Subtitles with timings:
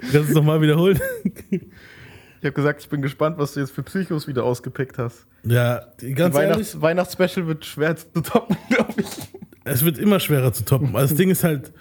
[0.00, 1.00] Kannst du es nochmal wiederholen?
[1.50, 5.26] Ich habe gesagt, ich bin gespannt, was du jetzt für Psychos wieder ausgepickt hast.
[5.44, 5.82] Ja,
[6.14, 9.08] ganz Weihnachts Weihnachtsspecial wird schwer zu toppen, glaube ich.
[9.64, 10.94] es wird immer schwerer zu toppen.
[10.94, 11.72] Also das Ding ist halt,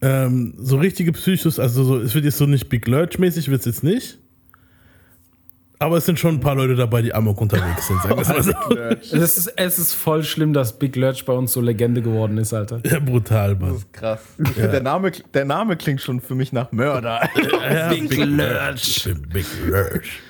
[0.00, 3.66] ähm, so richtige Psychos, also so, es wird jetzt so nicht Big Lurch-mäßig, wird es
[3.66, 4.18] jetzt nicht.
[5.80, 8.02] Aber es sind schon ein paar Leute dabei, die amok unterwegs sind.
[8.02, 8.52] Sagen wir mal so.
[9.16, 12.52] Es ist, es ist voll schlimm, dass Big Lurch bei uns so Legende geworden ist,
[12.52, 12.80] Alter.
[12.84, 13.74] Ja, brutal, Das Mann.
[13.76, 14.20] ist krass.
[14.36, 17.28] Find, der, Name, der Name klingt schon für mich nach Mörder.
[17.72, 19.08] Ja, Big Lurch.
[19.32, 20.20] Big Lurch.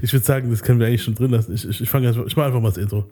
[0.00, 1.52] Ich würde sagen, das können wir eigentlich schon drin lassen.
[1.54, 3.10] Ich, ich, ich, fang ich mache einfach mal das Intro.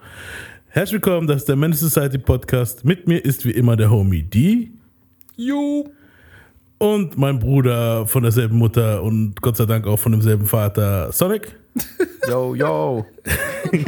[0.69, 2.85] Herzlich willkommen, das ist der Menace Society Podcast.
[2.85, 4.71] Mit mir ist wie immer der Homie D
[5.37, 5.85] Ju.
[6.79, 11.57] Und mein Bruder von derselben Mutter und Gott sei Dank auch von demselben Vater, Sonic.
[12.29, 13.07] Yo, yo.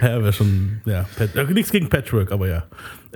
[0.00, 2.64] Ja, wäre schon, ja, äh, nichts gegen Patchwork, aber ja.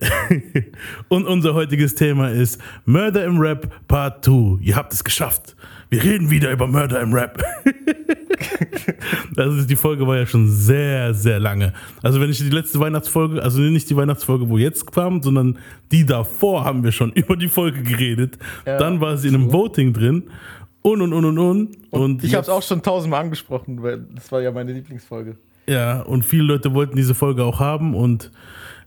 [1.08, 4.58] Und unser heutiges Thema ist Murder im Rap Part 2.
[4.62, 5.56] Ihr habt es geschafft.
[5.88, 7.42] Wir reden wieder über Murder im Rap.
[9.34, 11.72] Das ist, die Folge war ja schon sehr, sehr lange.
[12.02, 15.58] Also wenn ich die letzte Weihnachtsfolge, also nicht die Weihnachtsfolge, wo jetzt kam, sondern
[15.92, 18.38] die davor haben wir schon über die Folge geredet.
[18.66, 18.78] Ja.
[18.78, 20.24] Dann war sie in einem Voting drin.
[20.82, 21.76] Und, und, und, und, und.
[21.90, 25.36] Und Ich habe es auch schon tausendmal angesprochen, weil das war ja meine Lieblingsfolge.
[25.68, 28.30] Ja, und viele Leute wollten diese Folge auch haben und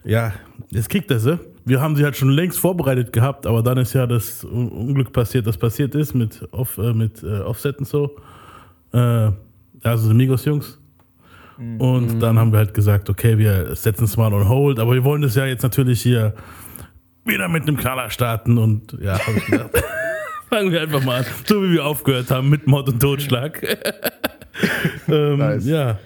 [0.05, 0.31] ja,
[0.69, 1.37] jetzt kriegt er sie.
[1.65, 5.11] Wir haben sie halt schon längst vorbereitet gehabt, aber dann ist ja das Un- Unglück
[5.11, 8.15] passiert, das passiert ist mit, Off, äh, mit äh, Offset und so.
[8.93, 9.31] Äh,
[9.83, 10.79] also die Migos-Jungs.
[11.77, 15.03] Und dann haben wir halt gesagt, okay, wir setzen es mal on hold, aber wir
[15.03, 16.33] wollen das ja jetzt natürlich hier
[17.25, 19.71] wieder mit einem Knaller starten und ja, habe ich gedacht.
[20.49, 23.61] Fangen wir einfach mal an, so wie wir aufgehört haben mit Mord und Totschlag.
[25.09, 25.65] ähm, Nice.
[25.65, 25.99] Ja.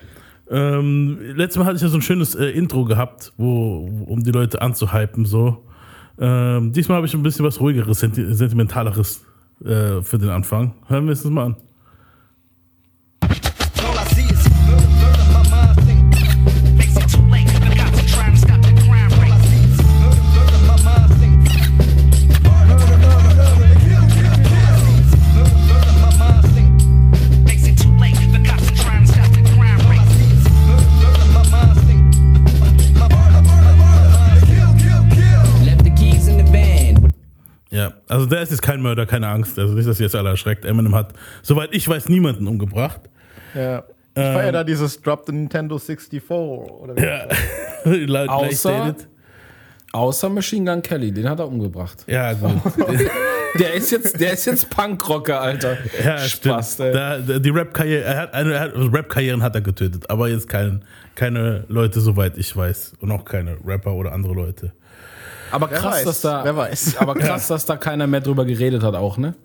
[0.49, 4.31] Ähm, letztes Mal hatte ich ja so ein schönes äh, Intro gehabt, wo, um die
[4.31, 5.25] Leute anzuhypen.
[5.25, 5.63] So.
[6.19, 9.23] Ähm, diesmal habe ich ein bisschen was ruhigeres, senti sentimentaleres
[9.63, 10.73] äh, für den Anfang.
[10.87, 11.55] Hören wir es uns mal an.
[38.13, 39.57] Also der ist jetzt kein Mörder, keine Angst.
[39.59, 40.65] Also nicht, dass ihr jetzt alle erschreckt.
[40.65, 43.01] Eminem hat, soweit ich weiß, niemanden umgebracht.
[43.53, 43.83] Ja.
[44.15, 47.27] Ich feiere da dieses Drop the Nintendo 64 oder wie Ja.
[47.85, 48.95] Le- Außer-.
[49.91, 52.03] Außer Machine Gun Kelly, den hat er umgebracht.
[52.07, 52.51] Ja, gut.
[53.59, 55.77] Der ist jetzt, der ist jetzt Punkrocker, Alter.
[56.03, 56.95] Ja, Spaß, stimmt.
[56.95, 57.19] ey.
[57.27, 60.49] Da, die Rap-Karriere, er hat, eine, er hat, also Rap-Karrieren hat er getötet, aber jetzt
[60.49, 62.93] kein, keine Leute, soweit ich weiß.
[62.99, 64.73] Und auch keine Rapper oder andere Leute.
[65.53, 66.97] Aber krass, weiß, dass da, wer weiß.
[66.99, 69.35] aber krass, dass da keiner mehr drüber geredet hat, auch, ne?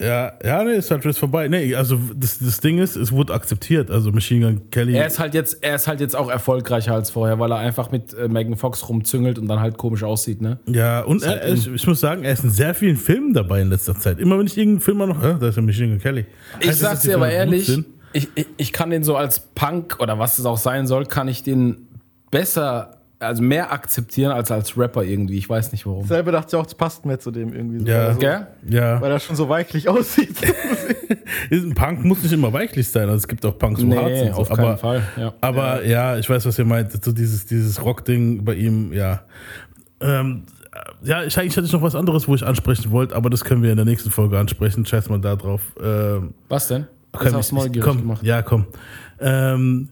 [0.00, 1.48] Ja, ja, nee, ist halt jetzt vorbei.
[1.48, 3.90] Nee, also das, das Ding ist, es wurde akzeptiert.
[3.90, 4.94] Also Machine Gun Kelly.
[4.94, 7.90] Er ist halt jetzt, er ist halt jetzt auch erfolgreicher als vorher, weil er einfach
[7.90, 10.60] mit äh, Megan Fox rumzüngelt und dann halt komisch aussieht, ne?
[10.66, 13.60] ja, und halt er, ich, ich muss sagen, er ist in sehr vielen Filmen dabei
[13.60, 14.20] in letzter Zeit.
[14.20, 16.26] Immer wenn ich irgendeinen Film mal noch, äh, da ist ja Machine Gun Kelly.
[16.60, 17.68] Ich Heißt dass sag's dir aber ehrlich,
[18.12, 21.26] ich, ich, ich kann den so als Punk oder was es auch sein soll, kann
[21.26, 21.88] ich den
[22.30, 25.38] besser, also mehr akzeptieren als als Rapper irgendwie.
[25.38, 26.06] Ich weiß nicht warum.
[26.06, 27.80] Selber dachte ich auch, es passt mehr zu dem irgendwie.
[27.80, 27.96] So, Ja.
[27.98, 28.46] weil, er so, Gell?
[28.68, 30.36] Ja, weil er schon so weichlich aussieht.
[31.50, 33.04] ist ein Punk muss nicht immer weichlich sein.
[33.04, 34.34] Also es gibt auch Punks, wo hart Nee, sind.
[34.34, 34.40] So.
[34.42, 35.02] auf aber, keinen Fall.
[35.16, 35.34] Ja.
[35.40, 36.16] Aber ja.
[36.16, 36.92] ich weiß, was ihr meint.
[37.04, 39.22] So dieses, dieses Rock-Ding bei ihm, ja.
[40.00, 40.44] Ähm,
[41.02, 43.62] ja, ich, eigentlich hatte ich noch was anderes, wo ich ansprechen wollte, aber das können
[43.64, 44.86] wir in der nächsten Folge ansprechen.
[44.86, 45.60] Scheiß mal da drauf.
[45.82, 46.86] Ähm, Was denn?
[47.12, 48.22] Du ich- neugierig komm, gemacht.
[48.22, 48.66] Ja, komm.
[49.20, 49.88] Ähm,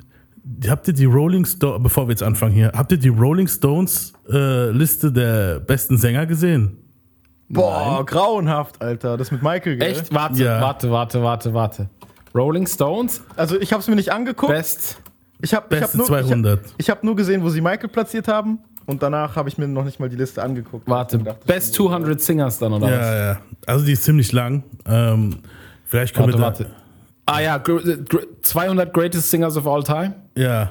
[0.68, 4.12] habt ihr die Rolling Stones, bevor wir jetzt anfangen hier, habt ihr die Rolling Stones
[4.30, 6.78] äh, Liste der besten Sänger gesehen?
[7.48, 9.16] Boah, grauenhaft, Alter.
[9.16, 9.90] Das mit Michael, gell?
[9.92, 10.12] Echt?
[10.12, 10.60] Warte, Ja.
[10.60, 11.88] warte, warte, warte, warte.
[12.34, 14.52] Rolling Stones, Also ich habe es mir nicht angeguckt.
[14.52, 14.98] Best.
[15.40, 16.60] Ich habe ich hab nur, 200.
[16.60, 18.58] Ich hab, ich hab nur gesehen, wo sie Michael platziert haben.
[18.86, 20.88] Und danach habe ich mir noch nicht mal die Liste angeguckt.
[20.88, 22.90] Warte, Und dachte Best schon, 200 Singers dann, oder was?
[22.90, 23.40] Ja, ja.
[23.66, 24.62] Also die ist ziemlich lang.
[24.86, 25.36] Ähm,
[25.84, 26.85] vielleicht können Warte, wir da, warte.
[27.26, 30.14] Ah ja, gr- gr- 200 Greatest Singers of All Time.
[30.36, 30.70] Ja.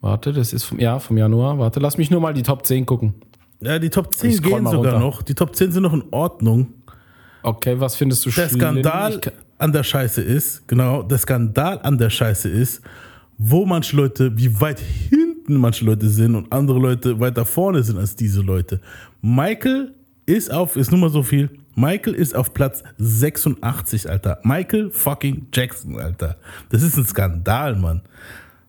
[0.00, 1.58] Warte, das ist vom, ja, vom Januar.
[1.58, 3.14] Warte, lass mich nur mal die Top 10 gucken.
[3.60, 4.98] Ja, die Top 10 Ich scroll gehen sogar runter.
[4.98, 5.22] noch.
[5.22, 6.68] Die Top 10 sind noch in Ordnung.
[7.42, 8.60] Okay, was findest du Der schlimm?
[8.60, 9.20] Skandal
[9.58, 12.80] an der Scheiße ist, genau, der Skandal an der Scheiße ist,
[13.38, 17.98] wo manche Leute, wie weit hinten manche Leute sind und andere Leute weiter vorne sind
[17.98, 18.80] als diese Leute.
[19.22, 19.94] Michael
[20.26, 24.40] ist auf, ist nur mal so viel, Michael ist auf Platz 86, Alter.
[24.42, 26.36] Michael fucking Jackson, Alter.
[26.70, 28.02] Das ist ein Skandal, Mann.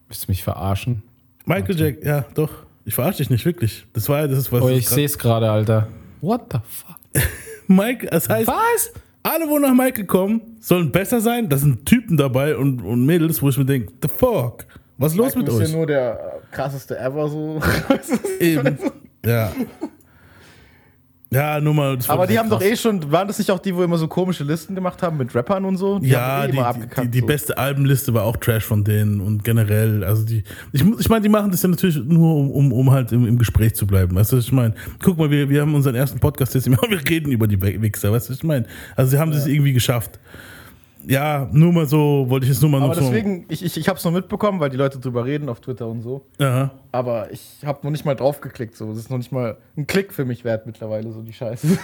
[0.08, 1.02] Willst du mich verarschen?
[1.46, 2.52] Michael Jackson, ja, doch.
[2.86, 3.88] Ich verarsche dich nicht wirklich.
[3.94, 4.62] Das war ja das, ist was.
[4.62, 5.88] Oh, ich sehe es gerade, Alter.
[6.22, 6.98] What the fuck?
[7.68, 8.92] Mike, das heißt, Was?
[9.24, 11.50] alle, wo nach Michael kommen, sollen besser sein.
[11.50, 14.68] Da sind Typen dabei und, und Mädels, wo ich mir denke, the fuck?
[15.00, 15.70] Was ist los Michael mit ist euch?
[15.72, 17.60] ja nur der äh, krasseste ever so.
[18.40, 18.78] Eben.
[19.26, 19.52] Ja.
[21.32, 21.98] Ja, nur mal.
[22.08, 24.44] Aber die haben doch eh schon, waren das nicht auch die, wo immer so komische
[24.44, 26.00] Listen gemacht haben mit Rappern und so?
[26.00, 27.26] Die Ja, die, eh immer die, die, abgekackt, die so.
[27.28, 31.30] beste Albenliste war auch Trash von denen und generell, also die, ich, ich meine, die
[31.30, 34.32] machen das ja natürlich nur, um, um, um halt im, im Gespräch zu bleiben, weißt
[34.32, 34.74] du, was ich meine,
[35.04, 38.30] guck mal, wir, wir haben unseren ersten Podcast jetzt, wir reden über die Wichser, weißt
[38.30, 38.66] du, was ich meine,
[38.96, 40.20] also sie haben es irgendwie geschafft.
[41.08, 43.02] Ja, nur mal so, wollte ich jetzt nur mal Aber noch so.
[43.02, 45.88] deswegen, ich, ich, ich habe es nur mitbekommen, weil die Leute drüber reden auf Twitter
[45.88, 46.26] und so.
[46.40, 46.72] Aha.
[46.92, 48.76] Aber ich habe noch nicht mal drauf geklickt.
[48.76, 48.90] So.
[48.90, 51.68] Das ist noch nicht mal ein Klick für mich wert mittlerweile, so die Scheiße.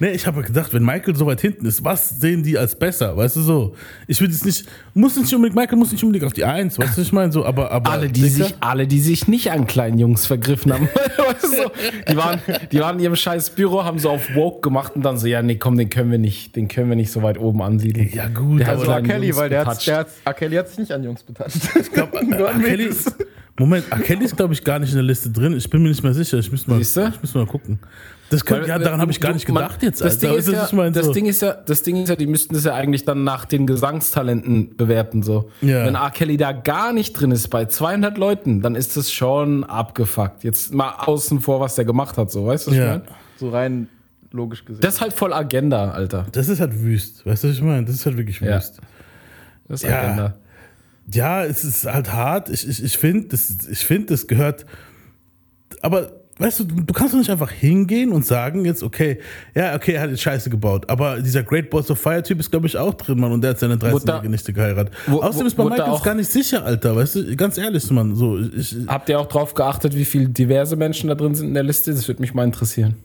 [0.00, 3.16] Nee, ich habe gedacht, wenn Michael so weit hinten ist, was sehen die als besser,
[3.16, 3.76] weißt du so?
[4.06, 6.96] Ich will jetzt nicht, muss nicht unbedingt, Michael muss nicht unbedingt auf die Eins, weißt
[6.96, 7.90] du, was ich meine, so, aber, aber.
[7.90, 10.88] Alle die, sich, alle, die sich nicht an kleinen Jungs vergriffen haben.
[11.16, 11.70] weißt du, so,
[12.08, 12.40] die, waren,
[12.72, 15.42] die waren in ihrem scheiß Büro, haben so auf Woke gemacht und dann so, ja,
[15.42, 18.10] nee, komm, den können wir nicht, den können wir nicht so weit oben ansiedeln.
[18.12, 18.96] Ja, gut, Der hat aber so R.
[18.96, 20.36] an Kelly, weil der hat, der hat.
[20.36, 21.76] Kelly hat sich nicht an Jungs betatscht.
[21.78, 22.18] Ich glaube,
[23.58, 23.98] Moment, R.
[23.98, 25.56] Kelly ist, glaube ich, gar nicht in der Liste drin.
[25.56, 26.38] Ich bin mir nicht mehr sicher.
[26.38, 27.78] Ich müsste mal, ich müsste mal gucken.
[28.30, 30.00] Das könnte, ja, daran habe ich gar nicht Man- gedacht jetzt.
[30.02, 30.28] Das, Alter.
[30.28, 30.92] Ding ist, Weißt du, ja, was ich meine?
[30.92, 31.12] das, So.
[31.14, 33.66] Ding ist ja, das Ding ist ja, die müssten das ja eigentlich dann nach den
[33.66, 35.22] Gesangstalenten bewerten.
[35.22, 35.50] So.
[35.62, 35.86] Ja.
[35.86, 36.10] Wenn R.
[36.10, 40.44] Kelly da gar nicht drin ist bei 200 Leuten, dann ist das schon abgefuckt.
[40.44, 42.30] Jetzt mal außen vor, was der gemacht hat.
[42.30, 42.88] So, weißt du, was ich Ja.
[42.90, 43.02] meine?
[43.38, 43.88] So rein
[44.30, 44.82] logisch gesehen.
[44.82, 46.26] Das ist halt voll Agenda, Alter.
[46.32, 47.24] Das ist halt wüst.
[47.24, 47.86] Weißt du, was ich meine?
[47.86, 48.56] Das ist halt wirklich Ja.
[48.56, 48.78] wüst.
[49.68, 50.00] Das ist Ja.
[50.02, 50.34] Agenda.
[51.12, 52.48] Ja, es ist halt hart.
[52.50, 54.66] Ich, ich, ich finde, das, ich find, das gehört.
[55.80, 59.18] Aber weißt du, du kannst doch nicht einfach hingehen und sagen jetzt, okay,
[59.54, 60.88] ja, okay, er hat jetzt Scheiße gebaut.
[60.88, 63.32] Aber dieser Great Balls of Fire Typ ist, glaube ich, auch drin, Mann.
[63.32, 64.92] Und der hat seine 13-jährige da- Nichte geheiratet.
[65.06, 66.94] Wo- Außerdem ist bei wurde da Michael auch- gar nicht sicher, Alter.
[66.94, 68.14] Weißt du, ganz ehrlich, Mann.
[68.14, 71.54] So, ich, Habt ihr auch drauf geachtet, wie viele diverse Menschen da drin sind in
[71.54, 71.92] der Liste?
[71.92, 72.96] Das würde mich mal interessieren.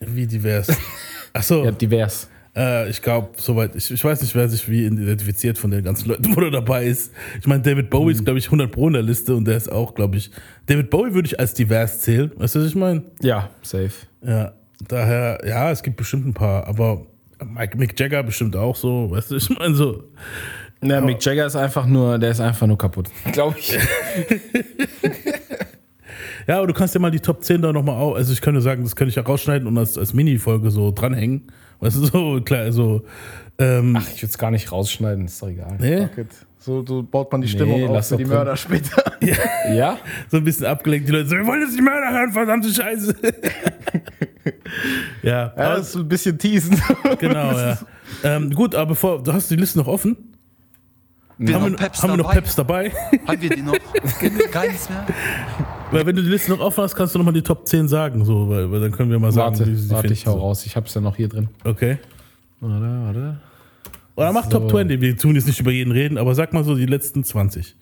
[0.00, 0.68] wie divers.
[1.32, 1.64] Ach so.
[1.64, 2.28] Ja, divers.
[2.56, 6.08] Äh, ich glaube, soweit, ich, ich weiß nicht, wer sich wie identifiziert von den ganzen
[6.08, 7.12] Leuten, wo er dabei ist.
[7.40, 9.70] Ich meine, David Bowie ist, glaube ich, 100 Pro in der Liste und der ist
[9.70, 10.30] auch, glaube ich,
[10.66, 12.30] David Bowie würde ich als divers zählen.
[12.36, 13.02] Weißt du, was ich meine?
[13.20, 13.92] Ja, safe.
[14.22, 14.52] Ja,
[14.88, 17.06] daher, ja, es gibt bestimmt ein paar, aber
[17.44, 20.04] Mike, Mick Jagger bestimmt auch so, weißt du, ich meine so.
[20.82, 23.10] Ja, Mick Jagger ist einfach nur, der ist einfach nur kaputt.
[23.32, 23.76] Glaube ich.
[26.46, 28.60] Ja, aber du kannst ja mal die Top 10 da nochmal auch, also ich könnte
[28.60, 31.46] sagen, das könnte ich ja rausschneiden und als, als Mini-Folge so dranhängen.
[31.80, 33.02] Weißt du, so klar, so.
[33.58, 35.76] Ähm, Ach, ich würde es gar nicht rausschneiden, ist doch egal.
[35.78, 36.08] nee.
[36.58, 38.32] So, so baut man die Stimmung auf lass für die drin.
[38.32, 39.02] Mörder später.
[39.74, 39.98] Ja?
[40.30, 43.14] so ein bisschen abgelenkt, die Leute so, wir wollen jetzt die Mörder hören, verdammte Scheiße.
[45.22, 46.80] ja, Ja, aber- das ist ein bisschen teasen.
[47.18, 47.78] genau, ja.
[48.22, 50.16] Ähm, gut, aber bevor, du hast die Liste noch offen?
[51.36, 52.32] Wir Haben haben wir, Peps haben wir noch.
[52.32, 52.92] Peps dabei?
[53.26, 53.76] Haben wir die noch?
[54.52, 55.04] Keins mehr?
[55.94, 58.24] Weil wenn du die Liste noch offen hast, kannst du nochmal die Top 10 sagen,
[58.24, 60.66] so, weil, weil dann können wir mal sagen, Warte, wie sie warte, ich hau raus.
[60.66, 61.48] Ich hab's ja noch hier drin.
[61.64, 61.98] Okay.
[62.60, 63.36] Warte, warte.
[64.16, 66.76] Oder mach Top 20, wir tun jetzt nicht über jeden reden, aber sag mal so
[66.76, 67.74] die letzten 20.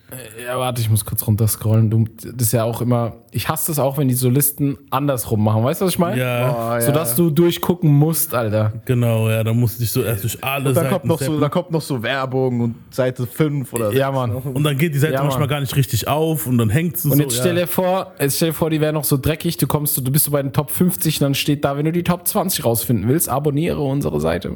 [0.47, 1.91] Ja, warte, ich muss kurz runterscrollen.
[1.91, 3.17] Du, das ist ja auch immer.
[3.33, 5.63] Ich hasse es auch, wenn die so Listen andersrum machen.
[5.65, 6.19] Weißt du, was ich meine?
[6.21, 6.81] Ja, Oh, ja.
[6.81, 8.73] Sodass du durchgucken musst, Alter.
[8.87, 11.19] genau, ja, da musst du dich so erst durch alle Und dann Seiten kommt, noch
[11.19, 11.41] so, zappen.
[11.41, 14.31] da kommt noch so Werbung und Seite 5 oder Ja, Mann.
[14.33, 15.49] und dann geht die Seite Ja, manchmal Mann.
[15.51, 17.19] gar nicht richtig auf und dann hängt es Und so.
[17.23, 19.97] jetzt stell dir vor, jetzt stell dir vor, die wären noch so dreckig, du kommst,
[19.99, 22.27] du bist so bei den Top 50 und dann steht da, wenn du die Top
[22.27, 24.51] 20 rausfinden willst, abonniere unsere Seite.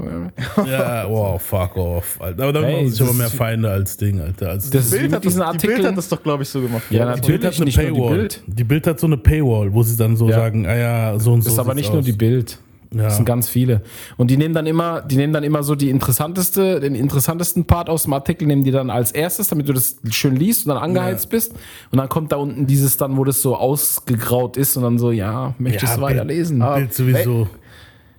[0.57, 0.65] ja.
[0.67, 2.21] ja, wow, fuck off.
[2.21, 2.43] Alter.
[2.45, 4.51] Aber da Hey, machen sich das aber mehr Feinde als Ding, Alter.
[4.51, 6.83] Als Das Bild hat, das, diesen die Bild hat das doch, glaube ich, so gemacht.
[6.91, 8.17] Ja, die Bild hat eine nicht nur die Paywall.
[8.19, 8.43] Bild.
[8.47, 10.37] Die Bild hat so eine Paywall, wo sie dann so Ja.
[10.37, 11.47] sagen, ah ja, so und so.
[11.47, 12.05] Das ist aber nicht nur aus.
[12.05, 12.59] die Bild.
[12.95, 13.03] Ja.
[13.03, 13.83] Das sind ganz viele.
[14.17, 17.91] Und die nehmen dann immer, die nehmen dann immer so die interessanteste, den interessantesten Part
[17.91, 20.83] aus dem Artikel, nehmen die dann als erstes, damit du das schön liest und dann
[20.83, 21.53] angeheizt bist.
[21.91, 25.11] Und dann kommt da unten dieses dann, wo das so ausgegraut ist und dann so,
[25.11, 26.63] ja, möchtest Ja, du Bild- weiterlesen?
[26.63, 26.77] Ah.
[26.77, 27.49] Bild sowieso.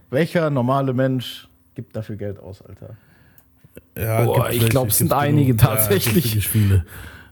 [0.10, 2.98] Welcher normale Mensch gibt dafür Geld aus, Alter?
[3.98, 5.62] Ja, Boah, ich welche, glaub, es sind einige genug.
[5.62, 6.26] Ja, tatsächlich.
[6.26, 6.86] es gibt wirklich viele.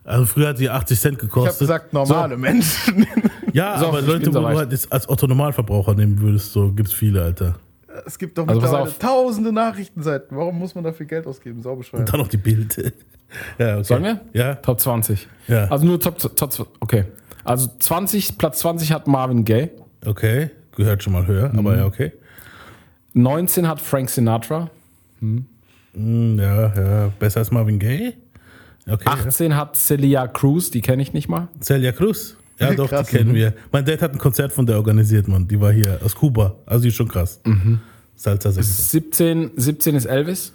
[0.03, 1.59] Also früher hat die 80 Cent Ich habe gekostet.
[1.59, 3.07] gesagt, normale Menschen.
[3.53, 7.23] ja, So, aber Leute, wo du halt jetzt als Otto-Normalverbraucher nehmen würdest, so gibt's viele,
[7.23, 7.55] Alter.
[8.05, 8.99] Es gibt doch Also pass mittlerweile auf.
[8.99, 10.37] tausende Nachrichtenseiten.
[10.37, 11.61] Warum muss man dafür Geld ausgeben?
[11.63, 12.11] Saubescheuert.
[12.11, 12.75] Dann noch die Bild.
[13.57, 13.83] ja, okay.
[13.83, 14.21] Sollen wir?
[14.33, 14.55] Ja.
[14.55, 15.27] Top 20.
[15.47, 15.65] Ja.
[15.69, 17.05] Also nur Top, Top, Top okay.
[17.43, 19.69] Also 20, Platz 20 hat Marvin Gaye.
[20.05, 21.59] Okay, gehört schon mal höher, Mhm.
[21.59, 22.11] aber ja, okay.
[23.13, 24.69] 19 hat Frank Sinatra.
[25.19, 25.45] Hm,
[25.95, 28.13] ja, ja, besser als Marvin Gaye.
[28.87, 29.05] Okay.
[29.05, 31.47] 18 hat Celia Cruz, die kenne ich nicht mal.
[31.55, 31.61] Ja.
[31.61, 32.37] Celia Cruz.
[32.59, 33.53] Ja, doch, Krass, die kennen wir.
[33.71, 35.47] Mein Dad hat ein Konzert von der organisiert, Mann.
[35.47, 36.55] Die war hier aus Kuba.
[36.65, 37.41] Also die ist schon krass.
[37.45, 37.79] Mhm.
[38.15, 38.73] Salsa Sängerin.
[38.73, 40.53] 17, 17 ist Elvis.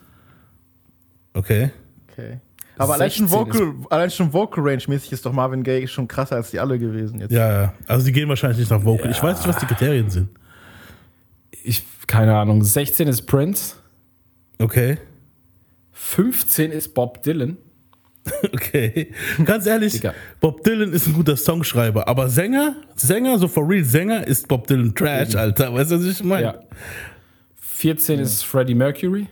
[1.34, 1.70] Okay.
[2.10, 2.38] Okay.
[2.78, 6.08] Aber allein schon, 16 Vocal, allein schon Vocal Range mäßig ist doch Marvin Gaye schon
[6.08, 7.30] krasser als die alle gewesen jetzt.
[7.30, 7.74] Ja, ja.
[7.86, 9.10] Also die gehen wahrscheinlich nicht nach Vocal.
[9.10, 10.30] Ich weiß nicht, was die Kriterien sind.
[11.62, 12.64] Ich keine Ahnung.
[12.64, 13.74] 16 ist Prince.
[14.58, 14.96] Okay.
[16.02, 17.56] 15 ist Bob Dylan.
[18.52, 19.12] Okay.
[19.44, 20.14] Ganz ehrlich, Digga.
[20.40, 24.66] Bob Dylan ist ein guter Songschreiber, aber Sänger, Sänger, so for real Sänger, ist Bob
[24.66, 25.72] Dylan Trash, Alter.
[25.74, 26.42] Weißt du, was ich meine?
[26.42, 26.58] Ja.
[27.60, 29.26] 14 ist Freddie Mercury.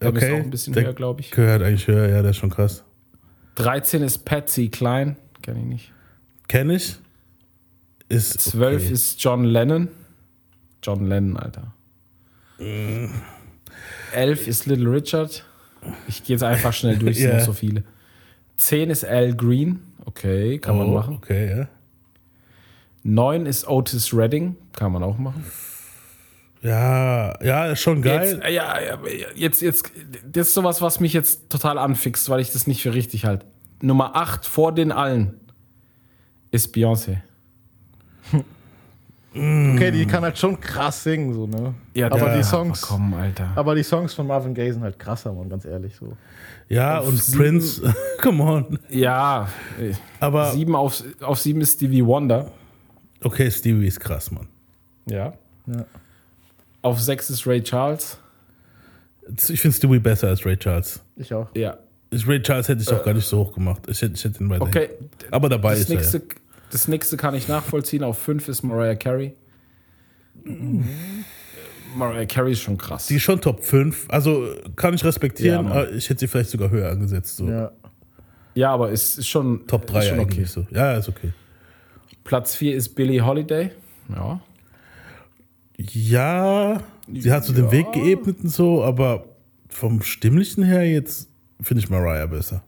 [0.00, 0.18] Der Okay.
[0.26, 1.30] ist auch ein bisschen Der höher, glaube ich.
[1.30, 2.84] Gehört eigentlich höher, ja, das ist schon krass.
[3.56, 5.16] 13 ist Patsy Klein.
[5.42, 5.92] Kenn ich nicht.
[6.48, 6.96] Kenn ich.
[8.08, 8.92] Ist 12 okay.
[8.92, 9.88] ist John Lennon.
[10.82, 11.74] John Lennon, Alter.
[14.12, 15.44] 11 ist Little Richard.
[16.08, 17.38] Ich gehe jetzt einfach schnell durch, es sind Ja.
[17.38, 17.84] noch so viele.
[18.56, 19.80] 10 ist Al Green.
[20.04, 21.14] Okay, kann man oh, machen.
[21.16, 21.68] Okay, ja.
[23.04, 24.56] 9 ist Otis Redding.
[24.74, 25.44] Kann man auch machen.
[26.62, 28.34] Ja, ja, ist schon geil.
[28.34, 28.98] Jetzt, äh, ja, ja,
[29.34, 29.90] jetzt, jetzt,
[30.30, 33.46] das ist sowas, was mich jetzt total anfixt, weil ich das nicht für richtig halte.
[33.80, 35.40] Nummer 8 vor den allen
[36.52, 37.18] ist Beyoncé.
[39.34, 41.74] Okay, die kann halt schon krass singen, so, ne?
[42.04, 42.82] aber der- die Songs.
[42.82, 43.50] Komm, Alter.
[43.54, 46.16] Aber die Songs von Marvin Gaye sind halt krasser, Mann, ganz ehrlich so.
[46.68, 48.78] ja, und sieben- Prince, come on.
[48.90, 49.48] Ja,
[49.80, 52.50] äh, Aber, sieben auf, auf sieben ist Stevie Wonder.
[53.24, 54.48] okay, Stevie ist krass, Mann.
[55.06, 55.32] Ja.
[55.66, 55.84] Ja.
[56.82, 58.18] Auf sechs ist Ray Charles.
[59.48, 61.00] Ich finde Stevie besser als Ray Charles.
[61.16, 61.46] Ich auch.
[61.54, 61.78] Ja.
[62.10, 63.82] Ich- Ray Charles hätte ich auch gar nicht so hoch gemacht.
[63.88, 64.62] Ich hätte, ich hätte ihn weiter.
[64.62, 64.90] Okay.
[65.30, 65.96] Aber dabei Das ist er.
[65.96, 66.22] nächste,
[66.72, 68.02] das nächste kann ich nachvollziehen.
[68.02, 69.34] Auf fünf ist Mariah Carey.
[71.94, 73.06] Mariah Carey ist schon krass.
[73.08, 74.06] Die ist schon Top 5.
[74.08, 77.36] Also kann ich respektieren, Ja, ich hätte sie vielleicht sogar höher angesetzt.
[77.36, 77.46] So.
[77.46, 77.70] Ja.
[78.54, 80.66] ja, aber ist, ist schon Top 3 ist schon eigentlich okay.
[80.70, 80.74] so.
[80.74, 81.32] Ja, ist okay.
[82.24, 83.70] Platz vier ist Billie Holiday.
[84.08, 84.40] Ja.
[85.76, 86.80] Ja,
[87.12, 89.24] sie hat so den Weg geebnet und so, aber
[89.68, 91.28] vom Stimmlichen her jetzt
[91.60, 92.62] finde ich Mariah besser.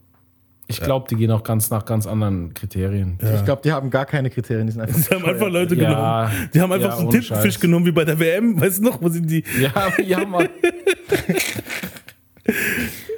[0.66, 3.18] Ich glaube, die gehen auch ganz nach ganz anderen Kriterien.
[3.36, 4.98] Ich glaube, die haben gar keine Kriterien, die sind einfach.
[5.08, 6.24] Die haben einfach Leute Ja.
[6.26, 6.50] genommen.
[6.54, 7.60] Die haben einfach Ja, so einen Tintenfisch Scheiß.
[7.60, 8.58] genommen wie bei der WM.
[8.60, 9.44] Weißt du noch, wo sie die.
[9.60, 10.48] Ja, ja, Mann.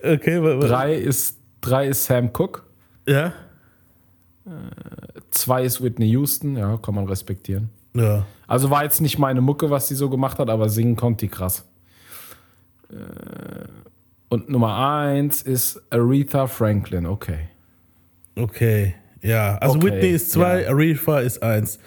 [0.02, 2.62] Okay, wa- wa- Drei ist, drei ist Sam Cooke.
[3.08, 3.32] Ja?
[5.30, 6.56] Zwei ist Whitney Houston.
[6.56, 7.70] Ja, kann man respektieren.
[7.94, 8.24] Ja.
[8.46, 11.28] Also war jetzt nicht meine Mucke, was die so gemacht hat, aber singen konnte die
[11.28, 11.64] krass.
[12.90, 12.94] Äh,
[14.28, 17.06] Und Nummer eins ist Aretha Franklin.
[17.06, 17.38] Okay.
[18.36, 18.94] Okay.
[19.22, 19.56] Ja.
[19.58, 20.68] Also Okay, Whitney ist 2, ja.
[20.70, 21.78] Aretha ist 1.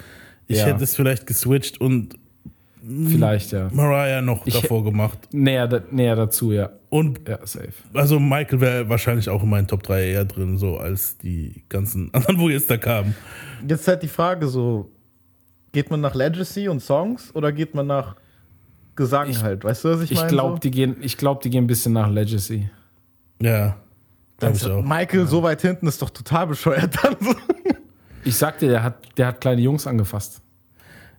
[0.48, 0.65] Ich Ja.
[0.65, 2.17] hätte es vielleicht geswitcht und
[3.08, 3.67] Vielleicht, ja.
[3.74, 5.19] Mariah noch Ich- davor gemacht.
[5.34, 6.69] Näher, näher dazu, ja.
[6.89, 7.74] Und Ja, safe.
[7.93, 12.10] also Michael wäre wahrscheinlich auch in meinen Top 3 eher drin, so als die ganzen
[12.13, 13.15] anderen, wo jetzt da kamen.
[13.67, 14.89] Jetzt halt die Frage so:
[15.74, 18.15] Geht man nach Legacy und Songs oder geht man nach
[19.00, 19.63] Gesang Ich- halt?
[19.63, 20.29] Weißt du, was ich, Ich meine?
[20.29, 20.60] glaube, so?
[20.60, 22.70] die, gehen- ich glaub, die gehen ein bisschen nach Legacy.
[23.41, 23.77] Ja.
[24.38, 24.84] Glaube ich auch.
[24.84, 27.34] Michael so weit hinten ist doch total bescheuert dann so.
[28.25, 30.41] Ich sag dir, der hat, der hat kleine Jungs angefasst.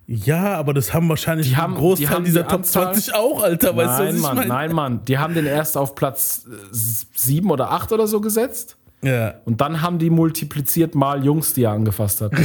[0.07, 3.15] Ja, aber das haben wahrscheinlich Die haben- Großteil die haben dieser die Top Anzahl- 20
[3.15, 3.75] auch, Alter.
[3.77, 4.49] Weißt du, was nein, ich Mann, meine?
[4.49, 5.05] nein, Mann.
[5.07, 8.77] Die haben den erst auf Platz äh, s- sieben oder acht oder so gesetzt.
[9.03, 9.35] Ja.
[9.47, 12.33] Und dann haben die multipliziert mal Jungs, die er angefasst hat.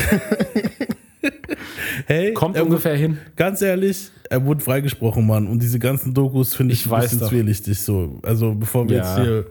[2.08, 3.18] Hey, Kommt er ungefähr hin.
[3.36, 5.48] Ganz ehrlich, er wurde freigesprochen, Mann.
[5.48, 7.30] Und diese ganzen Dokus finde ich, Ich ein bisschen doch.
[7.30, 7.80] zwielichtig.
[7.80, 8.20] So.
[8.24, 9.18] Also bevor wir Ja.
[9.18, 9.46] jetzt hier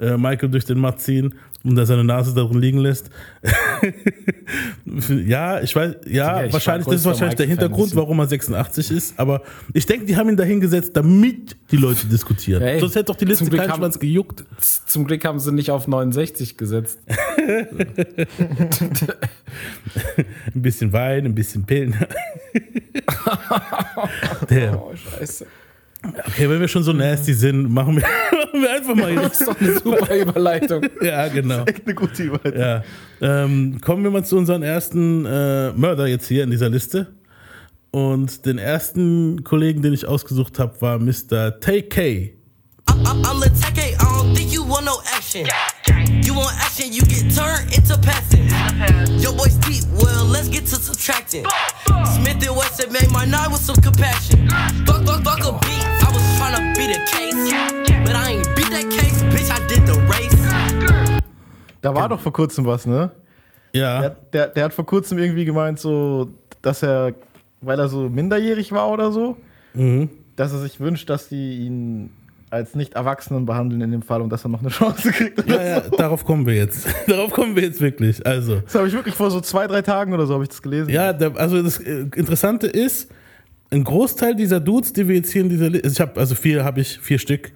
[0.00, 1.34] äh, Michael durch den Matt ziehen
[1.64, 3.10] und er seine Nase darin liegen lässt.
[5.26, 9.18] ja, ich weiß, ja, ich wahrscheinlich, das ist wahrscheinlich der Hintergrund, warum er 86 ist.
[9.18, 12.62] Aber ich denke, die haben ihn dahin gesetzt, damit die Leute diskutieren.
[12.62, 14.44] Ey, Sonst hätte doch die Liste keinen Schwanz gejuckt.
[14.86, 17.00] Zum Glück haben sie nicht auf 69 gesetzt.
[20.54, 21.94] Ein bisschen Wein, ein bisschen Pillen.
[24.50, 24.80] Der.
[24.80, 25.46] Oh, scheiße.
[26.26, 29.48] Okay, wenn wir schon so nasty sind, machen wir, machen wir einfach mal Das ist
[29.48, 30.86] doch eine super Überleitung.
[31.02, 31.64] Ja, genau.
[31.64, 32.60] Echt eine gute Überleitung.
[32.60, 32.82] Ja.
[33.20, 37.08] Ähm, kommen wir mal zu unserem ersten äh, Mörder jetzt hier in dieser Liste.
[37.90, 41.58] Und den ersten Kollegen, den ich ausgesucht habe, war Mr.
[41.60, 42.34] Tay-K.
[42.86, 45.46] I'm, I'm, I'm the tech I don't think you want no action.
[46.28, 48.44] You want action, you get turned into passing.
[49.18, 51.46] Your boy's deep, well, let's get to subtracting.
[52.04, 54.46] Smith and Wesson made my night with some compassion.
[54.84, 57.52] Fuck, fuck, fuck a beat, I was tryna beat a case.
[58.04, 61.22] But I ain't beat that case, bitch, I did the race.
[61.80, 63.10] Da war doch vor kurzem was, ne?
[63.72, 64.00] Ja.
[64.00, 66.28] Der, der, der hat vor kurzem irgendwie gemeint, so,
[66.60, 67.14] dass er,
[67.62, 69.38] weil er so minderjährig war oder so,
[69.72, 70.10] Mhm.
[70.36, 72.10] dass er sich wünscht, dass die ihn
[72.50, 75.48] als Nicht-Erwachsenen behandeln in dem Fall und dass er noch eine Chance kriegt.
[75.48, 76.86] Ja, ja, darauf kommen wir jetzt.
[77.06, 78.24] darauf kommen wir jetzt wirklich.
[78.26, 80.62] Also, Das habe ich wirklich vor so zwei, drei Tagen oder so habe ich das
[80.62, 80.90] gelesen.
[80.90, 83.10] ja, der, also das äh, Interessante ist,
[83.70, 86.64] ein Großteil dieser Dudes, die wir jetzt hier in dieser Liste, ich habe also vier,
[86.64, 87.52] habe ich vier Stück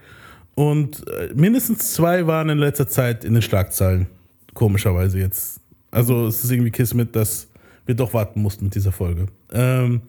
[0.54, 4.06] und äh, mindestens zwei waren in letzter Zeit in den Schlagzeilen.
[4.54, 5.60] Komischerweise jetzt.
[5.90, 7.48] Also es ist irgendwie Kismet, dass
[7.86, 9.26] wir doch warten mussten mit dieser Folge.
[9.52, 10.02] Ähm,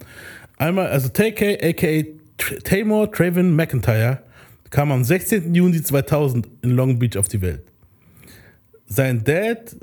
[0.58, 2.04] einmal, also TK, aka
[2.63, 4.20] Tamor Traven McIntyre
[4.74, 5.53] kam am 16.
[5.53, 7.62] Juni 2000 in Long Beach auf die Welt.
[8.88, 9.75] Sein Dad,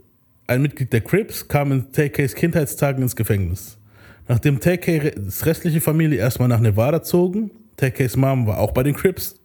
[0.49, 3.78] ein Mitglied der Crips, kam in TKs Kindheitstagen ins Gefängnis.
[4.26, 9.37] Nachdem TKs restliche Familie erstmal nach Nevada zogen, TKs Mom war auch bei den Crips,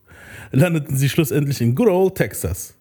[0.52, 2.74] landeten sie schlussendlich in good old Texas.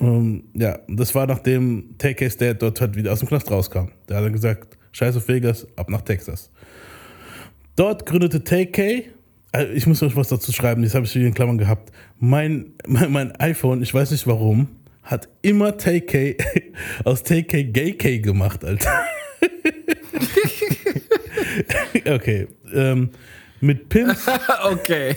[0.00, 3.88] Ähm, ja, das war nachdem TKs Dad dort halt wieder aus dem Knast rauskam.
[4.08, 6.48] Der hat dann gesagt, scheiß auf Vegas, ab nach Texas.
[7.74, 9.10] Dort gründete TK,
[9.52, 11.92] also ich muss euch was dazu schreiben, das habe ich hier in Klammern gehabt.
[12.18, 14.68] Mein, mein, mein iPhone, ich weiß nicht warum,
[15.02, 16.36] hat immer TK
[17.04, 19.04] aus TK GayK gemacht, Alter.
[22.06, 22.46] okay.
[22.72, 23.10] Ähm,
[23.60, 24.26] mit Pimps
[24.64, 25.16] Okay.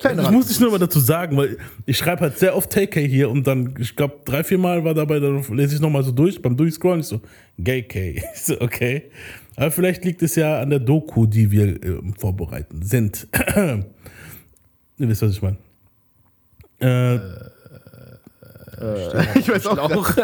[0.00, 3.30] das muss ich nur mal dazu sagen, weil ich schreibe halt sehr oft TK hier
[3.30, 6.40] und dann, ich glaube, drei, vier Mal war dabei, dann lese ich nochmal so durch,
[6.40, 7.20] beim Durchscrollen, ich so,
[7.58, 8.22] Gay K.
[8.34, 9.10] Ich so, okay.
[9.58, 13.26] Aber vielleicht liegt es ja an der Doku, die wir äh, vorbereiten sind.
[13.56, 15.56] Ihr wisst, was ich meine.
[16.80, 17.16] Äh,
[19.38, 19.78] Ich weiß auch.
[19.78, 20.16] Auch.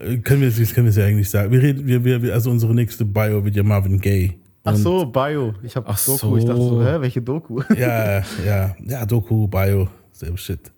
[0.00, 1.52] äh, können wir es können wir es ja eigentlich sagen.
[1.52, 4.32] Wir reden, wir, wir, also unsere nächste Bio wird ja Marvin Gaye.
[4.64, 5.54] Ach so, Bio.
[5.62, 6.18] Ich habe Ach Doku.
[6.18, 6.36] so.
[6.38, 7.60] Ich dachte so, hä, welche Doku?
[7.76, 10.72] Ja, ja, ja, Doku, Bio, selbe Shit.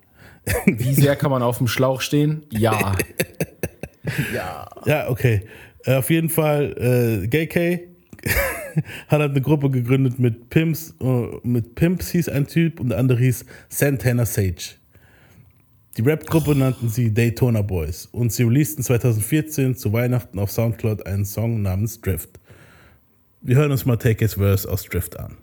[0.66, 2.43] Wie sehr kann man auf dem Schlauch stehen?
[2.50, 2.97] Ja.
[4.85, 5.47] Ja, okay.
[5.85, 7.81] Äh, auf jeden Fall, äh, Gay K
[9.09, 10.95] hat halt eine Gruppe gegründet mit Pimps.
[11.00, 14.76] Äh, mit Pimps hieß ein Typ und der andere hieß Santana Sage.
[15.97, 21.25] Die Rap-Gruppe nannten sie Daytona Boys und sie releaseden 2014 zu Weihnachten auf Soundcloud einen
[21.25, 22.41] Song namens Drift.
[23.43, 25.37] Wir hören uns mal Take His Verse aus Drift an.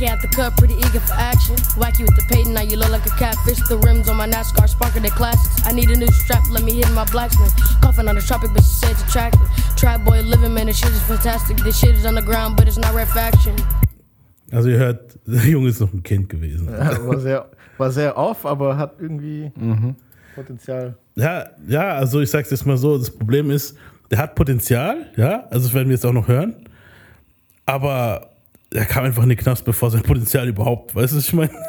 [0.00, 1.54] It out the cup, pretty eager for action.
[1.78, 3.60] Whack you with the Peyton, now you look like a catfish.
[3.68, 5.64] The rims on my NASCAR sparkle their classics.
[5.64, 7.54] I need a new strap, let me hit my blacksmith.
[7.80, 9.48] Coughing on the tropic, but she it's attractive.
[9.76, 11.58] Trap boy living, man, this shit is fantastic.
[11.58, 13.54] This shit is underground, but it's not rap faction.
[14.50, 16.68] Also ihr hört, der Junge ist noch ein Kind gewesen.
[16.68, 17.46] Ja, war, sehr,
[17.78, 19.52] war sehr off, aber hat irgendwie
[20.34, 20.96] Potenzial.
[21.14, 23.76] Ja, ja, also ich sag's jetzt mal so, das Problem ist,
[24.10, 26.68] der hat Potenzial, ja, also das werden wir jetzt auch noch hören,
[27.64, 28.33] aber
[28.74, 31.50] er kam einfach in den Knast, bevor sein Potenzial überhaupt, weißt du, was ich meine?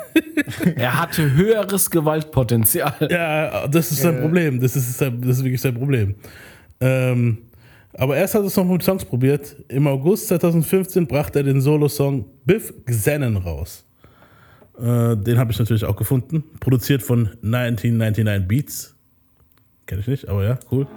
[0.76, 3.08] Er hatte höheres Gewaltpotenzial.
[3.10, 6.16] Ja, das ist sein Problem, das ist, sein, das ist wirklich sein Problem.
[6.80, 7.38] Ähm,
[7.94, 9.56] aber erst hat er es noch mit Songs probiert.
[9.70, 13.86] Im August 2015 brachte er den Solo-Song Biff Xenon raus.
[14.78, 16.44] Äh, den habe ich natürlich auch gefunden.
[16.60, 18.96] Produziert von 1999 Beats.
[19.86, 20.88] Kenn ich nicht, aber ja, cool.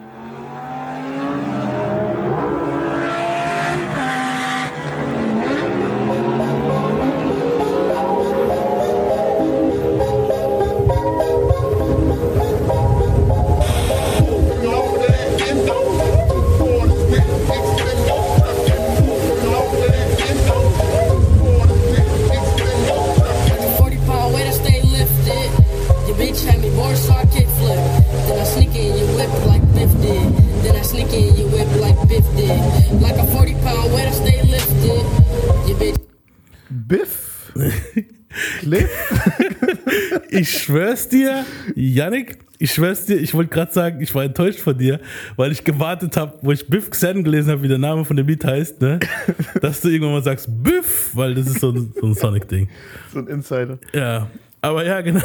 [40.89, 45.01] Schwör's dir, Yannick, ich schwör's dir, ich wollte gerade sagen, ich war enttäuscht von dir,
[45.37, 48.27] weil ich gewartet habe, wo ich Biff Xen gelesen habe, wie der Name von dem
[48.27, 48.99] Lied heißt, ne?
[49.61, 52.71] dass du irgendwann mal sagst Biff, weil das ist so ein, so ein Sonic-Ding.
[53.13, 53.79] So ein Insider.
[53.93, 54.31] Ja,
[54.63, 55.21] aber ja, genau.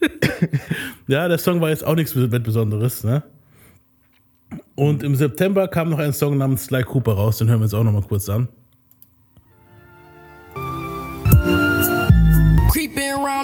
[1.06, 3.22] ja, der Song war jetzt auch nichts Besonderes, ne?
[4.74, 7.74] Und im September kam noch ein Song namens Sly Cooper raus, den hören wir uns
[7.74, 8.48] auch noch mal kurz an.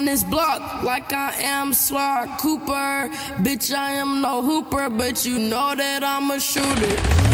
[0.03, 3.09] Around this block like I am Sly Cooper.
[3.41, 7.32] Bitch, I am no hooper, but you know that I'm a shooter.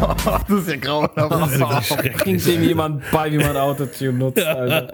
[0.48, 1.96] Das ist ja grauenhaft.
[2.18, 4.92] Bringt dem jemand bei, wie man Autotune nutzt, Alter.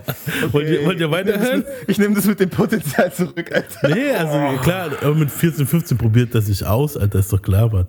[0.53, 1.65] Wollt, ihr, wollt ihr weiterhören?
[1.87, 3.89] Ich nehme das mit dem Potenzial zurück, Alter.
[3.89, 7.71] Nee, also klar, aber mit 14, 15 probiert das sich aus, Alter, ist doch klar,
[7.71, 7.87] Mann.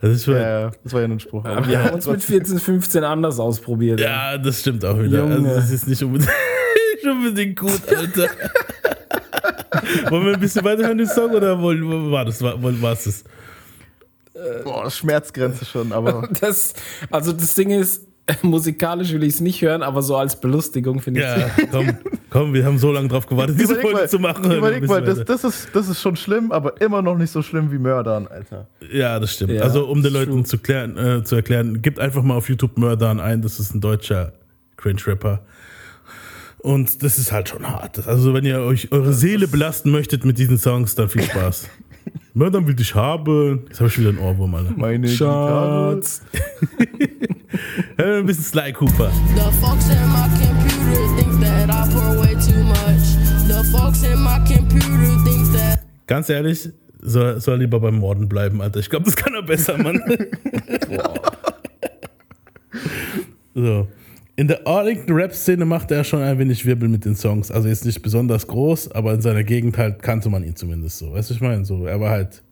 [0.00, 0.60] Das ist schon, Ja, ja.
[0.60, 1.44] ja, das war ja nur ein Spruch.
[1.44, 4.00] Wir haben uns mit 14, 15 anders ausprobiert.
[4.00, 5.18] das stimmt auch wieder.
[5.18, 5.34] Junge.
[5.34, 6.30] Also, das ist nicht unbedingt,
[6.94, 8.28] nicht unbedingt gut, Alter.
[10.10, 13.24] wollen wir ein bisschen weiterhören, den Song, oder wollen, war das, war, war es das?
[14.64, 16.74] Boah, Schmerzgrenze schon, aber Das,
[17.10, 18.06] also das Ding ist,
[18.42, 21.98] musikalisch will ich es nicht hören, aber so als Belustigung finde ich es Ja, komm,
[22.30, 24.52] komm, wir haben so lange drauf gewartet, diese überleg Folge mal, zu machen.
[24.52, 27.72] Überleg mal das, das, ist, das ist schon schlimm, aber immer noch nicht so schlimm
[27.72, 28.66] wie Mördern, Alter.
[28.92, 29.52] ja, das stimmt.
[29.52, 30.12] Ja, also, um den.
[30.12, 33.74] Leuten zu, klären, äh, zu erklären, gibt einfach mal auf YouTube Mördern ein, das ist
[33.74, 34.32] ein deutscher
[34.76, 35.40] Cringe-Rapper.
[36.58, 38.06] Und das ist halt schon hart.
[38.06, 41.68] Also, wenn ihr euch eure Seele belasten möchtet mit diesen Songs, dann viel Spaß.
[42.38, 43.64] Mördern will dich haben.
[43.66, 44.72] Jetzt habe ich wieder einen Ohrwurm, Alter.
[44.76, 45.08] Meine.
[45.08, 46.22] Schatz.
[47.96, 49.10] Äh, ein bisschen Sly Cooper.
[49.34, 53.16] The folks in my computer think that I pour way too much.
[53.48, 56.68] The folks in my computer think that Ganz ehrlich,
[57.00, 58.78] soll, soll lieber beim Morden bleiben, Alter.
[58.78, 60.00] Ich glaube, das kann er besser, Mann.
[63.54, 63.88] so.
[64.38, 67.50] In der Arlington Rap-Szene machte er schon ein wenig Wirbel mit den Songs.
[67.50, 71.12] Also jetzt nicht besonders groß, aber in seiner Gegend halt kannte man ihn zumindest so.
[71.12, 71.64] Weißt du, ich meine?
[71.64, 72.44] So, er war halt,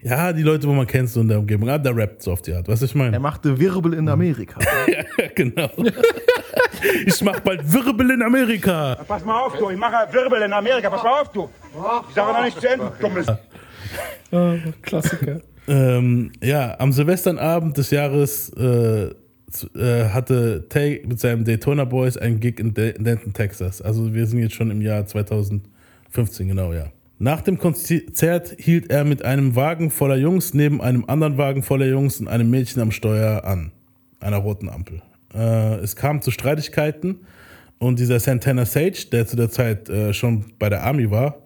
[0.00, 1.68] ja, die Leute, wo man kennt, so in der Umgebung.
[1.68, 2.66] Ah, der rappt so auf die Art.
[2.66, 3.14] Weißt du, ich meine?
[3.16, 4.60] Er machte Wirbel in Amerika.
[4.88, 5.68] Ja, genau.
[7.04, 8.96] ich mach bald Wirbel in Amerika.
[9.06, 11.50] Pass mal auf, du, ich mache Wirbel in Amerika, pass mal auf, du.
[12.08, 13.26] Ich sage noch nicht zu Ende, dummes.
[14.80, 15.40] Klassiker.
[15.68, 19.10] Ähm, ja, am Silvesternabend des Jahres äh,
[19.74, 23.82] äh, hatte Tay mit seinem Daytona Boys einen Gig in, De in Denton, Texas.
[23.82, 26.86] Also wir sind jetzt schon im Jahr 2015, genau, ja.
[27.18, 31.86] Nach dem Konzert hielt er mit einem Wagen voller Jungs neben einem anderen Wagen voller
[31.86, 33.72] Jungs und einem Mädchen am Steuer an,
[34.20, 35.02] einer roten Ampel.
[35.34, 37.20] Äh, es kam zu Streitigkeiten
[37.78, 41.42] und dieser Santana Sage, der zu der Zeit äh, schon bei der Army war,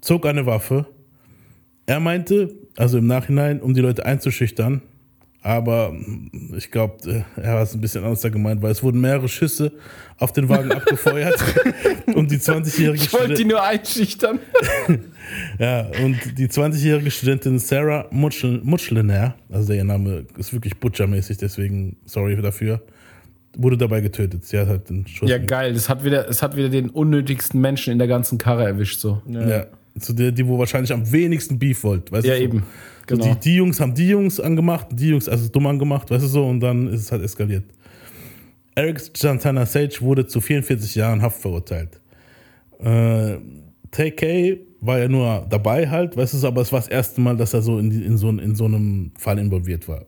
[0.00, 0.86] zog eine Waffe
[1.88, 4.82] er meinte, also im Nachhinein, um die Leute einzuschüchtern,
[5.42, 5.94] aber
[6.56, 9.72] ich glaube, er hat es ein bisschen anders da gemeint, weil es wurden mehrere Schüsse
[10.18, 11.42] auf den Wagen abgefeuert
[12.14, 14.40] und die 20-jährige Ich wollte die nur einschüchtern.
[15.58, 21.96] ja, und die 20-jährige Studentin Sarah Mutschlener, also der ihr Name ist wirklich butchermäßig, deswegen
[22.04, 22.82] sorry dafür,
[23.56, 24.44] wurde dabei getötet.
[24.44, 25.30] Sie hat halt den Schuss.
[25.30, 25.72] Ja, geil.
[25.74, 29.00] Es hat, wieder, es hat wieder den unnötigsten Menschen in der ganzen Karre erwischt.
[29.00, 29.22] So.
[29.26, 29.66] Ja.
[29.98, 32.12] Zu der, die, wo wahrscheinlich am wenigsten Beef wollt.
[32.12, 32.58] Weißt Ja, du, eben.
[32.60, 32.64] So
[33.08, 33.24] Genau.
[33.24, 36.46] die, die Jungs haben die Jungs angemacht, die Jungs also dumm angemacht, weißt du so,
[36.46, 37.64] und dann ist es halt eskaliert.
[38.74, 42.00] Eric Santana Sage wurde zu 44 Jahren Haft verurteilt.
[42.78, 43.38] Äh,
[43.90, 47.36] TK war ja nur dabei halt, weißt du, so, aber es war das erste Mal,
[47.36, 50.04] dass er so in, in, so, in so einem Fall involviert war.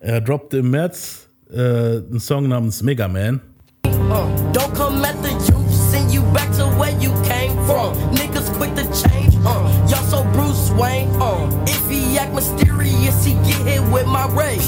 [0.00, 3.40] Er droppte im März äh, einen Song namens Mega Man.
[3.86, 7.94] Uh, don't come at the youth, send you back to where you came from.
[8.12, 11.48] Niggas quick to change, uh, y'all so Bruce Wayne, uh.
[11.66, 11.93] If
[12.34, 14.58] mysterious, he get hit with my ray.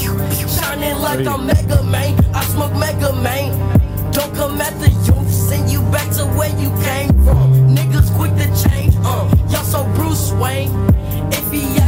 [0.47, 3.51] Shining like I'm Mega Man, I smoke Mega Man.
[4.11, 7.75] Don't come at the youth, send you back to where you came from.
[7.75, 10.71] Niggas quick to change, uh, y'all so Bruce Wayne.
[11.31, 11.87] If he act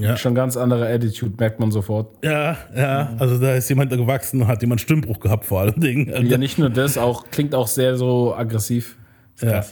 [0.00, 0.16] Ja.
[0.16, 2.24] Schon ganz andere Attitude, merkt man sofort.
[2.24, 6.26] Ja, ja, also da ist jemand gewachsen und hat jemand Stimmbruch gehabt vor allen Dingen.
[6.26, 8.96] Ja, nicht nur das, auch klingt auch sehr so aggressiv.
[9.42, 9.62] Ja.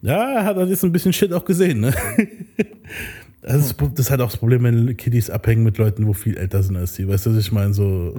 [0.00, 1.92] Ja, er hat halt jetzt ein bisschen Shit auch gesehen, ne?
[3.42, 6.36] Das ist, das ist halt auch das Problem, wenn Kiddies abhängen mit Leuten, wo viel
[6.36, 7.06] älter sind als sie.
[7.08, 7.72] Weißt du, was ich meine?
[7.72, 8.12] So,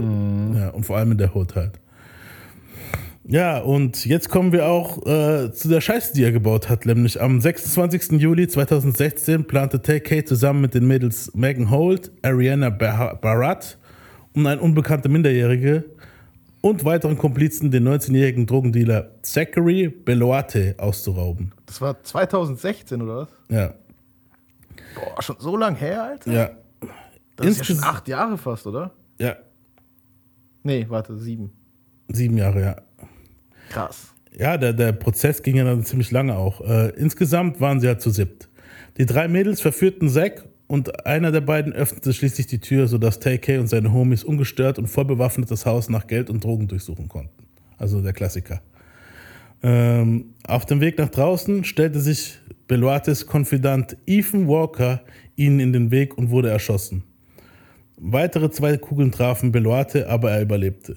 [0.56, 1.74] ja, und vor allem in der Hood halt.
[3.26, 6.86] Ja, und jetzt kommen wir auch äh, zu der Scheiße, die er gebaut hat.
[6.86, 8.14] Nämlich am 26.
[8.20, 13.78] Juli 2016 plante TK zusammen mit den Mädels Megan Holt, Ariana Bar- Barat
[14.34, 15.84] und ein unbekannter Minderjährige
[16.62, 21.52] und weiteren Komplizen den 19-jährigen Drogendealer Zachary Beloate auszurauben.
[21.68, 23.28] Das war 2016 oder was?
[23.50, 23.74] Ja,
[24.96, 26.32] Boah, schon so lang her, Alter?
[26.32, 26.50] ja,
[27.36, 28.92] Das ist ja schon Insges- acht Jahre fast, oder?
[29.20, 29.36] ja,
[30.64, 31.52] Nee, warte, sieben.
[32.10, 32.76] sieben Jahre, ja.
[33.70, 34.14] Krass.
[34.38, 36.62] Ja, der, der Prozess ging ja dann ziemlich lange auch.
[36.62, 38.50] Äh, insgesamt waren sie halt zu siebt.
[38.98, 43.58] Die drei Mädels verführten Zack und einer der beiden öffnete schließlich die Tür, sodass TK
[43.60, 47.48] und seine Homies ungestört und voll bewaffnet das Haus nach Geld und Drogen durchsuchen konnten.
[47.78, 48.62] Also der Klassiker.
[49.64, 52.40] Ähm, auf dem Weg nach draußen stellte sich
[52.70, 55.02] Beloates Konfidant Ethan Walker
[55.36, 57.04] ihnen in den Weg und wurde erschossen.
[57.98, 60.94] Weitere zwei Kugeln trafen Beloate, aber er überlebte.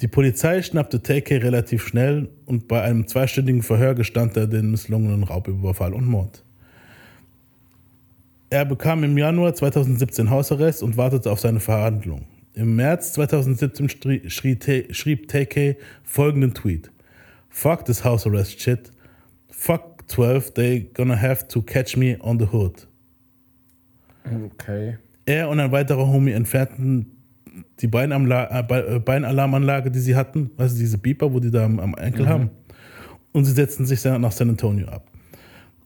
[0.00, 5.24] Die Polizei schnappte TK relativ schnell und bei einem zweistündigen Verhör gestand er den misslungenen
[5.24, 6.44] Raubüberfall und Mord.
[8.50, 12.24] Er bekam im Januar 2017 Hausarrest und wartete auf seine Verhandlung.
[12.54, 16.92] Im März 2017 strie- schrie T- schrieb TK folgenden Tweet:
[17.48, 18.92] Fuck this house arrest shit.
[19.50, 22.86] Fuck 12, they gonna have to catch me on the hood.
[24.24, 24.96] Okay.
[25.26, 27.14] Er und ein weiterer Homie entfernten
[27.80, 31.94] die Beinamla äh, äh, Beinalarmanlage, die sie hatten, also diese Beeper, wo die da am,
[31.94, 32.50] Enkel haben.
[33.32, 35.10] Und sie setzten sich dann nach San Antonio ab.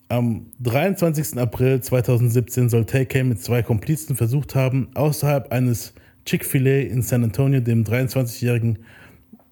[0.08, 1.38] Am 23.
[1.38, 7.60] April 2017 soll TK mit zwei Komplizen versucht haben, außerhalb eines Chick-fil-A in San Antonio
[7.60, 8.78] dem 23-jährigen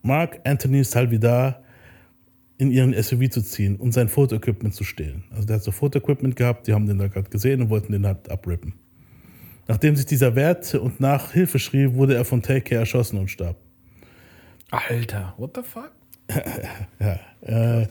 [0.03, 1.63] Mark Anthony Salvidar
[2.59, 5.25] in ihren SUV zu ziehen und sein Fotoequipment zu stehlen.
[5.31, 8.07] Also der hat so Fotoequipment gehabt, die haben den da gerade gesehen und wollten den
[8.07, 8.75] halt abrippen.
[9.69, 13.57] Nachdem sich dieser wehrte und nach Hilfe schrie, wurde er von TK erschossen und starb.
[14.71, 15.93] Alter, what the fuck?
[17.43, 17.87] Äh,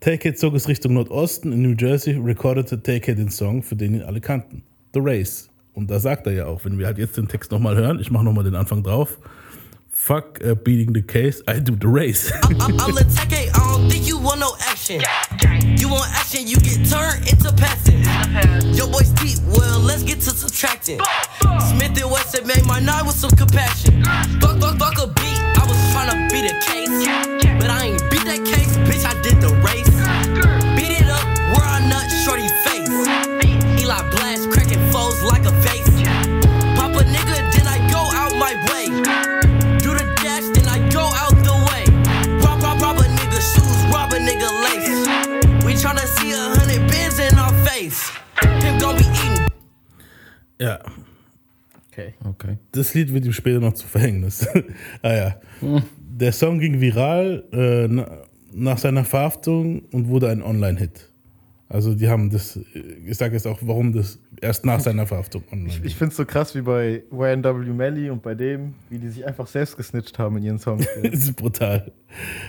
[0.00, 3.74] Take It zog es Richtung Nordosten in New Jersey, recordete Take It den Song, für
[3.74, 4.62] den ihn alle kannten.
[4.92, 5.48] The Race.
[5.72, 8.10] Und da sagt er ja auch, wenn wir halt jetzt den Text nochmal hören, ich
[8.10, 9.18] mache nochmal den Anfang drauf.
[9.90, 12.32] Fuck uh, beating the case, I do the race.
[12.42, 13.04] I'm, I'm a
[14.90, 15.76] action.
[15.78, 18.00] You want action, you get turned into passive.
[18.74, 21.00] Your boy's deep, well, let's get to subtracting.
[21.70, 24.02] Smith and Wesson made my night with some compassion.
[24.40, 27.06] Fuck, fuck, fuck a beat, I was trying to beat a case.
[27.60, 29.88] But I ain't beat that case, bitch, I did the race.
[30.76, 32.88] Beat it up, where I nut, shorty face.
[33.82, 35.57] Eli blast, cracking foes like a
[50.60, 50.80] ja,
[51.98, 52.14] Okay.
[52.24, 52.56] Okay.
[52.70, 54.46] das Lied wird ihm später noch zu Verhängnis.
[55.02, 55.36] ah ja.
[55.98, 58.06] Der Song ging viral äh, na,
[58.52, 61.10] nach seiner Verhaftung und wurde ein Online-Hit.
[61.68, 62.58] Also die haben das,
[63.04, 66.24] ich sage jetzt auch, warum das erst nach seiner Verhaftung online Ich finde es so
[66.24, 70.38] krass wie bei YNW Melly und bei dem, wie die sich einfach selbst gesnitcht haben
[70.38, 70.86] in ihren Songs.
[71.02, 71.90] Das ist brutal.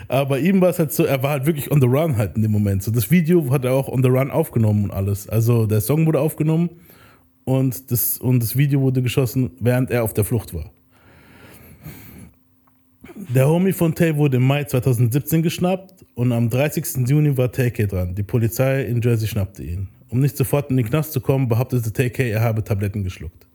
[0.07, 2.35] Aber bei ihm war es halt so, er war halt wirklich on the run halt
[2.35, 2.83] in dem Moment.
[2.83, 5.27] So, das Video hat er auch on the run aufgenommen und alles.
[5.27, 6.69] Also der Song wurde aufgenommen
[7.49, 10.71] und das, und das Video wurde geschossen, während er auf der Flucht war.
[13.15, 17.07] Der Homie von Tay wurde im Mai 2017 geschnappt und am 30.
[17.07, 18.13] Juni war Tay-K dran.
[18.13, 19.89] Die Polizei in Jersey schnappte ihn.
[20.09, 23.47] Um nicht sofort in den Knast zu kommen, behauptete Tay-K, er habe Tabletten geschluckt.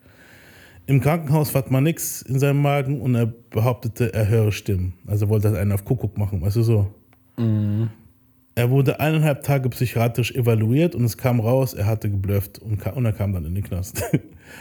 [0.87, 4.95] Im Krankenhaus fand man nichts in seinem Magen und er behauptete, er höre Stimmen.
[5.07, 6.95] Also wollte er einen auf Kuckuck machen, weißt du so.
[8.57, 13.05] Er wurde eineinhalb Tage psychiatrisch evaluiert und es kam raus, er hatte geblufft und, und
[13.05, 14.03] er kam dann in den Knast.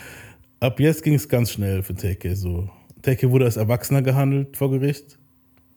[0.60, 2.36] Ab jetzt ging es ganz schnell für Teke.
[2.36, 2.69] So.
[3.01, 5.19] Teke wurde als Erwachsener gehandelt vor Gericht,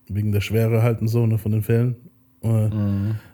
[0.09, 1.96] wegen der Schwere halt und so ne, von den Fällen.
[2.42, 2.68] Äh,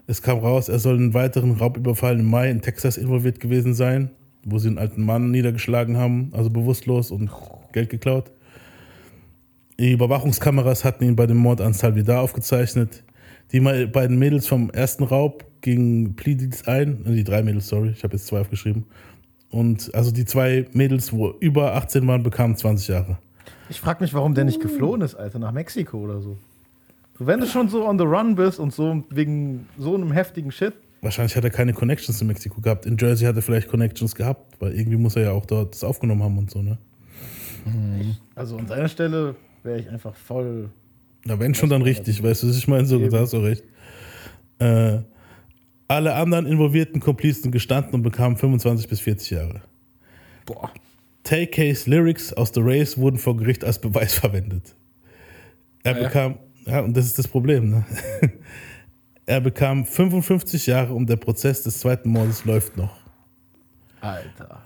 [0.06, 3.74] Es kam raus, er soll in einen weiteren Raubüberfall im Mai in Texas involviert gewesen
[3.74, 4.10] sein,
[4.44, 7.30] wo sie einen alten Mann niedergeschlagen haben, also bewusstlos und
[7.72, 8.32] Geld geklaut.
[9.78, 13.04] Die Überwachungskameras hatten ihn bei dem Mord an Salvidar aufgezeichnet.
[13.52, 17.04] Die beiden Mädels vom ersten Raub gingen Plea Deals ein.
[17.06, 18.84] Äh, Die drei Mädels, sorry, ich habe jetzt zwei aufgeschrieben.
[19.50, 23.18] Und also die zwei Mädels, wo über 18 waren, bekamen 20 Jahre.
[23.68, 26.38] Ich frage mich, warum der nicht geflohen ist, Alter, nach Mexiko oder so.
[27.18, 30.74] Wenn du schon so on the run bist und so wegen so einem heftigen Shit,
[31.02, 32.86] Wahrscheinlich hat er keine Connections in Mexiko gehabt.
[32.86, 35.82] In Jersey hat er vielleicht Connections gehabt, weil irgendwie muss er ja auch dort das
[35.82, 36.78] aufgenommen haben und so, ne?
[38.34, 40.70] also an seiner Stelle wäre ich einfach voll.
[41.24, 43.62] Na, wenn schon, dann richtig, weißt du, ich meine, so, da hast du recht.
[44.58, 44.98] Äh,
[45.88, 49.60] alle anderen involvierten Komplizen gestanden und bekamen 25 bis 40 Jahre.
[50.46, 50.70] Boah.
[51.24, 54.74] Tay-Kays Lyrics aus The Race wurden vor Gericht als Beweis verwendet.
[55.84, 56.08] Er Ja.
[56.08, 57.84] bekam, ja, und das ist das Problem, ne?
[59.24, 62.96] Er bekam 55 Jahre und der Prozess des zweiten Mordes läuft noch.
[64.00, 64.62] Alter.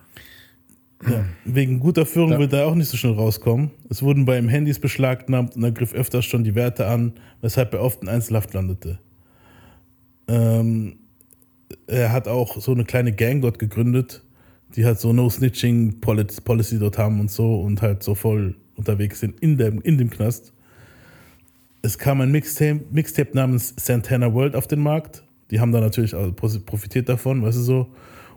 [1.09, 1.25] Ja.
[1.45, 2.39] Wegen guter Führung Ja.
[2.39, 3.71] wird er auch nicht so schnell rauskommen.
[3.89, 7.73] Es wurden bei ihm Handys beschlagnahmt und er griff öfters schon die Werte an, weshalb
[7.75, 8.99] er oft in Einzelhaft landete.
[10.29, 10.97] Ähm,
[11.87, 14.23] er hat auch so eine kleine Gang dort gegründet,
[14.75, 19.21] die halt so No-Snitching Poli- Policy dort haben und so und halt so voll unterwegs
[19.21, 20.53] sind in dem, in dem Knast.
[21.83, 25.23] Es kam ein Mixtape, Mixtape namens Santana World auf den Markt.
[25.53, 27.87] Die haben da natürlich auch pos- profitiert davon, weißt du so.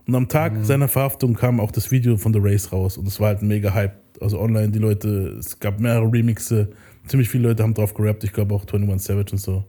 [0.10, 3.20] Und am Tag seiner Verhaftung kam auch das Video von The Race raus und es
[3.20, 3.94] war halt mega Hype.
[4.20, 6.70] Also online, die Leute, es gab mehrere Remixe,
[7.06, 9.64] ziemlich viele Leute haben drauf gerappt, ich glaube auch 21 Savage und so.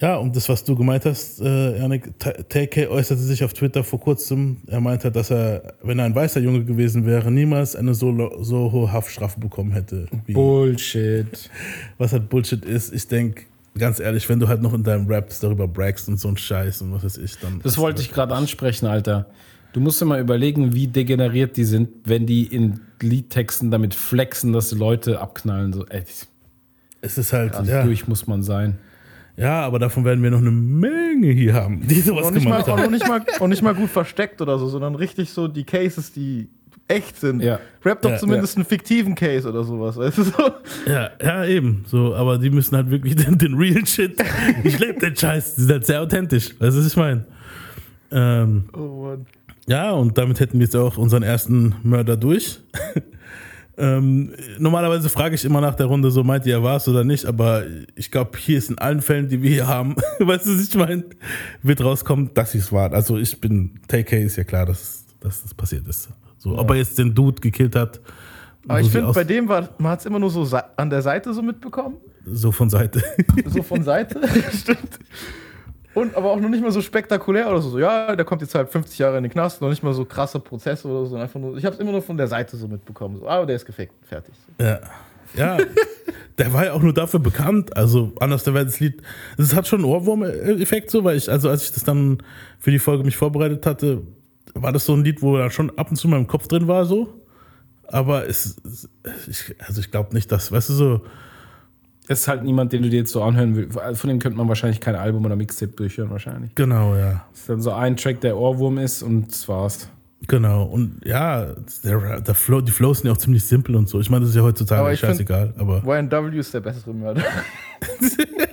[0.00, 3.98] Ja, und das, was du gemeint hast, äh, Janik, TK äußerte sich auf Twitter vor
[3.98, 4.58] kurzem.
[4.68, 8.70] Er meinte, dass er, wenn er ein weißer Junge gewesen wäre, niemals eine so, so
[8.70, 10.06] hohe Haftstrafe bekommen hätte.
[10.26, 11.50] Wie, Bullshit.
[11.98, 12.94] was halt Bullshit ist.
[12.94, 13.46] Ich denke,
[13.78, 16.82] ganz ehrlich, wenn du halt noch in deinem Raps darüber bragst und so ein Scheiß
[16.82, 17.60] und was weiß ich, dann.
[17.62, 19.26] Das wollte ich gerade ansprechen, Alter.
[19.72, 24.52] Du musst dir mal überlegen, wie degeneriert die sind, wenn die in Liedtexten damit flexen,
[24.54, 25.72] dass die Leute abknallen.
[25.74, 26.02] So, ey,
[27.02, 28.78] Es ist halt, ja, durch muss man sein.
[29.36, 32.66] ja, aber davon werden wir noch eine Menge hier haben, die sowas Und mal, gemacht
[32.68, 32.90] noch haben.
[32.90, 36.48] nicht mal, auch nicht mal gut versteckt oder so, sondern richtig so die Cases, die
[36.88, 37.42] echt sind.
[37.42, 37.58] Ja.
[37.84, 38.16] Rap doch Ja.
[38.18, 40.32] zumindest einen fiktiven Case oder sowas, weißt du so?
[40.86, 41.84] Ja, ja, eben.
[41.86, 44.22] So, aber die müssen halt wirklich den, den real Shit.
[44.64, 45.56] Ich lebe den Scheiß.
[45.56, 46.50] Die sind halt sehr authentisch.
[46.60, 47.24] Weißt du, was ich meine?
[48.12, 49.26] Ähm, Oh Mann.
[49.66, 52.60] ja, und damit hätten wir jetzt auch unseren ersten Mörder durch.
[53.78, 57.26] ähm, normalerweise frage ich immer nach der Runde, so meint ihr, war es oder nicht,
[57.26, 60.68] aber ich glaube, hier ist in allen Fällen, die wir hier haben, weißt du, was
[60.68, 61.04] ich meine,
[61.62, 62.94] wird rauskommen, dass sie es waren.
[62.94, 66.08] Also ich bin, Take ist ja klar, dass, dass das passiert ist.
[66.38, 68.00] So, Ob er jetzt den Dude gekillt hat,
[68.68, 70.46] Aber ich finde, bei dem war, man hat es immer nur so
[70.76, 71.96] an der Seite so mitbekommen.
[72.24, 73.02] So von Seite.
[73.46, 74.20] So von Seite.
[74.52, 74.98] Stimmt.
[75.94, 77.78] Und aber auch noch nicht mal so spektakulär oder so.
[77.78, 80.40] Ja, der kommt jetzt halt 50 Jahre in den Knast, noch nicht mal so krasse
[80.40, 81.16] Prozesse oder so.
[81.16, 83.16] Einfach nur, ich habe es immer nur von der Seite so mitbekommen.
[83.16, 84.34] So, ah, der ist gefickt, fertig.
[84.60, 84.80] Ja.
[85.34, 85.58] Ja,
[86.38, 87.76] der war ja auch nur dafür bekannt.
[87.76, 89.02] Also, anders der das Lied.
[89.38, 92.18] Es hat schon einen Ohrwurm-Effekt so, weil ich, also als ich das dann
[92.58, 94.02] für die Folge mich vorbereitet hatte,
[94.62, 96.66] war das so ein Lied, wo da schon ab und zu in meinem Kopf drin
[96.68, 97.12] war, so.
[97.88, 98.88] Aber es, es
[99.28, 101.00] ich, also ich glaube nicht, dass, weißt du, so,
[102.08, 103.78] Es ist halt niemand, den du dir jetzt so anhören willst.
[104.00, 106.54] Von dem könnte man wahrscheinlich kein Album oder Mixtape durchhören, wahrscheinlich.
[106.54, 107.24] genau, ja.
[107.32, 109.88] Das ist dann so ein Track, der Ohrwurm ist und das war's.
[110.28, 110.64] Genau.
[110.64, 111.46] Und ja,
[111.84, 114.00] der, der Flow, die Flows sind ja auch ziemlich simpel und so.
[114.00, 116.92] Ich meine, das ist ja heutzutage Aber ich find- scheißegal, aber YNW ist der bessere
[116.94, 117.22] Mörder.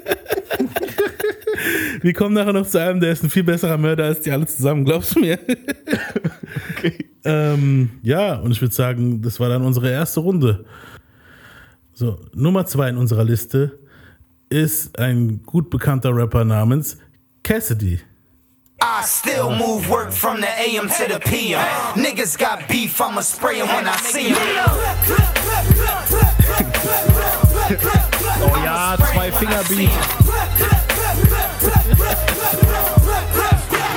[2.02, 4.46] wir kommen nachher noch zu einem, der ist ein viel besserer Mörder als die alle
[4.46, 5.40] zusammen, glaubst du mir?
[7.26, 10.66] ähm, ja, und ich würde sagen, das war dann unsere erste Runde.
[11.94, 13.80] So, Nummer zwei in unserer Liste
[14.50, 16.98] ist ein gut bekannter Rapper namens
[17.44, 18.00] Cassidy.
[18.82, 21.62] I still move work from the AM to the PM.
[21.96, 24.38] Niggas got beef, I'ma spray 'em when I see 'em.
[28.42, 29.90] Oh ja, zwei Fingerbeat.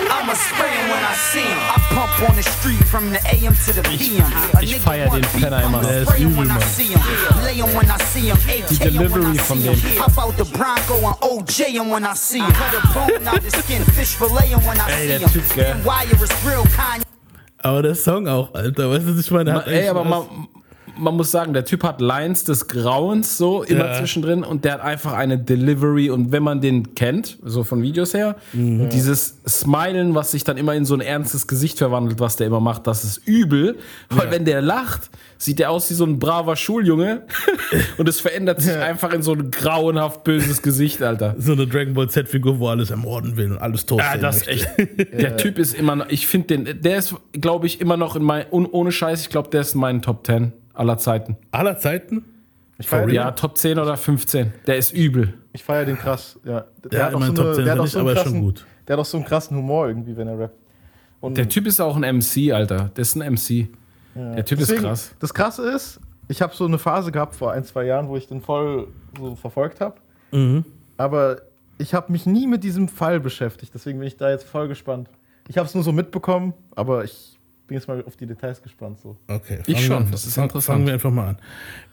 [0.09, 1.59] I'ma spray him when I see him.
[1.59, 4.27] I pump on the street from the AM to the PM.
[4.63, 6.59] Ich, ich feier den Penner immer, der ist übel, Mann.
[8.71, 9.75] Die Delivery von dem.
[14.89, 15.77] Ey, der Typ, gell.
[17.59, 20.49] Aber der Song auch, Alter, weißt du, ich meine, hat Ey, aber man,
[20.99, 23.99] man muss sagen, der Typ hat Lines des Grauens so immer Ja.
[23.99, 28.15] zwischendrin und der hat einfach eine Delivery und wenn man den kennt, so von Videos
[28.15, 28.89] her, Mhm.
[28.91, 32.61] dieses Smilen, was sich dann immer in so ein ernstes Gesicht verwandelt, was der immer
[32.61, 33.77] macht, das ist übel,
[34.11, 37.23] weil wenn der lacht, sieht der aus wie so ein braver Schuljunge
[37.99, 41.35] und es verändert sich einfach in so ein grauenhaft böses Gesicht, Alter.
[41.39, 44.69] so eine Dragon Ball Z-Figur, wo alles ermorden will und alles tot Ja, das echt.
[45.13, 48.23] Der Typ ist immer noch, ich finde den, der ist, glaube ich, immer noch in
[48.23, 51.37] mein, ohne Scheiß, ich glaube, der ist in meinen Top 10 aller Zeiten.
[51.51, 52.25] Aller Zeiten?
[52.79, 54.53] Ich feiere den, Ja, Top 10 oder 15.
[54.67, 55.35] Der ist übel.
[55.53, 56.39] ich feier den krass.
[56.45, 56.67] Ja.
[56.85, 58.17] Der, Ja, hat auch so Top eine- 10 der hat auch nicht, so einen aber
[58.19, 58.67] ist schon krassen- gut.
[58.87, 60.57] Der hat auch so einen krassen Humor irgendwie, wenn er rappt.
[61.21, 62.91] Und Der Typ ist auch ein MC, Alter.
[62.95, 63.69] Der ist ein MC.
[64.15, 65.15] Der Typ deswegen, ist krass.
[65.19, 68.27] Das Krasse ist, ich habe so eine Phase gehabt vor ein, zwei Jahren, wo ich
[68.29, 69.97] den voll so verfolgt habe.
[70.33, 70.65] Mhm.
[70.99, 71.43] Aber
[71.79, 73.73] ich habe mich nie mit diesem Fall beschäftigt.
[73.75, 75.09] Deswegen bin ich da jetzt voll gespannt.
[75.49, 77.36] Ich habe es nur so mitbekommen, aber ich
[77.67, 78.99] bin jetzt mal auf die Details gespannt.
[79.01, 79.17] So.
[79.29, 79.61] Okay.
[79.67, 80.65] Ich schon, das ist interessant.
[80.65, 81.37] Fangen wir einfach mal an.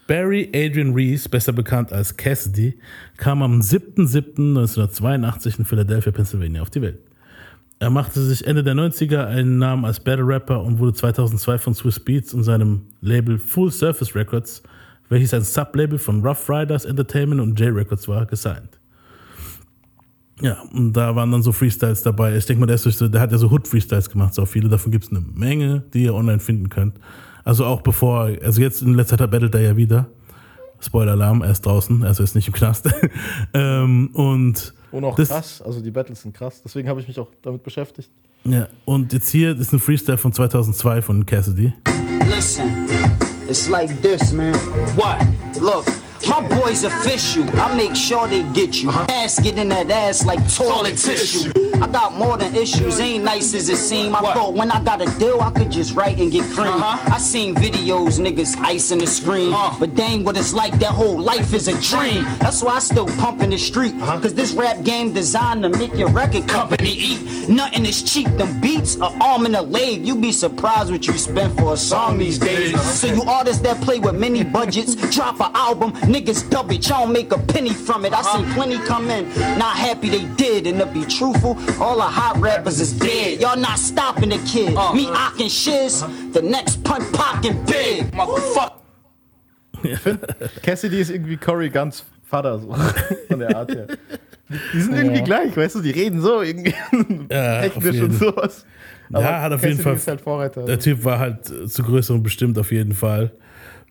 [0.07, 2.77] Barry Adrian Reese, besser bekannt als Cassidy,
[3.17, 6.99] kam am 7.7.1982 in Philadelphia, Pennsylvania auf die Welt.
[7.79, 11.73] Er machte sich Ende der 90er einen Namen als Battle Rapper und wurde 2002 von
[11.73, 14.63] Swiss Beats und seinem Label Full Surface Records,
[15.09, 18.79] welches ein Sublabel von Rough Riders Entertainment und J Records war, gesigned.
[20.43, 22.35] Ja, und da waren dann so Freestyles dabei.
[22.35, 24.33] Ich denke mal, der, ist durch so, der hat ja so Hood-Freestyles gemacht.
[24.33, 26.95] So viele davon gibt es eine Menge, die ihr online finden könnt.
[27.45, 30.07] Also auch bevor, also jetzt in letzter Zeit battelt er ja wieder.
[30.81, 32.89] Spoiler-Alarm, er ist draußen, also er ist nicht im Knast.
[33.53, 36.61] ähm, und, Und auch Das- krass, also die Battles sind krass.
[36.63, 38.09] Deswegen habe ich mich auch damit beschäftigt.
[38.43, 41.73] ja, und jetzt hier ist ein Freestyle von 2002 von Cassidy.
[42.35, 42.65] Listen,
[43.47, 44.53] it's like this, man.
[44.97, 45.17] What?
[45.61, 45.85] Look,
[46.27, 47.43] my boys official.
[47.59, 48.89] I make sure they get you.
[48.91, 51.51] Ass get in that ass like toilet tissue.
[51.81, 54.15] I got more than issues, ain't nice as it seem.
[54.15, 56.81] I thought when I got a deal, I could just write and get cream.
[56.81, 59.51] I seen videos, niggas icing the screen.
[59.79, 62.23] But dang, what it's like, that whole life is a dream.
[62.39, 63.93] That's why I still pump in the street.
[63.99, 67.49] Cause this rap game designed to make your record company eat.
[67.49, 70.07] Nothing is cheap, them beats are arm and a leg.
[70.07, 72.79] You be surprised what you spend for a song these days.
[72.81, 77.07] So you artists that play with many budgets, drop an album, niggas dub it, y'all
[77.07, 78.13] make a penny from it.
[78.13, 80.67] I seen plenty come in, not happy they did.
[80.67, 83.41] And to be truthful, all the hot rappers is dead.
[83.41, 84.69] Y'all not stopping the kid.
[84.93, 86.01] Me ocking shiz,
[86.33, 88.11] the next punt pockin' big.
[88.13, 88.71] Motherfucker.
[90.61, 92.73] Cassidy ist irgendwie Cory Guns Vater, so
[93.27, 93.87] von der Art her.
[94.73, 96.73] Die sind irgendwie gleich, weißt du, die reden so irgendwie
[97.31, 98.05] Ja, technisch jeden.
[98.05, 98.65] und sowas.
[99.09, 100.65] Ja, hat auf jeden Cassidy Fall- ist halt Vorreiter.
[100.65, 103.31] Der Typ war halt zu größerem bestimmt auf jeden Fall.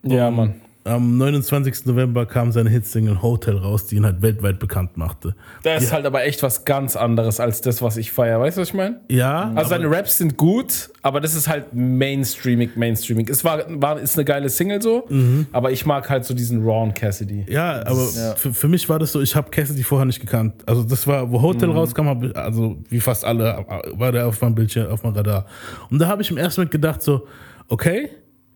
[0.03, 0.55] Ja, Mann.
[0.85, 1.85] Am 29.
[1.85, 5.33] November kam seine Hitsingle Hotel raus, die ihn halt weltweit bekannt machte.
[5.63, 8.41] Das ist halt aber echt was ganz anderes als das, was ich feiere.
[8.41, 8.99] Weißt du, was ich meine?
[9.09, 13.29] Ja, Also seine Raps sind gut, aber das ist halt mainstreaming, mainstreaming.
[13.29, 15.07] Es war, war ist eine geile Single so,
[15.53, 17.45] aber ich mag halt so diesen Raw Cassidy.
[17.47, 18.05] Ja, aber
[18.35, 20.63] Für, für mich war das so, ich habe Cassidy vorher nicht gekannt.
[20.65, 24.41] Also das war, wo Hotel rauskam, hab ich, also wie fast alle, war der auf
[24.41, 25.45] meinem Bildschirm, auf meinem Radar.
[25.89, 27.25] Und da habe ich im ersten Moment gedacht so,
[27.69, 28.09] okay,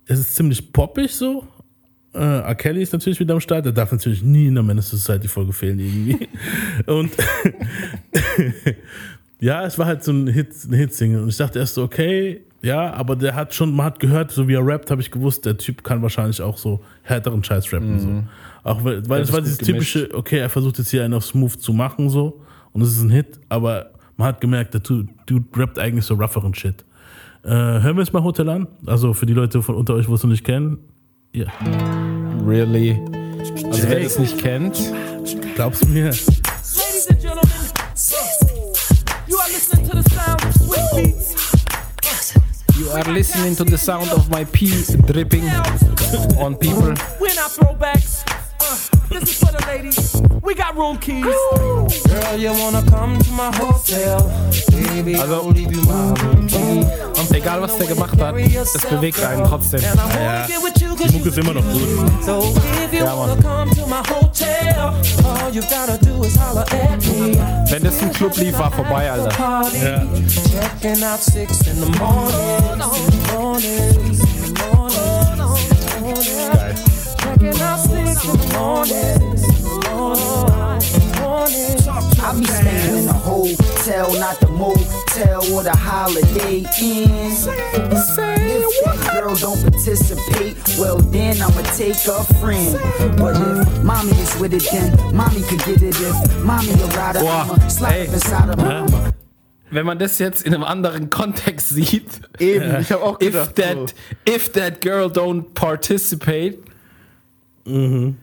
[0.05, 1.45] es ist ziemlich poppig so,
[2.17, 2.55] Äh, R.
[2.55, 3.65] Kelly ist natürlich wieder am Start.
[3.65, 6.27] Der darf natürlich nie in der Menace Society Folge fehlen irgendwie.
[6.87, 7.11] Und
[9.39, 11.21] ja, es war halt so ein Hit, eine Hitsingle.
[11.21, 14.47] Und ich dachte erst so, okay, ja, aber der hat schon, man hat gehört, so
[14.47, 17.99] wie er rappt, habe ich gewusst, der Typ kann wahrscheinlich auch so härteren Scheiß rappen.
[17.99, 18.23] So.
[18.63, 19.93] Auch weil, weil das war dieses gemischt.
[19.93, 22.41] typische, okay, er versucht jetzt hier einen auf Smooth zu machen, so.
[22.73, 26.15] Und es ist ein Hit, aber man hat gemerkt, der Dude, Dude rappt eigentlich so
[26.15, 26.83] rougheren Shit.
[27.43, 28.67] Äh, hören wir jetzt mal Hotel an?
[28.87, 30.79] Also für die Leute von unter euch, wo es noch nicht kennen.
[31.33, 31.45] Ja.
[32.45, 32.99] Really?
[33.65, 34.77] Also wer das nicht kennt,
[35.55, 36.05] Glaubst du mir?
[36.05, 37.51] Ladies and gentlemen,
[39.27, 41.35] you are listening to the sound of Swift Beats.
[42.79, 45.43] you are listening to the sound of my pee dripping
[46.39, 46.93] on people.
[47.19, 48.26] We're not throwbacks.
[49.09, 50.21] This is for the ladies.
[50.41, 51.23] We got room keys.
[51.23, 54.29] Girl, you wanna come to my hotel?
[54.71, 56.85] Baby, Also- I'll leave you my room key.
[57.37, 59.81] Egal was der gemacht hat, es bewegt einen trotzdem.
[59.83, 61.81] And Ja, get with you 'cause Die Mucke ist immer noch gut.
[62.25, 62.53] So
[62.91, 63.41] Ja, Mann.
[63.43, 64.93] come to my hotel,
[65.23, 67.37] all you gotta do is holler at me.
[67.69, 69.29] Wenn das im Club lief, war vorbei, Alter.
[69.29, 70.03] Party, Ja.
[77.39, 79.19] Checking out six in the morning,
[79.93, 82.17] morning, morning, checking out six in the morning, morning.
[82.19, 87.31] I be staying in a hotel, not the motel or the Holiday Inn.
[87.31, 93.17] If that girl don't participate, well then I'ma take a friend.
[93.17, 95.95] But if mommy is with it, then mommy could get it.
[95.99, 98.05] If mommy a rider, Boah, I'ma slide ey.
[98.07, 99.13] inside of her.
[99.69, 103.55] Wenn man das jetzt in einem anderen Kontext sieht, Eben, ich habe auch if gedacht,
[103.57, 103.93] that,
[104.25, 106.59] if that girl don't participate,
[107.67, 108.15] Mhm.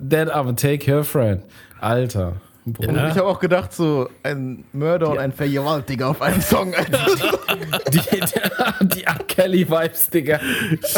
[0.00, 1.42] then I'm gonna take her friend.
[1.80, 2.34] Alter.
[2.66, 2.88] so.
[2.88, 6.74] Und ich habe auch gedacht, so ein Mörder und ein Vergewaltiger auf einem Song.
[7.92, 8.00] Die,
[8.88, 9.14] die R.
[9.28, 10.40] Kelly-Vibes, Digga.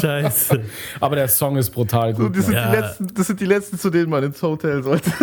[0.00, 0.60] Scheiße.
[1.00, 2.36] Aber der Song ist brutal So, gut.
[2.36, 2.70] das, sind Ja.
[2.70, 5.10] die letzten, das sind die letzten, zu denen man ins Hotel sollte.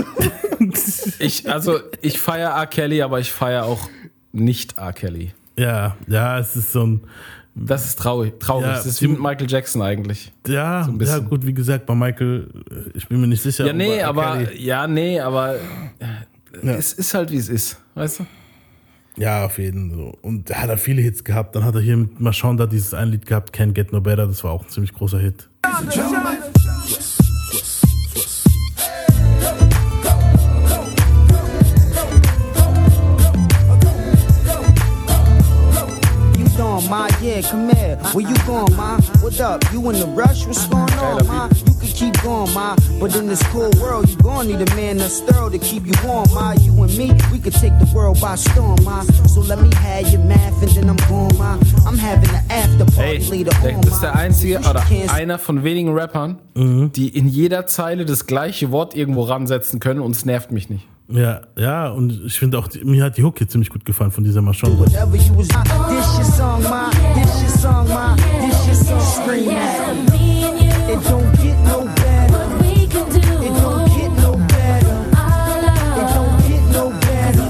[1.20, 2.66] Ich, also, ich feiere R.
[2.68, 3.90] Kelly, aber ich feiere auch
[4.32, 4.94] nicht R.
[4.94, 5.34] Kelly.
[5.58, 7.02] Ja, ja, es ist so ein.
[7.58, 8.38] Das ist traurig.
[8.40, 8.68] traurig.
[8.68, 10.34] Ja, das ist wie mit Michael Jackson eigentlich.
[10.46, 13.66] Ja, ein ja, gut, wie gesagt, bei Michael, äh, ich bin mir nicht sicher.
[13.66, 15.56] Ja, nee, aber, Kelly- ja, nee, aber
[16.62, 16.74] Ja.
[16.74, 17.80] es ist halt wie es ist.
[17.94, 18.26] Weißt du?
[19.18, 19.98] Ja, auf jeden Fall.
[20.00, 20.18] So.
[20.22, 21.56] Und er hat da viele Hits gehabt.
[21.56, 24.28] Dann hat er hier mit Mashonda dieses ein Lied gehabt, Can't Get No Better.
[24.28, 25.50] Das war auch ein ziemlich großer Hit.
[25.66, 25.92] You
[36.86, 37.08] doing, ma?
[37.22, 37.98] Yeah, come here.
[38.14, 39.00] Where you going, ma?
[39.22, 39.64] What up?
[39.72, 40.46] You in the rush?
[40.46, 41.48] What's going on, ma?
[41.68, 42.76] You can keep going, ma.
[43.00, 45.94] But in this cool world, you gonna need a man that's thorough to keep you
[46.04, 46.54] warm, ma.
[46.54, 49.02] You and me, we could take the world by storm, ma.
[49.28, 51.58] So let me have your math and then I'm going, ma.
[51.86, 54.20] I'm having an after party later der- on, das ist der ma.
[54.20, 54.84] einzige oder
[55.14, 60.16] einer von wenigen Rappern, die in jeder Zeile das gleiche Wort irgendwo ransetzen können und
[60.16, 60.88] es nervt mich nicht.
[61.08, 64.24] Ja, ja, und ich finde auch, mir hat die Hook hier ziemlich gut gefallen von
[64.24, 64.80] dieser Mashonda.
[64.80, 66.90] Whatever you was This your song, ma.
[67.14, 68.16] This your song, ma.
[68.16, 69.24] This your song.
[69.24, 70.46] Scream at me.
[70.92, 72.46] It don't get no better.
[72.64, 74.98] It don't get no better.
[75.96, 77.48] It don't get no better.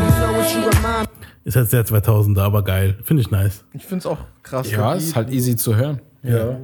[0.00, 1.08] You know what you remind
[1.44, 2.96] Ist halt sehr 2000er, aber geil.
[3.04, 3.64] Finde ich nice.
[3.74, 4.70] Ich finde es auch krass.
[4.70, 6.00] Ja, ist halt easy zu hören.
[6.22, 6.36] Ja.
[6.36, 6.56] Ja.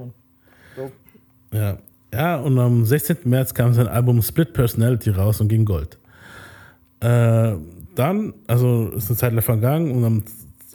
[1.52, 1.76] Ja,
[2.12, 3.18] und am 16.
[3.24, 5.98] März kam sein Album Split Personality raus und ging Gold.
[7.00, 7.54] Äh,
[7.94, 10.22] dann, also ist eine Zeit lang vergangen und am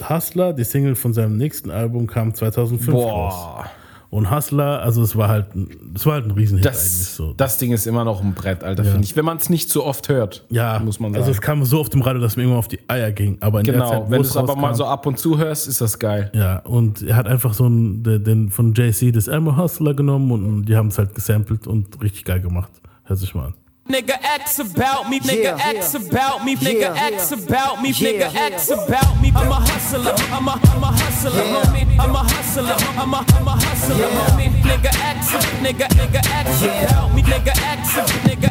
[0.09, 3.65] Hustler, die Single von seinem nächsten Album, kam 2005 raus.
[4.10, 7.34] Und Hustler, also es war halt, ein- es war halt ein Riesenhit eigentlich das, so.
[7.34, 8.91] das Ding ist immer noch ein Brett, Alter, Ja.
[8.91, 9.16] finde ich.
[9.18, 11.22] Wenn man es nicht so oft hört, ja, muss man sagen.
[11.24, 13.38] Also es kam so auf dem Radio, dass mir irgendwann auf die Eier ging.
[13.41, 15.99] Aber genau, Zeit, wenn du es aber mal so ab und zu hörst, ist das
[15.99, 16.32] geil.
[16.34, 20.32] Ja, und er hat einfach so einen, den, den von JC das a Hustler genommen
[20.32, 22.72] und die haben es halt gesampelt und richtig geil gemacht.
[23.03, 23.53] Hört sich mal an.
[23.88, 25.69] Nigga X about me, nigga Yeah.
[25.79, 27.05] X about me, nigga Yeah.
[27.07, 28.35] X about me, nigga.
[28.35, 29.31] X about me.
[29.33, 31.99] I'm a hustler, I'm a, I'm a hustler, homie.
[31.99, 34.49] I'm a hustler, I'm a, I'm a hustler, homie.
[34.61, 35.31] Nigga X,
[35.63, 37.95] nigga, nigga X about me, nigga X,
[38.27, 38.47] nigga,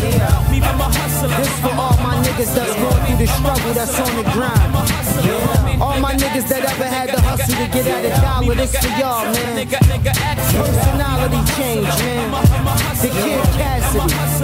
[0.00, 0.58] nigga me.
[0.60, 1.36] I'm a hustler.
[1.36, 5.80] This for all my niggas that's going through the struggle, that's on the grind.
[5.80, 8.88] All my niggas that ever had to hustle to get at a dollar, this for
[8.98, 9.52] y'all, man.
[9.56, 12.30] Nigga, nigga X Personality change, man.
[13.00, 14.40] The Kid Cassidy.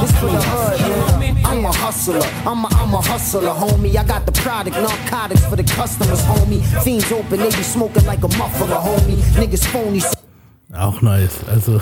[0.00, 1.44] This for the hood, man.
[1.44, 2.22] I'm a hustler.
[2.46, 3.96] I'm a, I'm a hustler, homie.
[3.96, 6.62] I got the product, narcotics for the customers, homie.
[6.84, 9.20] Fiends open, they be smoking like a muffler, homie.
[9.40, 10.00] Niggas phony.
[10.72, 11.42] Auch nice.
[11.48, 11.78] Also.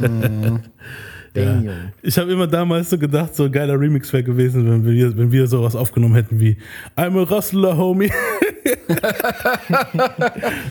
[0.00, 0.70] Mm.
[1.34, 1.64] Mhm.
[1.64, 1.72] ja.
[2.02, 5.32] Ich habe immer damals so gedacht, so ein geiler Remix wäre gewesen, wenn wir, wenn
[5.32, 6.56] wir sowas aufgenommen hätten wie
[6.96, 8.10] I'm a Rustler, Homie.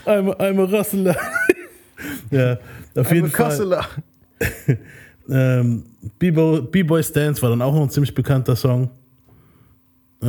[0.05, 1.15] I'm, a, I'm a Rustler.
[2.31, 2.57] Ja,
[2.95, 3.85] auf jeden Ein Fall.
[5.29, 5.83] Ähm,
[6.19, 8.89] B-Boy B-Boy Stance war dann auch noch ein ziemlich bekannter Song.
[10.23, 10.27] Äh,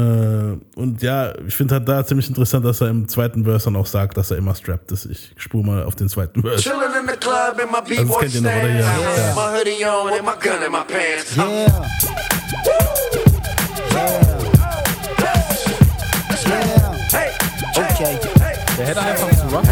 [0.77, 3.87] und ja, ich finde halt da ziemlich interessant, dass er im zweiten Verse dann auch
[3.87, 5.05] sagt, dass er immer strapped ist.
[5.05, 6.63] Ich spule mal auf den zweiten Verse.
[6.63, 8.69] Chillin' in the club in my Also das B-boy kennt ihr noch, oder?
[8.71, 9.35] Ja.
[9.35, 11.37] My hoodie on and my gun in my pants.
[11.37, 11.83] Yeah.
[17.75, 18.19] Okay.
[18.79, 19.69] Der hätte einfach zu Rough.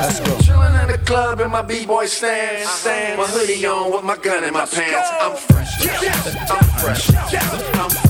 [0.00, 0.36] Let's go.
[0.44, 2.64] Chillin' in the club in my B-boy stand.
[2.64, 3.18] stand.
[3.18, 5.10] My hoodie on with my gun in my pants.
[5.20, 5.80] I'm fresh.
[6.48, 7.10] I'm fresh.
[7.10, 8.05] I'm fresh.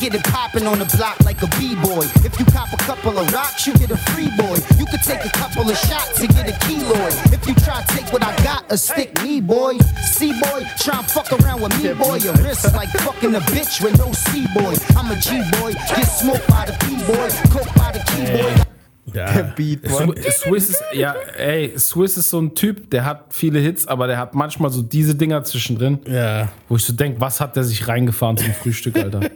[0.00, 2.04] Get it poppin' on the block like a b-boy.
[2.24, 4.56] If you cop a couple of rocks, you get a free boy.
[4.78, 7.32] You could take a couple of shots and get a keloid.
[7.32, 9.78] If you try to take what I got, a stick me, boy.
[10.12, 12.16] C-boy, try and fuck around with me, boy.
[12.16, 14.74] Your wrist like fucking a bitch with no C-boy.
[14.96, 18.69] I'm a G-boy, get smoked by the P-boy, coke by the keyboy.
[19.14, 23.58] Ja, Beat, Swi- Swiss ist, ja, ey, Swiss ist so ein Typ, der hat viele
[23.60, 26.48] Hits, aber der hat manchmal so diese Dinger zwischendrin, ja.
[26.68, 29.20] wo ich so denke, was hat der sich reingefahren zum Frühstück, Alter?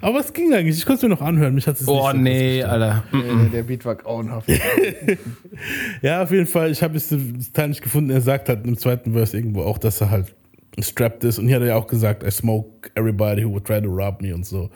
[0.00, 0.78] Aber es ging eigentlich.
[0.78, 1.54] Ich konnte es mir noch anhören.
[1.54, 3.04] Mich hat es Oh nicht so nee, Alter.
[3.12, 4.48] Äh, Der Beat war grauenhaft.
[6.02, 6.70] Ja, auf jeden Fall.
[6.70, 7.08] Ich habe das
[7.52, 8.10] Teil nicht gefunden.
[8.10, 10.34] Er sagt halt im zweiten Verse irgendwo auch, dass er halt
[10.80, 11.38] strapped ist.
[11.38, 14.20] Und hier hat er ja auch gesagt, I smoke everybody who would try to rob
[14.22, 14.70] me und so.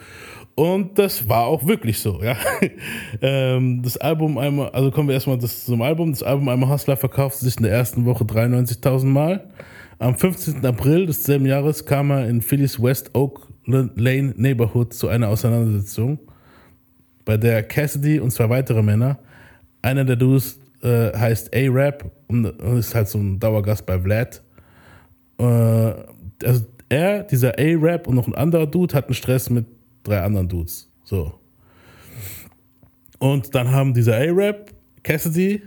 [0.56, 2.36] Und das war auch wirklich so, ja.
[3.20, 6.12] ähm, das Album einmal, also kommen wir erstmal zum Album.
[6.12, 9.48] Das Album einmal Hustler verkaufte sich in der ersten Woche 93.000 Mal.
[9.98, 10.64] Am 15.
[10.64, 16.18] April desselben Jahres kam er in Phillies West Oak Lane Neighborhood zu einer Auseinandersetzung,
[17.24, 19.18] bei der Cassidy und zwei weitere Männer,
[19.82, 24.42] einer der Dudes äh, heißt A-Rap und und ist halt so ein Dauergast bei Vlad.
[25.38, 29.66] Äh, also er, dieser A-Rap und noch ein anderer Dude hatten Stress mit
[30.04, 30.88] drei anderen Dudes.
[31.02, 31.34] So.
[33.18, 35.62] Und dann haben dieser A-Rap, Cassidy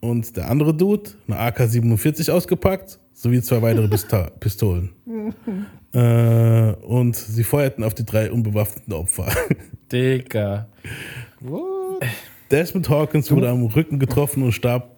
[0.00, 4.90] und der andere Dude eine AK-47 ausgepackt, sowie zwei weitere Pista Pistolen.
[5.92, 9.26] äh, und sie feuerten auf die drei unbewaffneten Opfer.
[9.92, 10.68] Digga.
[12.50, 14.96] Desmond Hawkins wurde am Rücken getroffen und starb.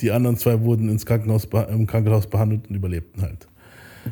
[0.00, 3.46] Die anderen zwei wurden ins Krankenhaus, im Krankenhaus behandelt und überlebten halt.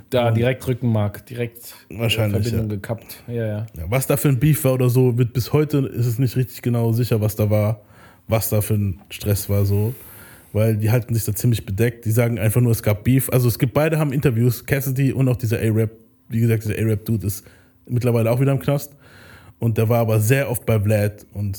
[0.08, 2.76] Da direkt Rückenmark, direkt äh, Wahrscheinlich, Verbindung ja.
[2.76, 3.22] gekappt.
[3.26, 3.66] Ja, ja.
[3.76, 6.36] Ja, was da für ein Beef war oder so, wird bis heute ist es nicht
[6.36, 7.80] richtig genau sicher, was da war,
[8.28, 9.94] was da für ein Stress war so.
[10.52, 12.04] Weil die halten sich da ziemlich bedeckt.
[12.04, 13.30] Die sagen einfach nur, es gab Beef.
[13.30, 15.90] Also es gibt beide haben Interviews, Cassidy und auch dieser A-Rap.
[16.28, 17.44] Wie gesagt, dieser A-Rap-Dude ist
[17.86, 18.96] mittlerweile auch wieder im Knast.
[19.60, 21.58] Und der war aber sehr oft bei Vlad und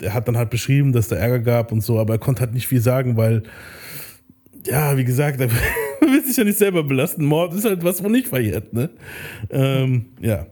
[0.00, 2.54] er hat dann halt beschrieben, dass da Ärger gab und so, aber er konnte halt
[2.54, 3.42] nicht viel sagen, weil,
[4.66, 5.40] ja, wie gesagt,
[6.06, 7.24] er will sich ja nicht selber belasten.
[7.24, 8.90] Mord ist halt was, wo nicht verjährt, ne?
[9.50, 10.46] Ähm, ja.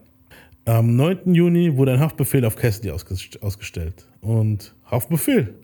[0.64, 1.34] Am 9.
[1.34, 4.06] Juni wurde ein Haftbefehl auf Cassidy ausges- ausgestellt.
[4.20, 5.54] Und Haftbefehl.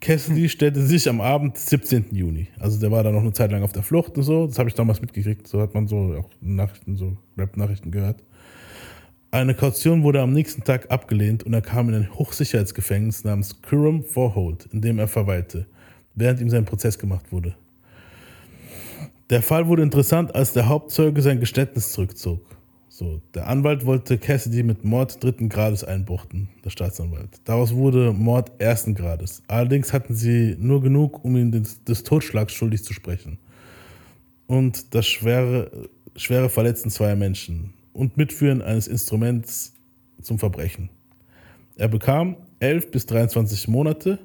[0.00, 2.06] Cassidy stellte sich am Abend des 17.
[2.10, 2.48] Juni.
[2.58, 4.48] Also der war da noch eine Zeit lang auf der Flucht und so.
[4.48, 5.46] Das habe ich damals mitgekriegt.
[5.46, 8.20] So hat man so auch Nachrichten, so Rap-Nachrichten gehört.
[9.30, 14.02] Eine Kaution wurde am nächsten Tag abgelehnt und er kam in ein Hochsicherheitsgefängnis namens Curram
[14.02, 15.66] Vorhold, in dem er verweilte,
[16.14, 17.54] während ihm sein Prozess gemacht wurde.
[19.32, 22.44] Der Fall wurde interessant, als der Hauptzeuge sein Geständnis zurückzog.
[22.90, 27.40] So, der Anwalt wollte Cassidy mit Mord dritten Grades einbuchten, der Staatsanwalt.
[27.46, 29.42] Daraus wurde Mord ersten Grades.
[29.48, 33.38] Allerdings hatten sie nur genug, um ihn des, des Totschlags schuldig zu sprechen.
[34.48, 39.72] Und das schwere, schwere Verletzen zweier Menschen und Mitführen eines Instruments
[40.20, 40.90] zum Verbrechen.
[41.76, 44.18] Er bekam 11 bis 23 Monate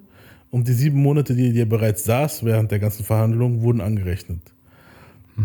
[0.52, 4.42] und die sieben Monate, die er bereits saß während der ganzen Verhandlung, wurden angerechnet.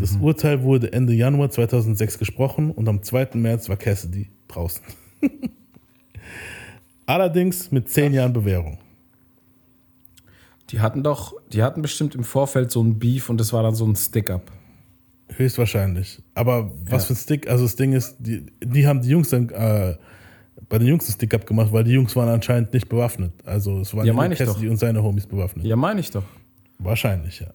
[0.01, 3.30] Das Urteil wurde Ende Januar 2006 gesprochen und am 2.
[3.34, 4.82] März war Cassidy draußen.
[7.07, 8.78] Allerdings mit zehn Jahren Bewährung.
[10.70, 13.74] Die hatten doch, die hatten bestimmt im Vorfeld so ein Beef und das war dann
[13.74, 14.51] so ein Stick-Up.
[15.28, 16.22] Höchstwahrscheinlich.
[16.34, 17.07] Aber was Ja.
[17.09, 19.97] für ein Stick, also das Ding ist, die, die haben die Jungs dann äh,
[20.68, 23.32] bei den Jungs ein Stick-Up gemacht, weil die Jungs waren anscheinend nicht bewaffnet.
[23.45, 24.70] Also es waren Ja, Cassidy doch.
[24.70, 25.66] und seine Homies bewaffnet.
[25.66, 26.24] Ja, meine ich doch.
[26.78, 27.49] Wahrscheinlich, ja.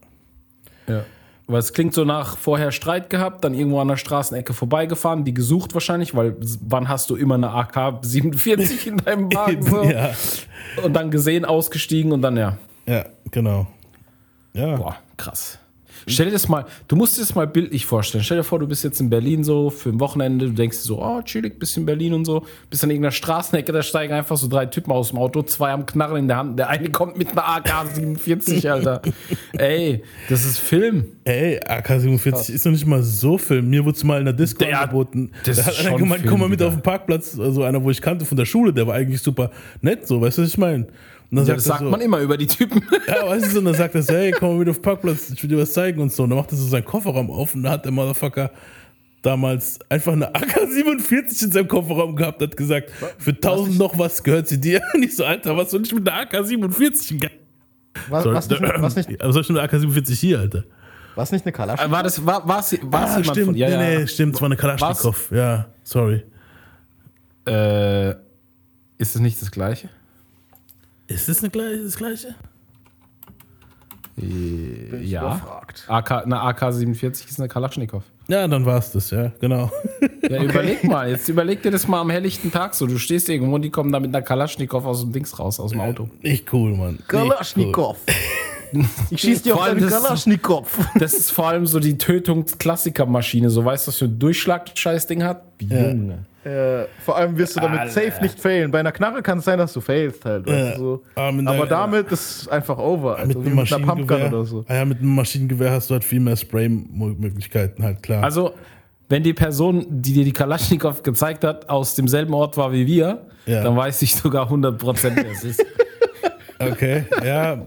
[0.87, 1.03] Ja.
[1.47, 5.33] Aber es klingt so nach vorher Streit gehabt, dann irgendwo an der Straßenecke vorbeigefahren, die
[5.33, 9.63] gesucht wahrscheinlich, weil wann hast du immer eine AK-47 in deinem Wagen?
[9.63, 9.83] So?
[9.83, 10.11] ja.
[10.83, 12.57] Und dann gesehen, ausgestiegen und dann ja.
[12.85, 13.67] Ja, genau.
[14.53, 14.75] Ja.
[14.75, 15.57] Boah, krass.
[16.09, 18.23] Stell dir das mal, du musst dir das mal bildlich vorstellen.
[18.23, 20.83] Stell dir vor, du bist jetzt in Berlin so für ein Wochenende, du denkst dir
[20.83, 24.47] so, oh, chillig, bisschen Berlin und so, bist an irgendeiner Straßenecke, da steigen einfach so
[24.47, 27.31] drei Typen aus dem Auto, zwei am Knarren in der Hand, der eine kommt mit
[27.31, 29.01] einer AK-47, Alter.
[29.57, 31.05] Ey, das ist Film.
[31.23, 33.69] Ey, AK-47 ist noch nicht mal so Film.
[33.69, 35.31] Mir wurde es mal in der Disco Der- angeboten.
[35.45, 36.67] das da hat ist einer gemeint, komm mal mit wieder.
[36.69, 37.37] auf den Parkplatz.
[37.39, 39.51] Also einer, wo ich kannte von der Schule, der war eigentlich super
[39.81, 40.87] nett, so, weißt du, was ich meine?
[41.29, 42.81] Und dann Ja, das er sagt man immer über die Typen.
[43.07, 45.29] Ja, weißt du, und dann sagt er so, hey, komm mal wieder auf den Parkplatz,
[45.29, 46.23] ich will dir was zeigen und so.
[46.23, 48.51] Und dann macht er so seinen Kofferraum auf und da hat der Motherfucker
[49.21, 54.47] damals einfach eine AK-47 in seinem Kofferraum gehabt, hat gesagt, für 1000 noch was gehört
[54.47, 54.81] sie dir.
[54.93, 57.17] Und ich so, Alter, was soll ich mit einer AK-47?
[57.19, 57.29] ge-
[58.09, 58.35] Was, Sorry.
[58.35, 60.63] was, nicht, was, nicht, Was soll ich mit einer AK-47 hier, Alter?
[61.15, 61.91] was nicht eine Kalaschnikow?
[61.91, 63.99] War das, war, war, sie- war Ah, jemand stimmt, von, ja, nee, ja.
[64.01, 65.31] nee, stimmt, es war eine Kalaschnikow.
[65.31, 66.23] Ja, sorry.
[67.47, 68.11] Äh,
[68.99, 69.89] ist es nicht das gleiche?
[71.07, 72.35] Ist das eine gleiche, das gleiche?
[74.19, 75.21] ich ja.
[75.21, 75.85] überfragt.
[75.87, 78.03] AK, eine AK-47 ist eine Kalaschnikow.
[78.27, 79.71] Ja, dann war es das, ja, genau.
[80.27, 82.87] Ja, überleg mal, jetzt überleg dir das mal am helllichten Tag so.
[82.87, 85.71] Du stehst irgendwo und die kommen da mit einer Kalaschnikow aus dem Dings raus, aus
[85.71, 86.09] dem Auto.
[86.21, 86.99] Nicht cool, Mann.
[87.07, 87.97] Kalaschnikow.
[89.09, 90.67] Ich schieß dir auf deinen das- Kalaschnikow.
[90.99, 93.49] Das ist vor allem so die Tötungsklassikermaschine.
[93.49, 95.41] So weißt du, was für ein Durchschlag-Scheiß-Ding hat?
[95.61, 96.25] Junge.
[96.47, 97.91] Äh, vor allem wirst du damit Alter.
[97.91, 98.71] safe nicht failen.
[98.71, 100.47] Bei einer Knarre kann es sein, dass du failst halt.
[100.47, 101.03] Du, so.
[101.15, 103.17] aber Aber damit ist es einfach over.
[103.17, 104.27] Also mit wie einem mit einer Pumpgun Maschinengewehr.
[104.39, 104.65] oder so.
[104.67, 108.23] Ah ja, mit einem Maschinengewehr hast du halt viel mehr Spray-Möglichkeiten, halt klar.
[108.23, 108.53] Also,
[109.09, 113.25] wenn die Person, die dir die Kalaschnikow gezeigt hat, aus demselben Ort war wie wir,
[113.45, 113.63] Ja.
[113.63, 115.65] dann weiß ich sogar 100% wer es ist.
[116.59, 117.57] okay, ja,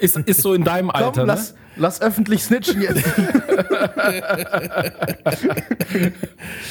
[0.00, 0.16] ist.
[0.18, 1.58] Ist so in deinem Komm, Alter, lass, ne?
[1.78, 3.02] Lass öffentlich snitchen jetzt.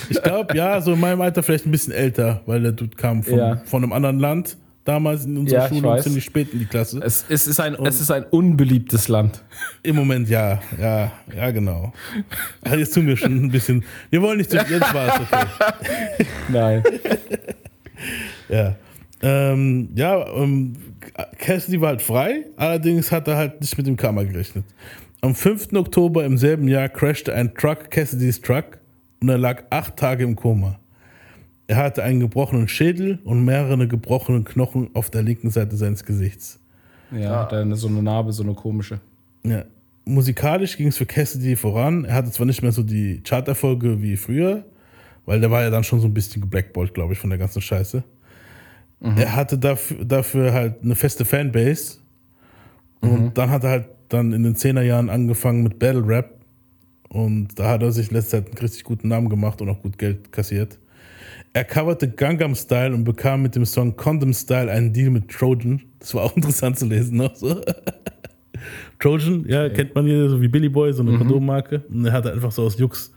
[0.10, 3.24] ich glaube, ja, so in meinem Alter vielleicht ein bisschen älter, weil der Dude kam
[3.24, 3.62] von, Ja.
[3.66, 7.01] von einem anderen Land, damals in unserer Ja, Schule ziemlich spät in die Klasse.
[7.03, 9.43] Es, es, ist ein, es ist ein unbeliebtes Land.
[9.84, 11.91] Im Moment ja, ja, ja, genau.
[12.66, 15.45] Ja, jetzt tun wir schon ein bisschen, wir wollen nicht, zu- jetzt war es okay.
[16.49, 16.84] Nein.
[18.47, 18.76] Ja.
[19.24, 20.76] Ähm, ja, ähm,
[21.39, 24.65] Cassidy war halt frei, allerdings hat er halt nicht mit dem Karma gerechnet.
[25.22, 25.74] Am 5.
[25.74, 28.78] Oktober im selben Jahr crashte ein Truck Cassidys Truck
[29.20, 30.80] und er lag acht Tage im Koma.
[31.68, 36.59] Er hatte einen gebrochenen Schädel und mehrere gebrochene Knochen auf der linken Seite seines Gesichts.
[37.11, 38.99] Ja, hat er so eine Narbe, so eine komische.
[39.43, 39.65] Ja.
[40.05, 42.05] Musikalisch ging es für Cassidy voran.
[42.05, 44.63] Er hatte zwar nicht mehr so die Charterfolge wie früher,
[45.26, 47.61] weil der war ja dann schon so ein bisschen geblackballt, glaube ich, von der ganzen
[47.61, 48.03] Scheiße.
[49.00, 52.00] Er hatte dafür, dafür halt eine feste Fanbase.
[53.00, 56.34] Und dann hat er halt dann in den 10er Jahren angefangen mit Battle Rap.
[57.10, 59.98] Und da hat er sich letzte Zeit einen richtig guten Namen gemacht und auch gut
[59.98, 60.78] Geld kassiert.
[61.54, 65.82] Er coverte Gangnam Style und bekam mit dem Song Condom Style einen Deal mit Trojan.
[66.00, 67.18] Das war auch interessant zu lesen.
[67.18, 67.62] Noch so.
[69.00, 71.84] Trojan, ja, kennt man hier, so wie Billy Boy, so eine Kondommarke.
[71.89, 73.14] Und er hat einfach so aus Jux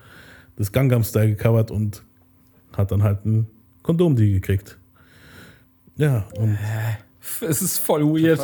[0.56, 2.02] das Gangnam Style gecovert und
[2.76, 3.46] hat dann halt ein
[3.82, 4.78] Kondom-Deal gekriegt.
[6.00, 6.56] Ja, und
[7.46, 8.40] Es ist voll weird.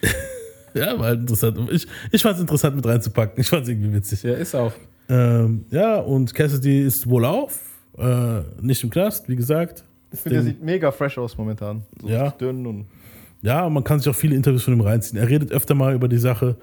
[0.74, 1.58] ja, war halt interessant.
[1.70, 3.38] Ich, ich fand es interessant mit reinzupacken.
[3.40, 4.22] Ich fand es irgendwie witzig.
[4.22, 4.72] Ja, ist auch.
[5.08, 7.60] Ähm, ja, und Cassidy ist wohl auf.
[7.98, 9.84] Äh, nicht im Knast, wie gesagt.
[10.12, 11.82] Ich finde, der sieht mega fresh aus momentan.
[12.00, 12.30] So Ja.
[12.30, 12.86] dünn und.
[13.42, 15.18] Ja, man kann sich auch viele Interviews von ihm reinziehen.
[15.20, 16.56] Er redet öfter mal über die Sache,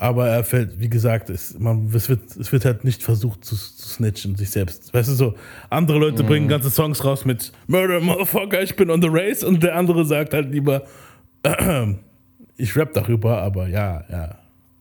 [0.00, 3.54] aber er fällt, wie gesagt, es, man, es, wird, es wird halt nicht versucht zu,
[3.54, 4.94] zu snitchen, sich selbst.
[4.94, 5.34] Weißt du so,
[5.68, 9.62] andere Leute bringen ganze Songs raus mit Murder, Motherfucker, ich bin on the race und
[9.62, 10.84] der andere sagt halt lieber,
[12.56, 14.36] ich rap darüber, aber ja, ja.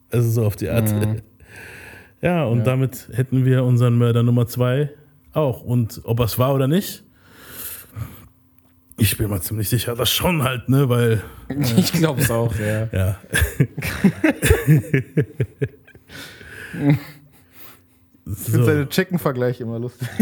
[0.09, 0.93] Also so auf die Art.
[2.21, 4.89] Ja, und damit hätten wir unseren Mörder Nummer zwei
[5.31, 5.63] auch.
[5.63, 7.05] Und ob er es war oder nicht,
[8.99, 11.23] ich bin mir ziemlich sicher, das schon halt, ne, weil
[11.77, 12.87] Ich glaube es auch, ja.
[12.93, 13.19] ja.
[18.25, 20.07] Ich finde so, seine Chicken-Vergleiche immer lustig.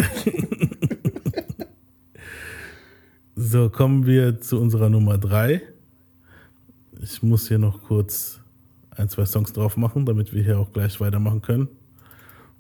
[3.36, 5.62] so, kommen wir zu unserer Nummer drei.
[7.02, 8.40] Ich muss hier noch kurz
[8.92, 11.68] ein, zwei Songs drauf machen, damit wir hier auch gleich weitermachen können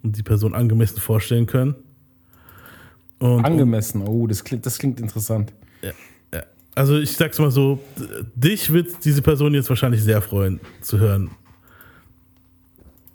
[0.04, 1.76] und die Person angemessen vorstellen können.
[3.20, 4.04] Und Angemessen.
[4.06, 5.54] Oh, das klingt, das klingt interessant.
[6.78, 7.80] Also ich sag's mal so,
[8.36, 11.32] dich wird diese Person jetzt wahrscheinlich sehr freuen zu hören.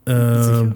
[0.04, 0.74] Ähm,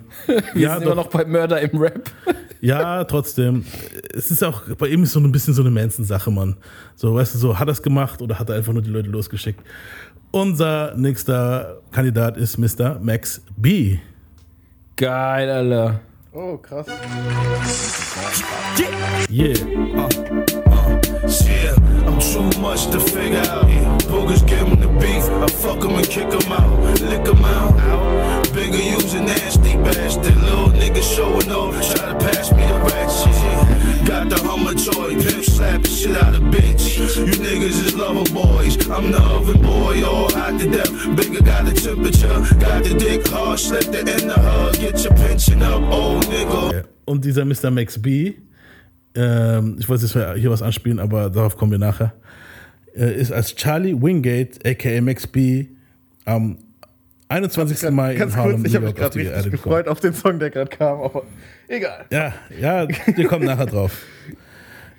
[0.55, 0.93] Wir ja, sind doch.
[0.93, 2.11] immer noch bei Mörder im Rap.
[2.63, 3.67] Ja, trotzdem.
[4.15, 6.57] Es ist auch, bei ihm ist so ein bisschen so eine Manson-Sache, Mann.
[6.97, 9.11] So, weißt du, so, hat er es gemacht oder hat er einfach nur die Leute
[9.11, 9.61] losgeschickt?
[10.31, 12.99] Unser nächster Kandidat ist Mr.
[12.99, 13.99] Max B.
[14.97, 16.01] Geil, Alter.
[16.33, 16.87] Oh, krass.
[19.29, 19.55] Yeah.
[19.55, 20.46] Shit, I'm
[22.33, 23.67] too much to figure out.
[24.11, 28.53] Boogers give him the beef, I fuck him and kick him out, lick him out.
[28.53, 28.79] Bigger
[29.17, 34.07] a nasty bastard, little nigga showing off, try to pass me the rat shit.
[34.07, 36.99] Got the Hummer toy, pimp slap the shit out of bitch.
[37.17, 41.17] You niggas is lover boys, I'm the oven boy, all hot to death.
[41.17, 45.15] Bigger got the temperature, got the dick hard, slept it in the hug, get your
[45.15, 46.85] pension up, old nigga.
[47.05, 47.71] Und dieser Mr.
[47.71, 48.35] Max B,
[49.17, 52.13] ähm, ich wollte jetzt hier was anspielen, aber darauf kommen wir nachher.
[52.95, 55.67] äh, ist als Charlie Wingate, aka Max B,
[56.25, 56.59] am
[57.29, 57.91] 21.
[57.91, 59.63] Mai Ganz in Harlem, kurz, ich habe mich gerade richtig Erde gekommen.
[59.63, 61.23] gefreut auf den Song, der gerade kam, aber
[61.69, 62.05] egal.
[62.11, 64.03] Ja, ja, wir kommen nachher drauf.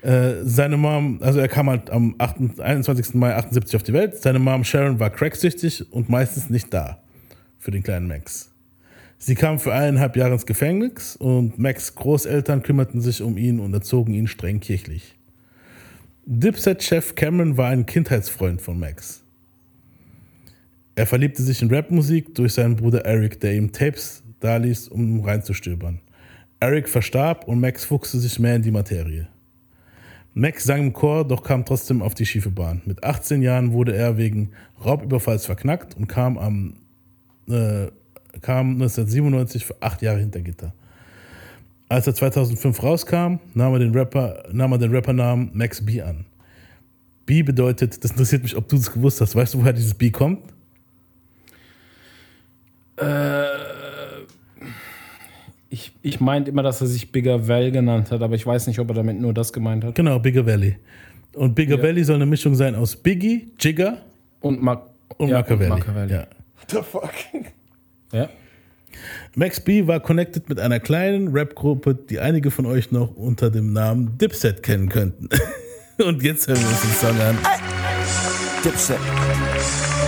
[0.02, 3.16] Äh, seine Mom, also er kam halt am 8, 21.
[3.16, 4.16] Mai 78 auf die Welt.
[4.22, 7.02] Seine Mom Sharon war cracksüchtig und meistens nicht da
[7.58, 8.52] für den kleinen Max.
[9.20, 13.74] Sie kam für eineinhalb Jahre ins Gefängnis und Max Großeltern kümmerten sich um ihn und
[13.74, 15.16] erzogen ihn streng kirchlich.
[16.26, 19.24] Dipset-Chef Cameron war ein Kindheitsfreund von Max.
[20.96, 26.00] Er verliebte sich in Rapmusik durch seinen Bruder Eric, der ihm Tapes daließ, um reinzustöbern.
[26.60, 29.28] Eric verstarb und Max fuchste sich mehr in die Materie.
[30.34, 32.82] Max sang im Chor, doch kam trotzdem auf die schiefe Bahn.
[32.86, 34.52] Mit 18 Jahren wurde er wegen
[34.84, 36.74] Raubüberfalls verknackt und kam, am,
[37.50, 37.88] äh,
[38.42, 40.74] kam 1997 für acht Jahre hinter Gitter.
[41.90, 46.26] Als er 2005 rauskam, nahm er den, Rapper, nahm er den Rappernamen Max B an.
[47.26, 49.36] B bedeutet, das interessiert mich, ob du das gewusst hast.
[49.36, 50.40] Weißt du, woher dieses B kommt?
[52.98, 53.46] Äh,
[55.70, 58.80] ich ich meinte immer, dass er sich Bigger Val genannt hat, aber ich weiß nicht,
[58.80, 59.96] ob er damit nur das gemeint hat.
[59.96, 60.78] Genau, Bigger Valley.
[61.34, 61.84] Und Bigger Ja.
[61.84, 64.02] Valley soll eine Mischung sein aus Biggie, Jigger
[64.42, 64.82] Und, Ma
[65.18, 65.72] und ja, Machiavelli.
[65.72, 66.14] und Machiavelli.
[66.14, 66.20] Ja.
[66.22, 67.12] What the fuck?
[68.12, 68.30] Ja.
[69.36, 73.74] Max B war connected mit einer kleinen Rap-Gruppe, die einige von euch noch unter dem
[73.74, 75.30] Namen Dipset kennen könnten.
[76.04, 77.38] Und jetzt hören wir uns den Song an.
[78.64, 78.98] Dipset.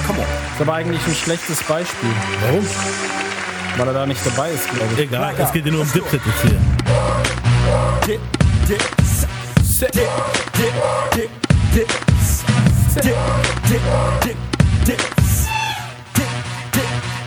[0.07, 0.25] Come on.
[0.57, 2.09] Das war eigentlich ein schlechtes Beispiel.
[2.41, 2.65] Warum?
[3.77, 4.99] Weil er da nicht dabei ist, glaube ich.
[4.99, 6.59] Egal, es geht ja nur um Dipset jetzt hier.
[8.07, 8.19] Dip,
[8.67, 8.81] dip,
[9.63, 10.09] set, dip,
[10.57, 10.73] dip,
[11.15, 11.29] dip,
[11.73, 11.87] dip,
[12.95, 13.15] dip, dip,
[13.69, 13.81] dip,
[14.23, 14.35] dip,
[14.85, 15.28] dip,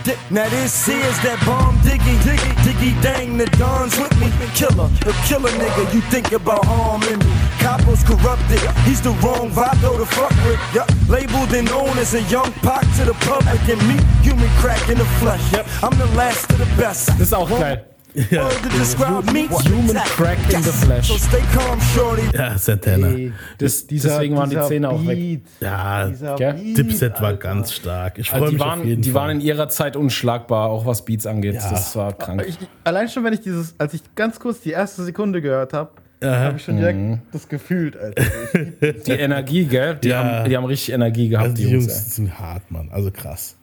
[0.03, 0.17] dip.
[0.29, 4.29] Now this here's that bomb diggy, diggy, diggy dang, the Don's with me.
[4.53, 7.33] Killer, a killer nigga, you think about harming me.
[7.59, 10.59] Capo's corrupted, he's the wrong vibe though to fuck with.
[10.73, 14.89] Yup, labeled and known as a young pock to the public and me, human crack
[14.89, 15.43] in the flesh.
[15.53, 17.07] Yep, I'm the last of the best.
[17.07, 17.92] Das ist auch geil.
[18.29, 18.47] Ja.
[18.47, 21.07] Human crack in the flesh.
[21.07, 22.21] So stay calm, shorty.
[22.37, 23.31] ja Santana.
[23.57, 25.41] Das, deswegen waren die Zähne auch weg.
[25.59, 26.07] Ja?
[26.53, 28.19] Dipset war ganz stark.
[28.19, 29.21] Ich Also freue die mich auf waren, jeden die Fall.
[29.29, 31.55] waren in ihrer Zeit unschlagbar, auch was Beats angeht.
[31.55, 31.69] Ja.
[31.71, 32.43] Das war krank.
[32.47, 35.89] Ich, allein schon, wenn ich dieses, als ich ganz kurz die erste Sekunde gehört habe,
[36.23, 37.19] habe ich schon direkt Mhm.
[37.33, 38.23] das gefühlt, Alter.
[39.07, 39.95] Die Energie, gell?
[40.01, 40.23] Die, Ja.
[40.23, 41.87] haben, die haben richtig Energie gehabt, also die die Jungs.
[41.87, 42.89] Jungs sind hart, Mann.
[42.93, 43.57] Also krass.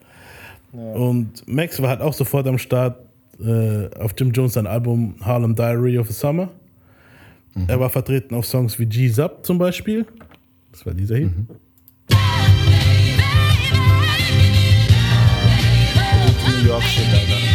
[0.72, 2.96] Und Max war halt auch sofort am Start
[3.44, 6.50] äh, auf Jim Jones sein Album Harlem Diary of the Summer.
[7.54, 7.64] Mhm.
[7.68, 10.06] Er war vertreten auf Songs wie G's Up zum Beispiel.
[10.72, 11.26] Das war dieser hier.
[11.26, 11.46] Mhm.
[16.62, 17.50] New York Shit, Alter.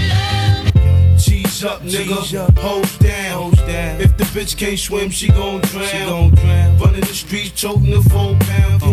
[1.63, 2.15] Up, nigga.
[2.61, 3.53] Hose down.
[3.99, 5.87] If the bitch can't swim, she gon' drown.
[5.87, 6.77] She gon' drown.
[6.79, 8.83] Running the streets, choking the four pound.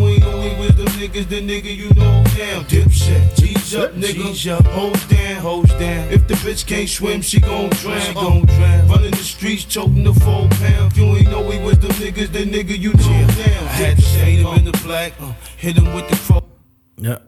[1.02, 2.64] Niggas, the nigga you know down.
[2.66, 3.34] Dipset.
[3.36, 4.62] G's up, nigga.
[4.66, 6.08] Hose down, hose down.
[6.12, 8.00] If the bitch can't swim, she gon' drown.
[8.00, 8.88] She gon' drown.
[8.88, 10.96] Running the streets, choking the four pound.
[10.96, 13.66] You ain't know we with them niggas, the nigga you know down.
[13.66, 16.42] Had to him in the black, uh, hit him with the crow.
[16.96, 17.18] Ja.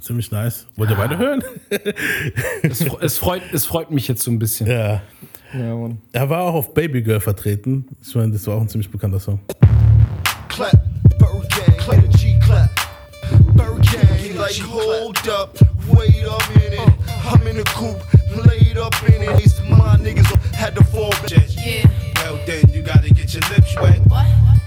[0.00, 0.66] Ziemlich nice.
[0.76, 1.42] Wollt ihr weiterhören?
[2.62, 4.66] Es, es, freut, es freut mich jetzt so ein bisschen.
[4.66, 5.02] ja.
[5.54, 5.98] Ja, Mann.
[6.12, 7.86] Er war auch auf Baby Girl vertreten.
[8.06, 9.40] Ich meine, das war auch ein ziemlich bekannter Song.
[10.48, 10.72] clap,
[11.18, 11.48] Bird
[13.58, 13.84] Bird
[14.20, 16.92] He like, hold up, wait a minute.
[17.24, 17.98] I'm in the coop,
[18.46, 19.36] laid up in it.
[19.38, 21.32] These my niggas had to fall back.
[21.56, 21.86] Yeah.
[22.16, 23.98] Well then, you gotta get your lips wet.
[24.06, 24.26] What?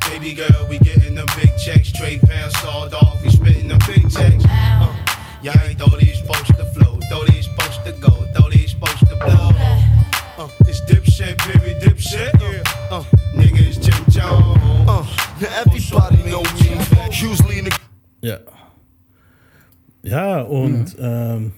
[0.10, 1.88] Baby girl, we getting them big checks.
[1.88, 4.44] Straight pounds sawed off, we spitting them big checks.
[4.46, 4.94] Uh,
[5.42, 9.08] y'all ain't throw these supposed to flow, throw these supposed to go, throw these supposed
[9.08, 9.52] to blow.
[10.38, 12.34] Uh, it's dipshit, baby, dipshit.
[12.42, 12.64] Yeah.
[12.92, 14.60] Uh, nigga, it's Jim Jones.
[14.88, 15.08] Uh,
[15.40, 17.08] now everybody know me.
[17.12, 17.80] Usually in the
[18.22, 18.38] Ja.
[20.04, 21.04] Ja, und Mhm.
[21.04, 21.52] ähm,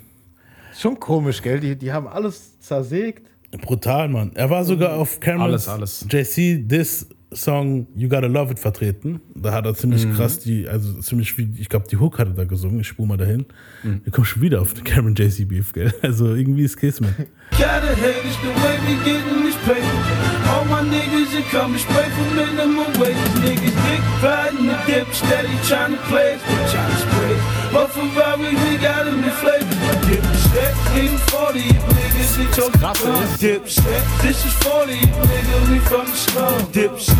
[0.76, 1.60] Schon komisch, gell?
[1.60, 3.30] Die, die haben alles zersägt.
[3.62, 4.32] brutal, Mann.
[4.34, 6.36] Er war sogar auf Camerons Alles, alles.
[6.36, 9.22] JC This Song You Gotta Love It vertreten.
[9.36, 10.14] Da hat er ziemlich Mhm.
[10.16, 12.80] krass die, also ziemlich wie, ich glaube, die Hook hat er da gesungen.
[12.80, 13.46] Ich spule mal dahin.
[13.84, 14.02] Mhm.
[14.04, 15.94] Wir kommen schon wieder auf den Cameron JC Beef, gell?
[16.02, 17.14] Also irgendwie ist Kismet.
[17.52, 17.94] Gotta
[32.84, 33.42] Krasse ist.
[33.42, 33.84] Dipshit,
[34.22, 36.72] this is 40, nigga, we from the slum.
[36.72, 37.16] Dipshit,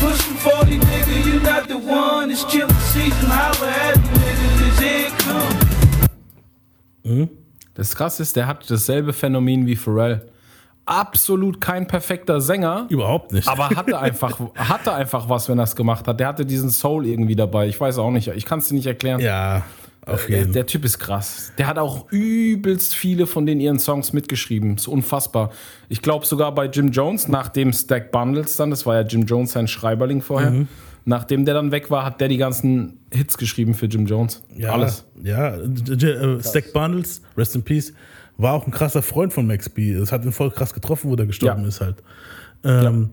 [0.00, 2.30] pushing 40, nigga, you not the one.
[2.30, 5.58] It's killing season, holla at me, nigga, this here come.
[7.04, 7.28] Mhm.
[7.74, 10.26] Das krasse ist, der hat dasselbe Phänomen wie Pharrell.
[10.84, 12.86] Absolut kein perfekter Sänger.
[12.88, 13.46] Überhaupt nicht.
[13.48, 16.18] Aber hatte einfach, hatte einfach was, wenn er es gemacht hat.
[16.18, 17.68] Der hatte diesen Soul irgendwie dabei.
[17.68, 18.28] Ich weiß auch nicht.
[18.28, 19.20] Ich kann es dir nicht erklären.
[19.20, 19.62] Ja,
[20.08, 21.52] auf Der, jeden der Typ ist krass.
[21.58, 24.76] Der hat auch übelst viele von den ihren Songs mitgeschrieben.
[24.76, 25.50] Ist unfassbar.
[25.88, 29.52] Ich glaube sogar bei Jim Jones, nachdem Stack Bundles dann, das war ja Jim Jones
[29.52, 30.68] sein Schreiberling vorher, Mhm.
[31.04, 34.42] nachdem der dann weg war, hat der die ganzen Hits geschrieben für Jim Jones.
[34.56, 35.04] Ja, Alles.
[35.22, 37.92] Ja, äh, Stack Bundles, Rest in Peace,
[38.36, 39.94] war auch ein krasser Freund von Max B.
[39.94, 41.68] Das hat ihn voll krass getroffen, wo der gestorben Ja.
[41.68, 41.96] ist halt.
[42.64, 43.10] Ähm,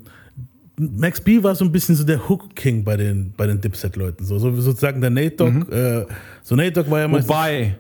[0.78, 4.26] Max B war so ein bisschen so der Hook King bei den, bei den Dipset-Leuten.
[4.26, 5.72] So, so sozusagen der Nate Dogg.
[5.72, 6.06] Äh,
[6.44, 7.08] so Nate Dogg war ja.
[7.08, 7.14] Mhm.
[7.14, 7.78] Wobei,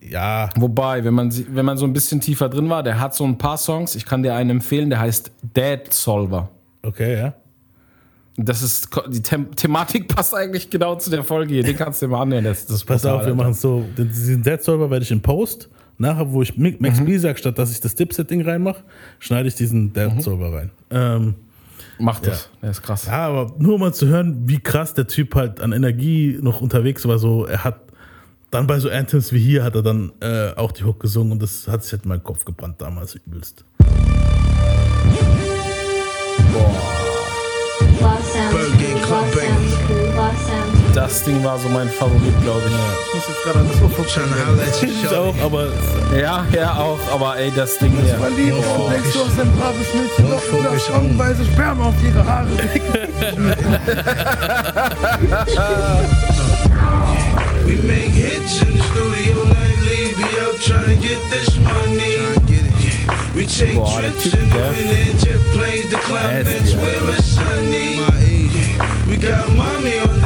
[0.00, 3.24] Ja, wobei, wenn man, wenn man so ein bisschen tiefer drin war, der hat so
[3.24, 6.50] ein paar Songs, ich kann dir einen empfehlen, der heißt Dead Solver.
[6.82, 7.34] okay, ja.
[8.36, 11.62] Das ist, die The Thematik passt eigentlich genau zu der Folge hier.
[11.62, 12.42] Den kannst du dir mal anhören.
[12.42, 13.84] Das, das Pass brutal, auf, wir machen es so.
[13.96, 15.68] Den- Diesen Dead Server werde ich in Post.
[15.98, 17.04] Nachher, wo ich Max Mhm.
[17.04, 18.82] B sage, statt dass ich das Dipset-Ding reinmache,
[19.20, 20.70] schneide ich diesen Dead Server rein.
[20.90, 21.34] Ähm,
[21.98, 23.06] Mach das, der ist krass.
[23.06, 27.06] Ja, aber nur mal zu hören, wie krass der Typ halt an Energie noch unterwegs
[27.06, 27.18] war.
[27.18, 27.80] So, er hat
[28.50, 31.42] dann bei so Anthems wie hier hat er dann äh, auch die Hook gesungen und
[31.42, 33.64] das hat sich halt in meinen Kopf gebrannt damals übelst.
[40.94, 42.72] Das Ding war so mein Favorit, glaube ich.
[42.72, 44.04] Ich muss jetzt gerade an das Ufo
[44.86, 45.66] Ich auch, aber
[46.16, 48.14] Ja, ja, auch, aber ey, das Ding hier.
[48.14, 48.88] Verliebt, Oh.
[48.88, 52.46] denkst du hast ein braves Mädchen, doch du darfst stellenweise Sperma auf ihre Haare
[57.66, 62.18] We make hits in the studio nightly, be out trying to get this money.
[63.34, 67.98] We take Boah, trips in the jet planes to climates where it's sunny.
[69.08, 70.23] We got mommy on the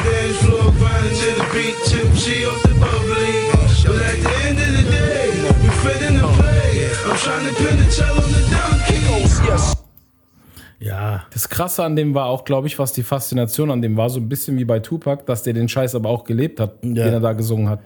[0.78, 3.50] grinding to the beat, tipsy off the bubbly.
[3.86, 5.30] But at the end of the day,
[5.62, 6.90] we fit in the play.
[7.06, 8.98] I'm trying to pin the tail on the donkey.
[10.80, 14.10] ja, Das Krasse an dem war auch, glaube ich, was die Faszination an dem war,
[14.10, 17.04] so ein bisschen wie bei Tupac, dass der den Scheiß aber auch gelebt hat, Ja.
[17.04, 17.80] den er da gesungen hat.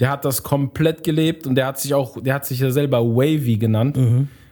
[0.00, 3.02] Der hat das komplett gelebt und der hat sich auch, der hat sich ja selber
[3.04, 3.98] Wavy genannt.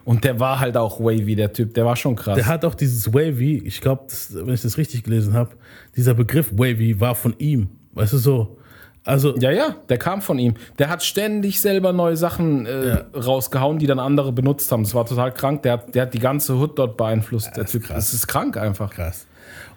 [0.04, 2.34] Und der war halt auch Wavy, der Typ, der war schon krass.
[2.36, 5.50] der hat auch dieses Wavy, ich glaube, wenn ich das richtig gelesen habe,
[5.96, 7.68] dieser Begriff Wavy war von ihm.
[7.92, 8.56] Weißt du so?
[9.04, 10.54] Also, ja, ja, der kam von ihm.
[10.78, 14.82] Der hat ständig selber neue Sachen äh, rausgehauen, die dann andere benutzt haben.
[14.82, 15.62] Das war total krank.
[15.62, 17.56] Der hat, der hat die ganze Hood dort beeinflusst.
[17.56, 18.90] der Typ, das ist krank einfach.
[18.90, 19.26] krass.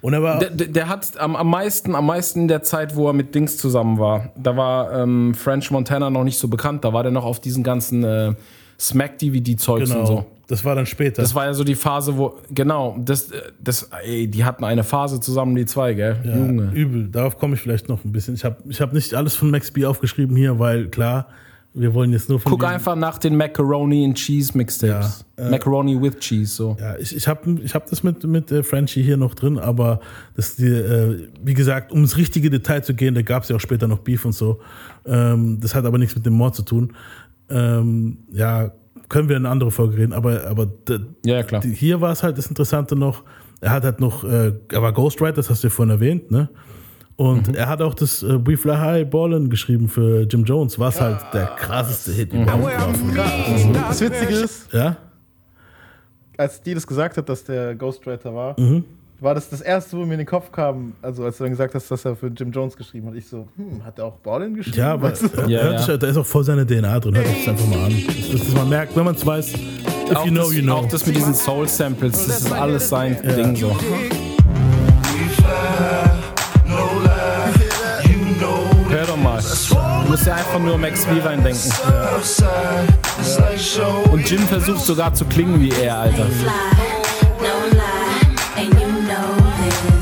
[0.01, 2.97] Und er war Der, der, der hat am, am meisten, am meisten in der Zeit,
[2.97, 6.83] wo er mit Dings zusammen war, da war ähm, French Montana noch nicht so bekannt.
[6.83, 8.33] Da war der noch auf diesen ganzen äh,
[8.79, 10.01] Smack-DVD-Zeugs genau.
[10.01, 10.25] und so.
[10.47, 11.21] Das war dann später.
[11.21, 13.31] Das war ja so die Phase, wo, genau, das,
[13.63, 16.17] das, ey, die hatten eine Phase zusammen, die zwei, gell?
[16.23, 16.71] Ja, Junge.
[16.73, 17.07] Übel.
[17.07, 18.35] Darauf komme ich vielleicht noch ein bisschen.
[18.35, 21.27] Ich habe ich hab nicht alles von Max B aufgeschrieben hier, weil klar,
[21.75, 22.51] wir wollen jetzt nur von.
[22.51, 25.25] Guck einfach nach den Macaroni and Cheese Mixtapes.
[25.37, 26.77] Ja, äh, Macaroni with Cheese, so.
[26.79, 29.99] Ja, ich, ich habe ich hab das mit, mit äh, Frenchie hier noch drin, aber
[30.35, 33.55] das die, äh, wie gesagt, um ins richtige Detail zu gehen, da gab es ja
[33.55, 34.59] auch später noch Beef und so.
[35.05, 36.93] Ähm, das hat aber nichts mit dem Mord zu tun.
[37.49, 38.71] Ähm, ja,
[39.09, 40.67] können wir in eine andere Folge reden, aber, aber
[41.25, 41.61] Ja, ja, klar.
[41.63, 43.23] hier war es halt das Interessante noch,
[43.61, 46.49] er hat halt noch, äh, er war Ghostwriter, das hast du ja vorhin erwähnt, ne?
[47.15, 47.53] Und Mhm.
[47.55, 51.19] er hat auch das äh, We Fly High Ballin geschrieben für Jim Jones, was halt
[51.33, 52.41] der krasseste Hit Mhm.
[52.43, 53.83] überhaupt war.
[53.89, 54.97] Das Witzige ist, Ja?
[56.37, 58.83] als die das gesagt hat, dass der Ghostwriter war, Mhm.
[59.19, 61.73] War das das erste, wo mir in den Kopf kam, also als du dann gesagt
[61.75, 63.15] hast, dass er für Jim Jones geschrieben hat.
[63.15, 64.77] Ich so, hm, hat er auch Ballin geschrieben?
[64.77, 65.47] Ja, aber Weißt du?
[65.47, 67.15] hört Sich, da ist auch voll seine DNA drin.
[67.15, 67.93] Hört sich das einfach mal an.
[68.05, 70.75] Das, das, man merkt, wenn man es weiß, if Auch, you know, das, you know.
[70.75, 73.75] auch das mit diesen Soul-Samples, das ist alles sein Ding so.
[78.89, 79.41] Hör doch mal.
[79.41, 81.71] Du musst ja einfach nur Max V reindenken.
[84.11, 86.27] Und Jim versucht sogar zu klingen wie er, Alter.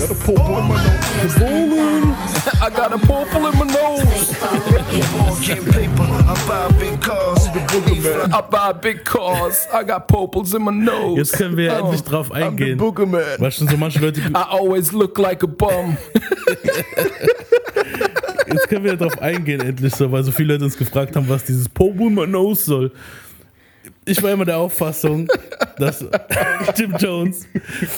[0.02, 0.08] I
[2.70, 4.34] got a purple in my nose.
[8.34, 9.68] I buy big cars.
[9.72, 11.18] I got purples in my nose.
[11.18, 11.76] Jetzt können wir Oh.
[11.86, 12.80] endlich drauf eingehen.
[12.80, 14.22] Weil schon so manche Leute.
[14.34, 15.97] I always look like a bum.
[18.47, 21.43] Jetzt können wir drauf eingehen, endlich so, weil so viele Leute uns gefragt haben, was
[21.45, 22.91] dieses Pobu in my nose soll.
[24.04, 25.28] Ich war immer der Auffassung,
[25.78, 26.04] dass
[26.76, 27.45] Jim Jones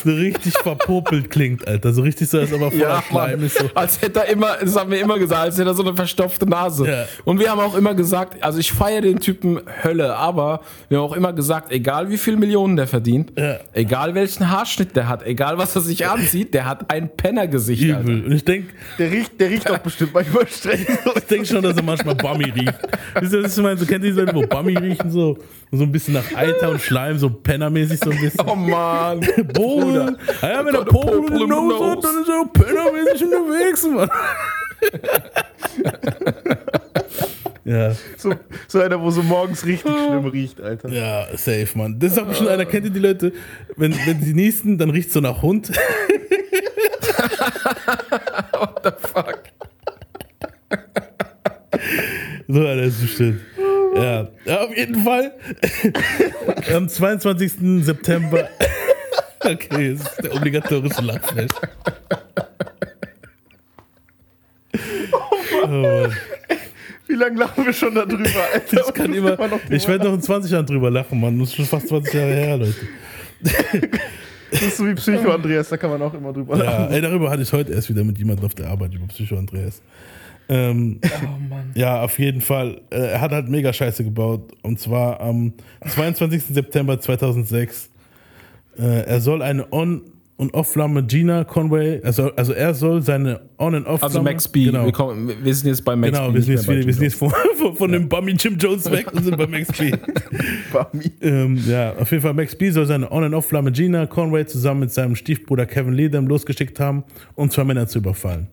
[0.04, 1.94] so richtig verpopelt klingt, Alter.
[1.94, 3.58] So richtig so, als ob er voller Ja, Schleim ist.
[3.58, 3.70] So.
[3.74, 6.46] Als hätte er immer, das haben wir immer gesagt, als hätte er so eine verstopfte
[6.46, 6.86] Nase.
[6.86, 7.06] Ja.
[7.24, 11.06] Und wir haben auch immer gesagt, also ich feiere den Typen Hölle, aber wir haben
[11.06, 13.60] auch immer gesagt, egal wie viel Millionen der verdient, Ja.
[13.72, 17.84] egal welchen Haarschnitt der hat, egal was er sich anzieht, der hat ein Pennergesicht.
[17.94, 18.02] Alter.
[18.02, 18.26] Übel.
[18.26, 20.86] Und ich denke, Der riecht, der riecht auch bestimmt manchmal streng.
[21.16, 22.74] ich denk schon, dass er manchmal Bummy riecht.
[23.22, 23.78] Wisst ihr, was ich meine?
[23.78, 25.38] So kennt ihr diese Leute, wo Bummy riechen so?
[25.72, 28.46] Und so ein bisschen nach Eiter und Schleim, so Penner Penner-mäßig so ein bisschen.
[28.46, 29.22] Oh Mann.
[30.42, 33.88] Ah Ja, der a Popel Popel in the Nose hat, dann ist er Penner-mäßig unterwegs,
[33.88, 34.10] Mann.
[37.64, 37.96] ja.
[38.18, 38.34] So,
[38.68, 40.90] so einer, wo so morgens richtig schlimm riecht, Alter.
[40.90, 41.98] Ja, safe, Mann.
[42.00, 43.32] Das ist auch bestimmt einer, kennt ihr die Leute,
[43.78, 45.72] wenn, wenn sie niesen, dann riecht so nach Hund.
[48.52, 49.44] What the fuck?
[52.48, 53.40] So einer ist bestimmt.
[53.96, 54.28] Ja.
[54.62, 55.32] auf jeden Fall.
[56.76, 57.52] Am 22.
[57.86, 58.50] September.
[59.46, 61.52] Okay, das ist der obligatorische Lachflash.
[65.64, 66.14] Oh Mann.
[67.08, 68.76] Wie lange lachen wir schon darüber, Alter?
[68.78, 71.38] Das kann immer, noch ich werde noch in 20 Jahren drüber lachen, Mann.
[71.40, 72.74] Das ist schon fast 20 Jahre her, Leute.
[74.52, 76.94] Das ist so wie Psycho Andreas, da kann man auch immer drüber Ja, lachen.
[76.94, 79.08] ey, darüber hatte ich heute erst wieder mit jemandem auf der Arbeit über
[80.48, 80.74] Psycho Andreas.
[80.74, 81.00] Ähm,
[81.76, 82.82] Ja, auf jeden Fall.
[82.92, 84.52] Äh, Er hat halt mega Scheiße gebaut.
[84.62, 85.54] Und zwar am
[85.88, 86.44] 22.
[86.46, 87.90] September 2006.
[88.78, 90.02] Äh, Er soll eine On-
[90.36, 94.04] und Off-Flamme Gina Conway, also, also er soll seine On- und Off-Flamme.
[94.04, 94.66] Also Max B.
[94.66, 94.84] Genau.
[94.86, 96.34] Wir, kommen, wir sind jetzt bei Max Genau, B.
[96.34, 99.14] wir sind jetzt, wieder, wir sind jetzt von, von, von dem Bummy Jim Jones weg
[99.14, 99.92] und sind bei Max B.
[101.22, 104.82] ähm, ja, auf jeden Fall, Max B soll seine On- und Off-Flamme Gina Conway zusammen
[104.82, 107.04] mit seinem Stiefbruder Kevin Ledam losgeschickt haben,
[107.36, 108.48] um zwei Männer zu überfallen.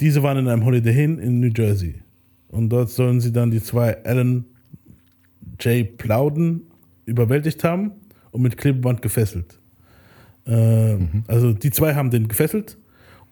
[0.00, 1.96] Diese waren in einem Holiday Inn in New Jersey.
[2.48, 4.44] Und dort sollen sie dann die zwei Alan
[5.60, 5.96] J.
[5.98, 6.62] Plowden
[7.06, 7.92] überwältigt haben
[8.30, 9.58] und mit Klebeband gefesselt.
[10.46, 12.78] Ähm, Also die zwei haben den gefesselt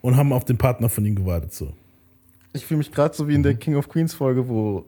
[0.03, 1.53] und haben auf den Partner von ihm gewartet.
[1.53, 1.72] So.
[2.53, 4.84] Ich fühle mich gerade so wie in der King of Queens Folge, wo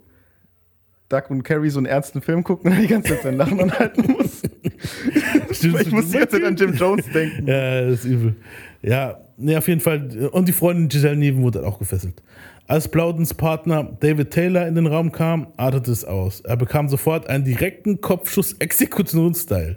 [1.08, 3.58] Doug und Carrie so einen ernsten Film gucken und er die ganze Zeit sein Lachen
[3.62, 4.42] anhalten muss.
[5.50, 7.46] ich muss die ganze Zeit an Jim Jones denken.
[7.48, 8.36] Ja, das ist übel.
[8.82, 10.28] Ja, nee, auf jeden Fall.
[10.32, 12.22] Und die Freundin Giselle Neven wurde auch gefesselt.
[12.66, 16.40] Als Plaudens Partner David Taylor in den Raum kam, artete es aus.
[16.40, 19.76] Er bekam sofort einen direkten Kopfschuss Exekutionsstyle.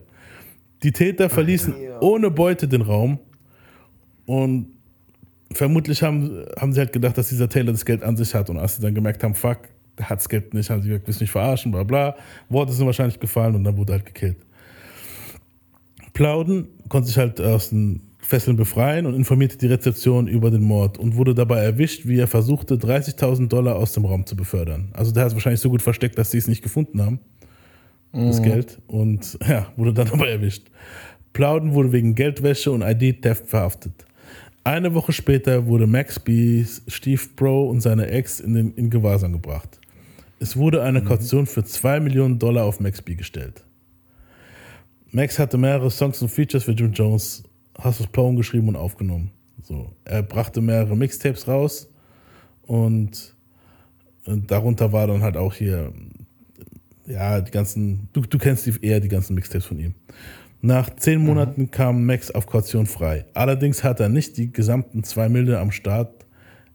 [0.84, 3.20] Die Täter verließen ohne Beute den Raum
[4.26, 4.68] und
[5.52, 8.58] vermutlich haben, haben sie halt gedacht, dass dieser Taylor das Geld an sich hat und
[8.58, 9.60] als sie dann gemerkt haben, fuck,
[9.98, 12.16] der hat das Geld nicht, haben sie gesagt, willst nicht verarschen, bla bla.
[12.50, 14.38] Worte sind wahrscheinlich gefallen und dann wurde halt gekillt.
[16.14, 18.02] Plauden konnte sich halt aus den
[18.34, 22.26] Fesseln befreien und informierte die Rezeption über den Mord und wurde dabei erwischt, wie er
[22.26, 24.90] versuchte, 30.000 Dollar aus dem Raum zu befördern.
[24.94, 27.20] Also der hat es wahrscheinlich so gut versteckt, dass sie es nicht gefunden haben,
[28.12, 28.44] das Mhm.
[28.44, 30.72] Geld, und ja, wurde dann dabei erwischt.
[31.34, 33.94] Plauden wurde wegen Geldwäsche und ID-Theft verhaftet.
[34.64, 36.66] Eine Woche später wurde Max B.
[36.88, 39.80] Steve Bro und seine Ex in, den, in Gewahrsam gebracht.
[40.40, 43.64] Es wurde eine Kaution für 2 Millionen Dollar auf Max B gestellt.
[45.12, 47.44] Max hatte mehrere Songs und Features für Jim Jones,
[47.82, 49.32] Hustle Plone geschrieben und aufgenommen.
[49.62, 51.90] So, er brachte mehrere Mixtapes raus
[52.64, 53.36] und,
[54.26, 55.94] und darunter war dann halt auch hier,
[57.08, 59.94] ja, die ganzen, du, du kennst die, eher die ganzen Mixtapes von ihm.
[60.62, 63.26] Nach zehn Monaten kam Max auf Kaution frei.
[63.34, 66.26] Allerdings hat er nicht die gesamten 2 Millionen am Start.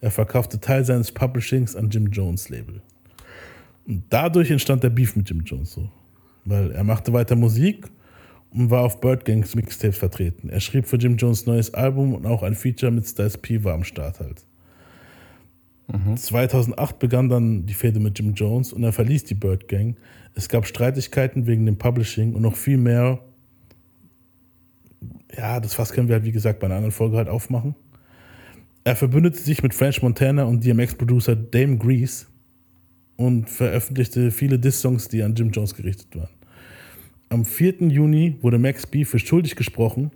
[0.00, 2.82] Er verkaufte Teil seines Publishings an Jim Jones Label.
[3.86, 5.90] Und dadurch entstand der Beef mit Jim Jones so.
[6.44, 7.86] Weil er machte weiter Musik
[8.50, 10.48] und war auf Bird Gangs Mixtapes vertreten.
[10.48, 13.74] Er schrieb für Jim Jones neues Album und auch ein Feature mit Styles P war
[13.74, 14.44] am Start halt.
[16.16, 19.96] 2008 begann dann die Fehde mit Jim Jones und er verließ die Bird Gang.
[20.34, 23.20] Es gab Streitigkeiten wegen dem Publishing und noch viel mehr.
[25.34, 27.74] Ja, das Fass können wir halt, wie gesagt, bei einer anderen Folge halt aufmachen.
[28.84, 32.26] Er verbündete sich mit French Montana und DMX-Producer Dame Grease
[33.16, 36.37] und veröffentlichte viele Diss-Songs, die an Jim Jones gerichtet waren.
[37.30, 37.88] Am 4.
[37.88, 40.10] Juni wurde Max B für schuldig gesprochen,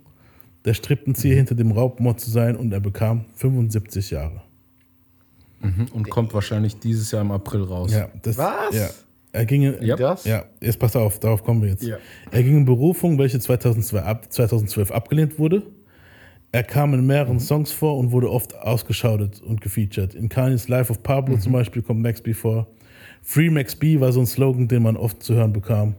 [0.65, 4.41] der Strippenzieher hinter dem Raubmord zu sein und er bekam 75 Jahre.
[5.61, 5.87] Mhm.
[5.93, 7.93] Und kommt wahrscheinlich dieses Jahr im April raus.
[7.93, 8.75] Ja, das, Was?
[8.75, 8.89] Ja.
[9.31, 9.95] Er ging, in- Ja.
[9.95, 10.25] Das?
[10.25, 11.83] ja, jetzt pass auf, darauf kommen wir jetzt.
[11.83, 11.97] Ja.
[12.31, 15.63] Er ging in Berufung, welche 2002 ab, 2012 abgelehnt wurde.
[16.51, 20.13] Er kam in mehreren Songs vor und wurde oft ausgeschautet und gefeatured.
[20.13, 22.67] In Kanye's Life of Pablo zum Beispiel kommt Max B vor.
[23.23, 25.95] Free Max B war so ein Slogan, den man oft zu hören bekam.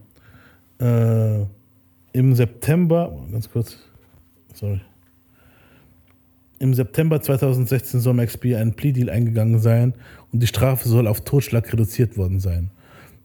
[0.81, 1.43] Äh,
[2.13, 3.79] Im September, ganz kurz,
[4.55, 4.81] sorry.
[6.59, 9.95] Im September 2016 soll Max B einen Plea-Deal eingegangen sein
[10.33, 12.71] und die Strafe soll auf Totschlag reduziert worden sein.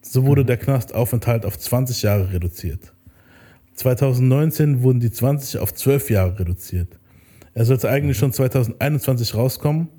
[0.02, 2.94] So wurde der Knastaufenthalt auf 20 Jahre reduziert.
[3.76, 7.00] 2019 wurden die 20 auf 12 Jahre reduziert.
[7.54, 9.90] Er sollte eigentlich schon 2021 rauskommen.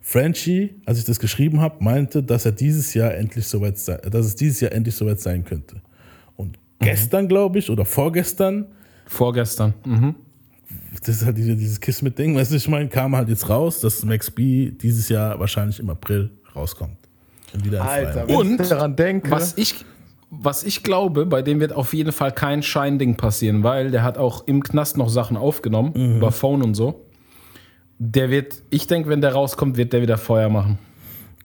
[0.00, 4.26] Frenchie, als ich das geschrieben habe, meinte, dass er dieses Jahr endlich soweit sei, dass
[4.26, 5.80] es dieses Jahr endlich soweit sein könnte.
[6.82, 8.66] Und gestern, glaube ich, oder vorgestern,
[9.06, 9.74] Vorgestern.
[9.84, 10.14] Mhm.
[11.04, 13.48] das ist halt diese, dieses Kiss mit Ding, weißt du, ich meine, kam halt jetzt
[13.48, 16.96] raus, dass Max B dieses Jahr wahrscheinlich im April rauskommt.
[17.52, 19.30] Und wieder Alter, wenn Und ich daran denke.
[19.30, 19.84] Was ich,
[20.30, 24.16] was ich glaube, bei dem wird auf jeden Fall kein Scheinding passieren, weil der hat
[24.16, 26.16] auch im Knast noch Sachen aufgenommen, Mhm.
[26.16, 27.04] über Phone und so.
[27.98, 30.78] Der wird, ich denke, wenn der rauskommt, wird der wieder Feuer machen.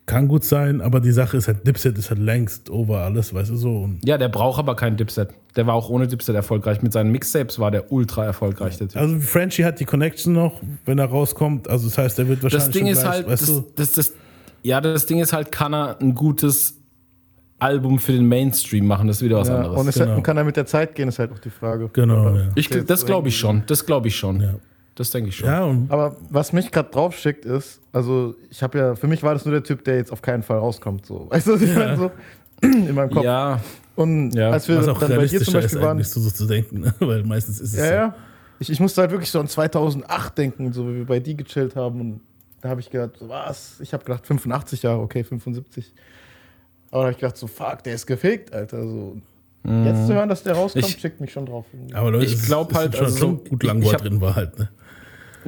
[0.07, 3.49] Kann gut sein, aber die Sache ist halt, Dipset ist halt längst over alles, weißt
[3.51, 3.81] du so.
[3.81, 5.31] Und Ja, der braucht aber kein Dipset.
[5.57, 6.81] Der war auch ohne Dipset erfolgreich.
[6.81, 8.77] Mit seinen Mixtapes war der ultra erfolgreich.
[8.77, 9.01] Der typ.
[9.01, 11.69] also Frenchie hat die Connection noch, wenn er rauskommt.
[11.69, 13.65] Also das heißt, er wird wahrscheinlich das Ding schon ist gleich, halt, weißt das, du,
[13.75, 14.13] das, das,
[14.63, 16.75] ja, das Ding ist halt, kann er ein gutes
[17.59, 19.07] Album für den Mainstream machen?
[19.07, 19.77] Das ist wieder was Ja, anderes.
[19.81, 21.89] und es hat, kann er mit der Zeit gehen, ist halt auch die Frage.
[21.91, 22.47] Genau, ja.
[22.55, 23.63] Ich, das glaube ich schon.
[23.67, 24.41] Das glaube ich schon.
[24.97, 25.47] Das denke ich schon.
[25.47, 29.21] Ja, und Aber was mich gerade drauf schickt ist, also ich habe ja, für mich
[29.21, 31.05] war das nur der Typ, der jetzt auf keinen Fall rauskommt.
[31.05, 31.27] So.
[31.29, 31.77] Weißt du, was ich Ja.
[31.79, 31.97] meine?
[31.97, 32.11] So
[32.61, 33.23] in meinem Kopf.
[33.23, 33.59] Ja.
[33.95, 34.49] Und Ja.
[34.49, 36.31] als wir was auch dann bei dir zum realistischer ist Beispiel waren, eigentlich so, so
[36.31, 36.93] zu denken, ne?
[36.99, 37.93] weil meistens ist es ja, so.
[37.93, 38.15] ja.
[38.59, 41.75] Ich, ich musste halt wirklich so an 2008 denken, so wie wir bei die gechillt
[41.75, 42.01] haben.
[42.01, 42.21] Und
[42.61, 43.79] da habe ich gedacht, so, was?
[43.81, 45.93] Ich habe gedacht, 85 Jahre, okay, 75.
[46.89, 48.81] Aber da habe ich gedacht, so, fuck, der ist gefegt, Alter.
[48.81, 49.17] So.
[49.63, 49.85] Mhm.
[49.85, 51.65] Jetzt zu hören, dass der rauskommt, Ich- schickt mich schon drauf.
[51.93, 53.79] Aber Leute, Ich es ist- glaub es halt, ist schon also so so- gut lang,
[53.79, 54.57] ich wo er drin war halt.
[54.57, 54.69] Ne?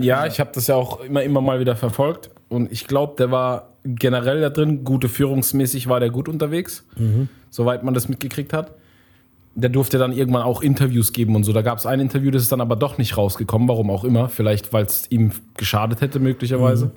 [0.03, 2.29] Ja, ich habe das ja auch immer, immer mal wieder verfolgt.
[2.49, 7.29] Und ich glaube, der war generell da drin, gute führungsmäßig war der gut unterwegs, Mhm.
[7.49, 8.73] soweit man das mitgekriegt hat.
[9.55, 11.53] Der durfte dann irgendwann auch Interviews geben und so.
[11.53, 14.29] Da gab es ein Interview, das ist dann aber doch nicht rausgekommen, warum auch immer.
[14.29, 16.87] Vielleicht, weil es ihm geschadet hätte, möglicherweise.
[16.87, 16.91] Mhm.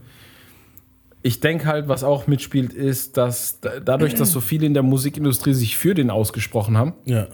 [1.24, 4.82] Ich denke halt, was auch mitspielt, ist, dass da- dadurch, dass so viele in der
[4.82, 7.26] Musikindustrie sich für den ausgesprochen haben, Ja.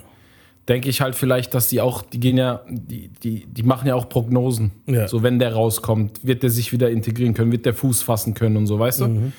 [0.68, 3.94] Denke ich halt vielleicht, dass die auch, die gehen ja, die, die, die machen ja
[3.94, 4.72] auch Prognosen.
[4.86, 5.08] Ja.
[5.08, 8.56] So, wenn der rauskommt, wird der sich wieder integrieren können, wird der Fuß fassen können
[8.56, 9.08] und so, weißt du?
[9.08, 9.32] Mhm.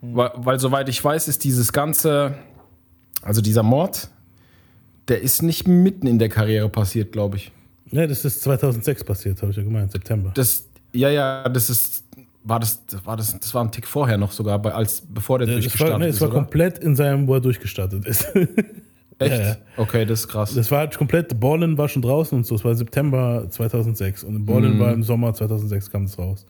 [0.00, 2.34] Weil, weil, soweit ich weiß, ist dieses ganze,
[3.22, 4.08] also dieser Mord,
[5.08, 7.52] der ist nicht mitten in der Karriere passiert, glaube ich.
[7.90, 10.30] ja, das ist 2006 passiert, habe ich ja gemeint, September.
[10.34, 12.04] Das, ja, ja, das ist,
[12.44, 15.48] war das, war das, das war ein Tick vorher noch sogar, bei, als bevor der
[15.48, 16.14] das durchgestartet war, nee, ist.
[16.14, 16.38] es war oder?
[16.38, 18.26] komplett in seinem, wo er durchgestartet ist.
[19.20, 19.30] Echt?
[19.38, 19.56] Ja, ja.
[19.76, 20.54] Okay, das ist krass.
[20.54, 22.54] Das war halt komplett, Ballin war schon draußen und so.
[22.56, 24.80] Es war September 2006 und Ballin Mhm.
[24.80, 26.46] war im Sommer 2006 kam es raus.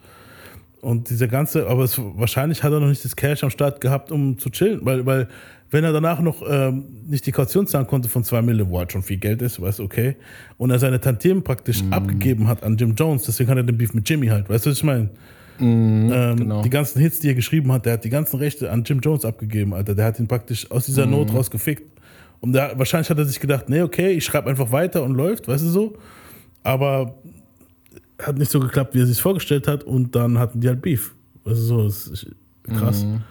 [0.80, 4.10] Und dieser ganze, aber es, wahrscheinlich hat er noch nicht das Cash am Start gehabt,
[4.10, 5.28] um zu chillen, weil, weil
[5.70, 8.90] wenn er danach noch ähm, nicht die Kaution zahlen konnte von 2 Mille, wo halt
[8.90, 10.16] schon viel Geld ist, weißt du, okay,
[10.56, 11.92] und er seine Tantiemen praktisch Mhm.
[11.92, 14.70] abgegeben hat an Jim Jones, deswegen hat er den Beef mit Jimmy halt, weißt du,
[14.70, 15.10] was ich meine?
[15.58, 16.62] Mhm, ähm, genau.
[16.62, 19.26] Die ganzen Hits, die er geschrieben hat, der hat die ganzen Rechte an Jim Jones
[19.26, 19.94] abgegeben, Alter.
[19.94, 21.12] Der hat ihn praktisch aus dieser Mhm.
[21.12, 21.99] Not rausgefickt.
[22.40, 25.46] Und da, wahrscheinlich hat er sich gedacht, nee, okay, ich schreibe einfach weiter und läuft,
[25.48, 25.98] weißt du so.
[26.62, 27.14] Aber
[28.20, 29.84] hat nicht so geklappt, wie er sich vorgestellt hat.
[29.84, 31.14] Und dann hatten die halt Beef.
[31.44, 32.26] Also so, das ist
[32.64, 33.04] krass.
[33.04, 33.22] Mhm.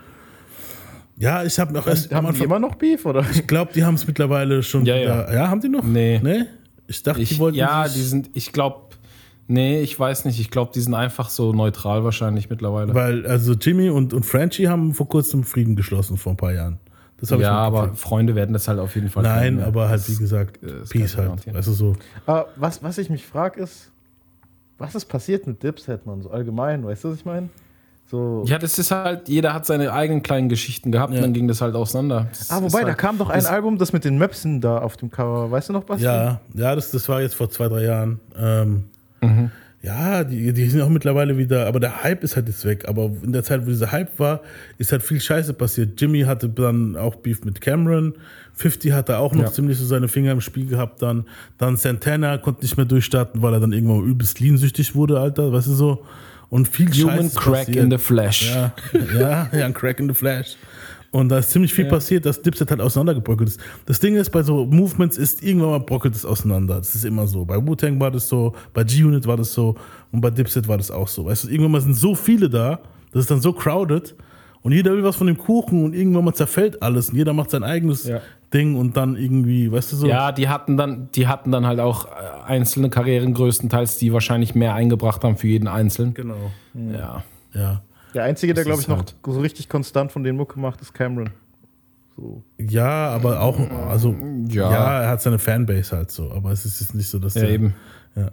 [1.17, 2.13] Ja, ich habe auch erst.
[2.13, 3.25] Haben die immer noch Beef, oder?
[3.31, 4.85] Ich glaube, die haben es mittlerweile schon.
[4.85, 5.33] Ja, ja.
[5.33, 5.83] ja, haben die noch?
[5.83, 6.19] Nee.
[6.23, 6.45] Nee?
[6.87, 7.57] Ich dachte, Ich, die wollten.
[7.57, 8.95] ja, die sind, ich glaube,
[9.47, 10.39] nee, ich weiß nicht.
[10.39, 12.93] Ich glaube, die sind einfach so neutral wahrscheinlich mittlerweile.
[12.95, 16.79] Weil, also Jimmy und, und Frenchie haben vor kurzem Frieden geschlossen, vor ein paar Jahren.
[17.21, 18.01] Das hab ich ja, aber mitgekriegt.
[18.01, 19.23] Freunde werden das halt auf jeden Fall.
[19.23, 19.67] Nein, kennen, ja.
[19.67, 20.59] aber halt, wie gesagt,
[20.89, 21.45] Peace halt.
[21.45, 21.95] du so.
[22.25, 23.91] Aber was, was ich mich frage ist,
[24.77, 27.49] was ist passiert mit Dipset, man, so allgemein, weißt du, was ich meine?
[28.09, 28.43] So.
[28.47, 31.61] Ja, das ist halt, jeder hat seine eigenen kleinen Geschichten gehabt und dann ging das
[31.61, 32.27] halt auseinander.
[32.31, 34.79] Das ah, wobei, da halt, kam doch ein das- Album, das mit den Möpsen da
[34.79, 36.01] auf dem Cover, weißt du noch, was?
[36.01, 38.19] Ja, ja, das, das war jetzt vor zwei, drei Jahren.
[38.35, 38.85] Ähm,
[39.21, 39.51] Mhm.
[39.81, 42.83] Ja, die, die sind auch mittlerweile wieder, aber der Hype ist halt jetzt weg.
[42.89, 44.41] Aber in der Zeit, wo dieser Hype war,
[44.77, 45.99] ist halt viel Scheiße passiert.
[46.01, 48.13] Jimmy hatte dann auch Beef mit Cameron.
[48.55, 49.51] 50 hatte auch noch Ja.
[49.53, 51.01] ziemlich so seine Finger im Spiel gehabt.
[51.01, 51.25] Dann,
[51.57, 55.67] dann Santana konnte nicht mehr durchstarten, weil er dann irgendwann übelst leansüchtig wurde, Alter, weißt
[55.67, 56.05] du so.
[56.49, 57.77] Und viel Human Scheiße ist Crack passiert.
[57.77, 58.51] in the Flesh.
[58.53, 58.73] Ja,
[59.17, 60.57] ja, ja, ein Crack in the Flash.
[61.11, 61.89] Und da ist ziemlich viel Ja.
[61.91, 63.59] passiert, dass Dipset halt auseinandergebröckelt ist.
[63.87, 66.75] Das Ding ist, bei so Movements ist irgendwann mal brockelt es auseinander.
[66.77, 67.45] Das ist immer so.
[67.45, 69.75] Bei Wu-Tang war das so, bei G-Unit war das so
[70.11, 71.25] und bei Dipset war das auch so.
[71.25, 72.79] Weißt du, irgendwann mal sind so viele da,
[73.11, 74.15] das ist dann so crowded
[74.61, 77.49] und jeder will was von dem Kuchen und irgendwann mal zerfällt alles und jeder macht
[77.49, 78.07] sein eigenes
[78.53, 80.07] Ding und dann irgendwie, weißt du so.
[80.07, 82.09] Ja, die hatten dann, die hatten dann halt auch äh,
[82.45, 86.13] einzelne Karrieren größtenteils, die wahrscheinlich mehr eingebracht haben für jeden Einzelnen.
[86.13, 86.51] Genau.
[86.75, 87.23] Ja.
[87.53, 87.81] Ja.
[88.13, 90.93] Der Einzige, der, glaube ich, noch halt- so richtig konstant von den Mucke macht, ist
[90.93, 91.29] Cameron.
[92.17, 92.43] So.
[92.57, 93.57] Ja, aber auch,
[93.89, 94.15] also,
[94.49, 94.71] ja.
[94.71, 95.01] Ja.
[95.03, 97.51] er hat seine Fanbase halt so, aber es ist jetzt nicht so, dass Ja, der-
[97.51, 97.75] eben.
[98.15, 98.31] Ja.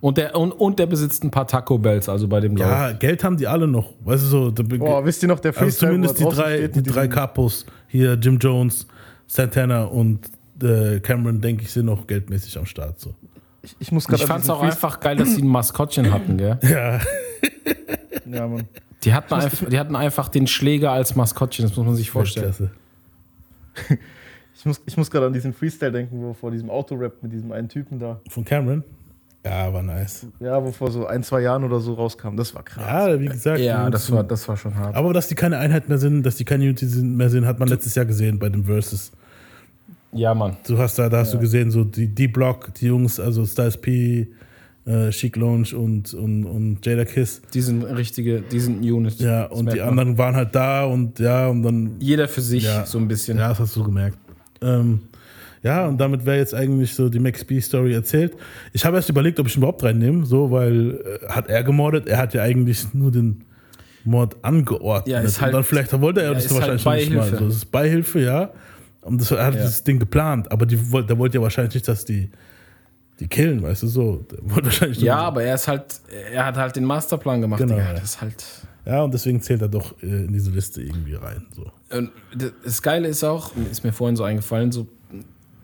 [0.00, 2.98] Und der, und, und der besitzt ein paar Taco Bells, also bei dem Ja, Lauf.
[2.98, 3.94] Geld haben die alle noch.
[4.04, 4.52] Weißt du so.
[4.52, 8.12] Boah, wisst ihr noch, der also Freestyle, zumindest die drei, steht die drei Capos, hier
[8.14, 8.86] Jim Jones,
[9.26, 10.28] Santana und
[10.62, 13.00] äh, Cameron, denke ich, sind noch geldmäßig am Start.
[13.00, 13.14] So.
[13.62, 16.36] Ich, ich muss Ich gerade fand's diesen auch einfach geil, dass sie ein Maskottchen hatten,
[16.36, 16.58] gell?
[16.62, 16.98] Ja.
[16.98, 18.68] Freestyle- Ja, Mann.
[19.04, 22.52] Die hatten, einfach, die hatten einfach den Schläger als Maskottchen, das muss man sich vorstellen.
[22.54, 22.70] Klasse.
[24.56, 27.52] Ich muss, ich muss gerade an diesen Freestyle denken, wo vor diesem Autorap mit diesem
[27.52, 28.20] einen Typen da.
[28.30, 28.82] Von Cameron?
[29.44, 30.26] Ja, war nice.
[30.40, 32.34] Ja, wo vor so ein, zwei Jahren oder so rauskam.
[32.34, 32.86] Das war krass.
[32.86, 33.60] Ja, wie gesagt.
[33.60, 34.96] Ja, das war, das war schon hart.
[34.96, 37.68] Aber dass die keine Einheit mehr sind, dass die keine Unity mehr sind, hat man
[37.68, 39.12] letztes Jahr gesehen bei den Verses.
[40.12, 40.56] Ja, Mann.
[40.66, 44.28] Du hast da, da hast du gesehen, so die D-Block, die Jungs, also Styles P,
[44.86, 47.40] äh, Chic Lounge und, und, und Jada Kiss.
[47.54, 49.18] Die sind richtige, die sind Unit.
[49.20, 49.88] Ja, und die man.
[49.88, 51.96] anderen waren halt da und ja, und dann.
[52.00, 53.38] Jeder für sich, ja, so ein bisschen.
[53.38, 54.18] Ja, das hast du gemerkt.
[54.60, 55.00] Ähm,
[55.62, 58.36] ja, und damit wäre jetzt eigentlich so die Max B-Story erzählt.
[58.74, 62.06] Ich habe erst überlegt, ob ich ihn überhaupt reinnehme, so, weil äh, hat er gemordet,
[62.06, 63.44] er hat ja eigentlich nur den
[64.04, 65.08] Mord angeordnet.
[65.10, 67.30] Ja, ist halt- und dann vielleicht wollte er ja, das halt wahrscheinlich nicht mal.
[67.30, 68.50] So, das ist Beihilfe, ja.
[69.00, 69.62] Und das, er hat Ja.
[69.62, 72.28] das Ding geplant, aber die, wollte- der wollte ja wahrscheinlich nicht, dass die
[73.24, 74.24] die killen, weißt du so.
[74.42, 76.00] Wahrscheinlich Ja, aber er ist halt,
[76.32, 77.60] er hat halt den Masterplan gemacht.
[77.60, 77.74] Genau.
[77.76, 77.94] Digga.
[77.94, 78.44] Das ist halt.
[78.84, 81.46] Ja, und deswegen zählt er doch äh, in diese Liste irgendwie rein.
[81.56, 81.70] So.
[82.62, 84.86] Das Geile ist auch, ist mir vorhin so eingefallen, so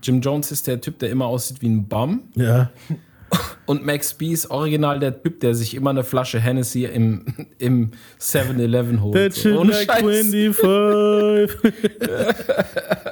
[0.02, 2.22] Jim Jones ist der Typ, der immer aussieht wie ein Bum.
[2.34, 2.70] Ja.
[3.66, 7.26] Und Max B ist original der Typ, der sich immer eine Flasche Hennessy im,
[7.58, 9.14] im 7-Eleven holt.
[9.14, 10.00] That shit Ohne Scheiß.
[10.00, 11.72] 25.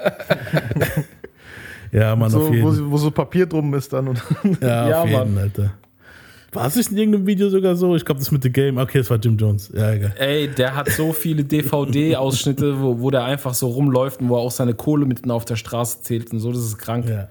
[1.93, 4.09] ja, Mann, so, auf wo, jeden sie- wo so Papier drum ist dann.
[4.09, 4.23] Und
[4.61, 5.39] Ja, Ja, auf jeden, Mann.
[5.45, 5.73] Alter.
[6.53, 7.95] War es nicht in irgendeinem Video sogar so?
[7.95, 8.79] Ich glaube, das mit The Game.
[8.79, 9.71] Okay, es war Jim Jones.
[9.75, 10.15] Ja, egal.
[10.19, 14.41] Ey, der hat so viele DVD-Ausschnitte, wo, wo der einfach so rumläuft und wo er
[14.41, 16.51] auch seine Kohle mitten auf der Straße zählt und so.
[16.51, 17.07] Das ist krank.
[17.09, 17.29] Ja.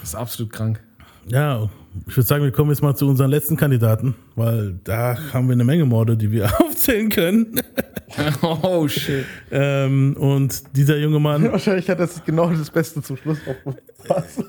[0.00, 0.80] Das ist absolut krank.
[1.28, 1.68] Ja,
[2.06, 5.52] ich würde sagen, wir kommen jetzt mal zu unseren letzten Kandidaten, weil da haben wir
[5.54, 7.60] eine Menge Morde, die wir aufzählen können.
[8.42, 9.24] Oh, shit.
[9.50, 14.44] ähm, und dieser junge Mann, Wahrscheinlich hat er sich genau das Beste zum Schluss aufgepasst.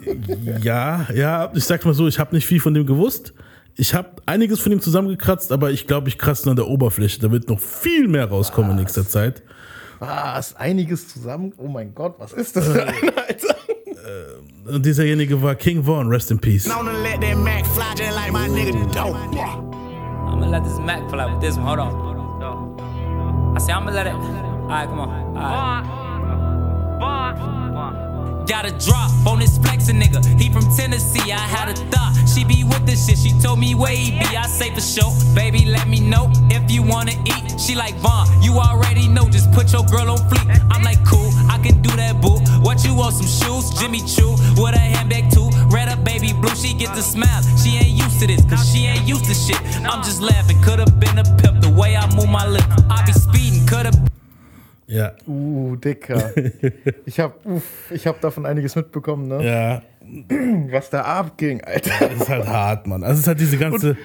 [0.62, 3.34] ja, ja, ich sag's mal so, ich habe nicht viel von dem gewusst.
[3.76, 7.20] Ich habe einiges von ihm zusammengekratzt, aber ich glaube, ich kratze nur an der Oberfläche.
[7.20, 9.42] Da wird noch viel mehr rauskommen in nächster Zeit.
[10.00, 11.52] Ah, ist einiges zusammen.
[11.58, 13.56] Oh mein Gott, was ist das für einer, Alter?
[14.06, 16.66] Uh, Und dieserjenige war King Vaughn, rest in peace.
[16.66, 19.16] Known to let that Mac fly just like my nigga dope.
[19.16, 21.66] I'ma let this Mac fly with this one.
[21.66, 23.56] Hold on.
[23.56, 24.14] I say I'ma let it.
[24.14, 25.38] Alright, come on.
[25.38, 26.05] Alright.
[28.48, 30.24] Got a drop on this flexin' nigga.
[30.40, 31.32] He from Tennessee.
[31.32, 33.18] I had a thought she be with this shit.
[33.18, 34.38] She told me where he be.
[34.38, 35.12] I say for sure.
[35.34, 37.60] Baby, let me know if you wanna eat.
[37.60, 38.28] She like Vaughn.
[38.44, 39.28] You already know.
[39.30, 40.48] Just put your girl on fleek.
[40.72, 41.32] I'm like cool.
[41.50, 42.38] I can do that, boo.
[42.62, 43.16] What you want?
[43.16, 43.72] Some shoes?
[43.80, 44.32] Jimmy Choo
[44.62, 45.50] with a handbag too.
[45.72, 46.56] Red up, baby blue.
[46.56, 47.42] She get the smile.
[47.58, 49.62] She ain't used to this, cause she ain't used to shit.
[49.86, 50.62] I'm just laughing.
[50.62, 52.68] Could've been a pimp the way I move my lips.
[52.90, 53.66] I be speeding.
[53.66, 53.96] Could've
[54.88, 55.14] Ja.
[55.28, 56.32] Uh, Dicker.
[57.06, 59.44] Ich hab, uff, ich hab davon einiges mitbekommen, ne?
[59.46, 59.82] Ja,
[60.72, 61.92] Was da abging, Alter.
[62.10, 63.04] das ist halt hart, Mann.
[63.04, 63.98] Also es ist halt diese ganze,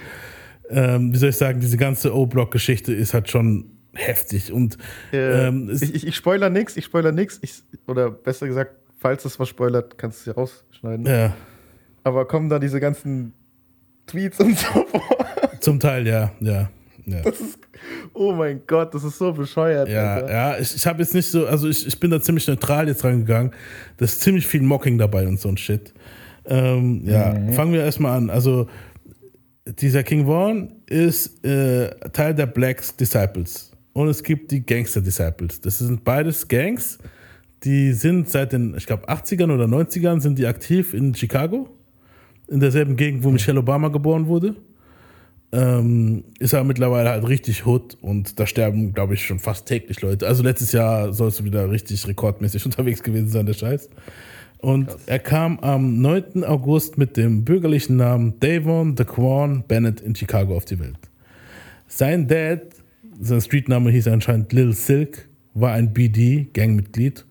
[0.71, 4.53] ähm, wie soll ich sagen, diese ganze O-Block-Geschichte ist halt schon heftig.
[4.53, 4.79] Und
[5.13, 7.39] Äh, ähm, ich, ich, ich spoiler nix, ich spoiler nix.
[7.43, 11.07] Ich, oder besser gesagt, falls es was spoilert, kannst du es ja rausschneiden.
[11.07, 11.35] ja,
[12.05, 13.33] Aber kommen da diese ganzen
[14.07, 15.03] Tweets und so vor?
[15.61, 16.71] zum Teil, ja, ja.
[17.07, 17.21] Ja.
[17.23, 17.59] Das ist,
[18.13, 19.89] oh mein Gott, das ist so bescheuert.
[19.89, 20.33] Ja, Alter.
[20.33, 23.05] ja, ich, ich habe jetzt nicht so, also ich, ich bin da ziemlich neutral jetzt
[23.05, 23.53] rangegangen.
[23.97, 25.93] Da ist ziemlich viel Mocking dabei und so ein Shit.
[26.47, 28.31] Ähm, ja, fangen wir erstmal an.
[28.31, 28.69] Also,
[29.67, 33.71] dieser King Vaughn ist äh, Teil der Blacks Disciples.
[33.93, 35.61] Und es gibt die Gangster Disciples.
[35.61, 36.99] Das sind beides Gangs.
[37.65, 41.69] Die sind seit den, ich glaube, 80ern oder 90ern sind die aktiv in Chicago.
[42.49, 44.57] In derselben Gegend, wo Michelle Obama geboren wurde.
[45.53, 50.01] Ähm, ist aber mittlerweile halt richtig Hood und da sterben, glaube ich, schon fast täglich
[50.01, 50.29] Leute.
[50.29, 53.91] Also letztes Jahr sollst du wieder richtig rekordmäßig unterwegs gewesen sein, der Scheiß.
[54.59, 56.45] Und er kam am 9.
[56.45, 60.99] August mit dem bürgerlichen Namen Davon Daquan Bennett in Chicago auf die Welt.
[61.89, 62.61] Sein Dad,
[63.21, 67.25] sein Streetname hieß anscheinend Lil Silk, war ein BD-Gangmitglied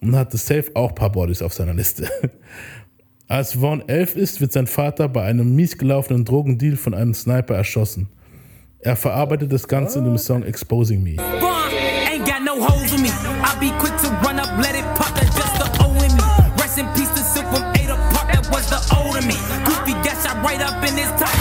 [0.00, 2.08] und hatte safe auch ein paar Bodies auf seiner Liste.
[3.28, 7.54] Als Vaughn elf ist, wird sein Vater bei einem mies gelaufenen Drogendeal von einem Sniper
[7.54, 8.08] erschossen.
[8.80, 11.16] Er verarbeitet das Ganze in dem Song Exposing Me.
[16.58, 18.32] Rest in peace to Silk from Ada Park.
[18.32, 18.92] That was the.
[19.64, 19.94] Goofy
[20.42, 21.31] right up in his top.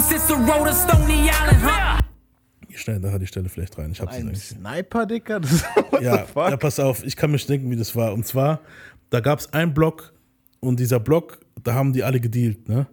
[0.00, 2.00] From Cicero to Stony Island, huh?
[2.68, 3.92] Ich schneide nachher die Stelle vielleicht rein.
[3.92, 4.42] Ich hab's Ein nicht.
[4.42, 5.40] Sniper, Dicker?
[6.00, 8.12] Ja, ja, pass auf, ich kann mich denken, wie das war.
[8.12, 8.60] Und zwar,
[9.10, 10.12] da gab es einen Block
[10.60, 12.86] und dieser Block, da haben die alle gedealt, ne?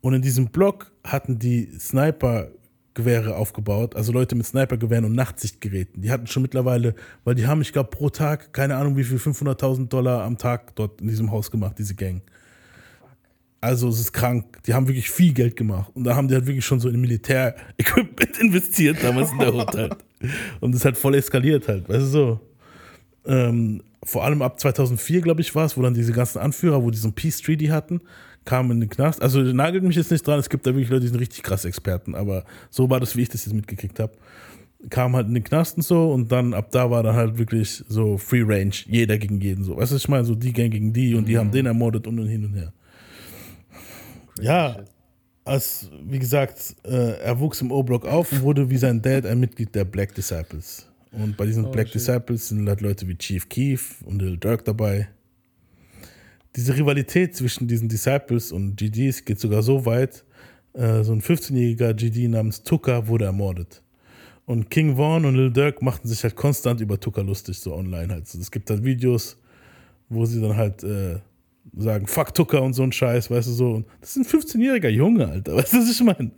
[0.00, 6.02] Und in diesem Block hatten die Sniper-Gewehre aufgebaut, also Leute mit Sniper-Gewehren und Nachtsichtgeräten.
[6.02, 9.18] Die hatten schon mittlerweile, weil die haben, ich glaube, pro Tag, keine Ahnung wie viel,
[9.18, 12.22] 500.000 Dollar am Tag dort in diesem Haus gemacht, diese Gang.
[13.62, 14.58] Also es ist krank.
[14.66, 15.90] Die haben wirklich viel Geld gemacht.
[15.94, 19.74] Und da haben die halt wirklich schon so in Militär-Equipment investiert, damals in der Hut
[19.74, 19.96] halt.
[20.60, 22.40] Und das hat voll eskaliert halt, weißt du so.
[23.24, 26.90] ähm, vor allem ab 2004, glaube ich, war es, wo dann diese ganzen Anführer, wo
[26.90, 28.00] die so ein Peace Treaty hatten,
[28.44, 29.22] kamen in den Knast.
[29.22, 31.64] Also nagelt mich jetzt nicht dran, es gibt da wirklich Leute, die sind richtig krass
[31.64, 34.12] Experten, aber so war das, wie ich das jetzt mitgekriegt habe.
[34.90, 37.84] Kam halt in den Knast und so und dann ab da war dann halt wirklich
[37.88, 39.76] so Free Range, jeder gegen jeden so.
[39.76, 42.18] Weißt du, ich meine, so die Gang gegen die und die haben den ermordet und,
[42.18, 42.72] und hin und her.
[44.40, 44.84] Ja,
[45.44, 49.40] als, wie gesagt, äh, er wuchs im O-Block auf und wurde wie sein Dad ein
[49.40, 50.88] Mitglied der Black Disciples.
[51.10, 51.96] Und bei diesen Oh, Black shit.
[51.96, 55.08] Disciples sind halt Leute wie Chief Keef und Lil Durk dabei.
[56.56, 60.24] Diese Rivalität zwischen diesen Disciples und GDs geht sogar so weit,
[60.74, 63.82] äh, so ein 15-jähriger GD namens Tucker wurde ermordet.
[64.46, 68.12] Und King Vaughn und Lil Durk machten sich halt konstant über Tucker lustig, so online
[68.12, 68.28] halt.
[68.28, 69.36] So, Es gibt halt Videos,
[70.08, 71.18] wo sie dann halt äh,
[71.76, 73.84] sagen, fuck Tucker und so ein Scheiß, weißt du so.
[74.00, 76.30] Das ist ein 15-jähriger Junge, Alter, weißt du, was ich meine?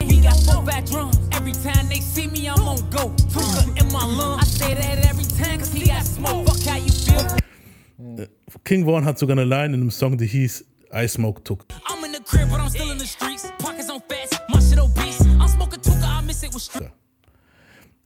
[0.00, 1.18] We got four fat drums.
[1.32, 3.10] Every time they see me, I'm on go.
[3.32, 4.42] Tuka in my lungs.
[4.42, 6.46] I say that every time, cause he got smoke.
[6.46, 8.26] Fuck how you feel.
[8.64, 11.64] King Vaughn hat sogar eine Line in einem Song, die hieß I Smoke Tuck.
[11.86, 13.50] I'm in the crib, but I'm still in the streets.
[13.58, 15.20] Pockets on fast, my shit obese.
[15.40, 16.90] I'm smoking Tuka, I miss it with street.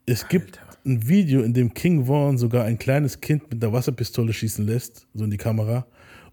[0.06, 4.32] Es gibt ein Video, in dem King Vaughn sogar ein kleines Kind mit einer Wasserpistole
[4.32, 5.86] schießen lässt, so in die Kamera,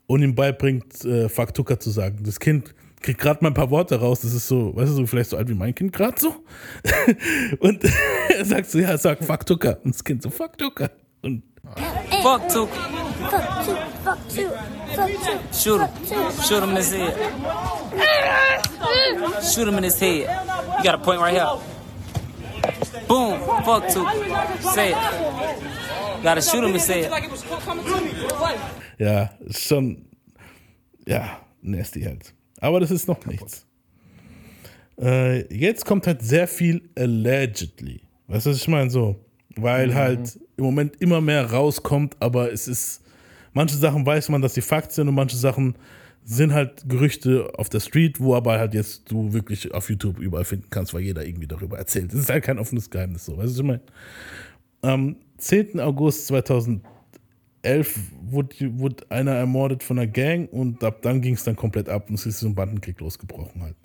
[0.08, 2.20] und ihm beibringt, äh, Fuck Tucker zu sagen.
[2.24, 5.06] Das Kind kriegt gerade mal ein paar Worte raus, das ist so, weißt du, so
[5.06, 6.36] vielleicht so alt wie mein Kind gerade so.
[7.60, 7.84] und
[8.30, 9.78] er sagt so, ja, sag Fuck Tucker.
[9.84, 10.90] Und das Kind so, Fuck Tucker.
[11.22, 11.44] Und
[12.22, 12.90] Fuck Tuka.
[13.30, 14.50] Fuck you, fuck you,
[14.96, 15.40] fuck you.
[15.52, 15.90] Shoot him.
[16.44, 17.14] Shoot him in his head.
[19.44, 20.30] Shoot him in his head.
[20.78, 21.48] You got a point right here.
[23.08, 23.40] Boom.
[23.66, 24.74] Fuck Tuka.
[24.74, 26.24] Say it.
[26.24, 27.12] Gotta shoot him in his head.
[28.98, 30.06] Ja, ist schon,
[31.08, 32.34] ja, nasty halt.
[32.60, 33.66] Aber das ist noch nichts.
[35.00, 38.02] Äh, jetzt kommt halt sehr viel allegedly.
[38.28, 38.90] Weißt du, was ich meine?
[38.90, 39.20] So,
[39.56, 43.02] weil halt im Moment immer mehr rauskommt, aber es ist,
[43.54, 45.76] manche Sachen weiß man, dass die Fakt sind und manche Sachen
[46.24, 50.44] sind halt Gerüchte auf der Street, wo aber halt jetzt du wirklich auf YouTube überall
[50.46, 52.12] finden kannst, weil jeder irgendwie darüber erzählt.
[52.12, 53.38] Das ist halt kein offenes Geheimnis so.
[53.38, 53.82] Weißt du, was ich meine?
[54.82, 55.80] Am 10.
[55.80, 56.26] August
[57.66, 61.90] 2011 wurde, wurde einer ermordet von einer Gang und ab dann ging es dann komplett
[61.90, 63.76] ab und es ist so ein Bandenkrieg losgebrochen halt.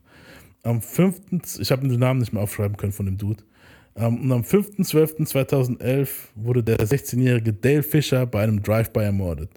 [0.62, 1.59] Am 5.
[1.59, 3.43] Ich habe den Namen nicht mehr aufschreiben können von dem Dude.
[3.97, 9.51] Ähm, und am 5.12.2011 wurde der 16-jährige Dale Fisher bei einem Drive-By ermordet.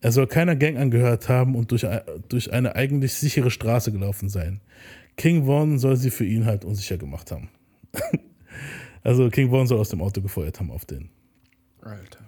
[0.00, 1.84] Er soll keiner Gang angehört haben und durch,
[2.28, 4.60] durch eine eigentlich sichere Straße gelaufen sein.
[5.16, 7.48] King Vaughn soll sie für ihn halt unsicher gemacht haben.
[9.02, 11.10] also King Vaughn soll aus dem Auto gefeuert haben auf den.
[11.82, 12.27] Alter.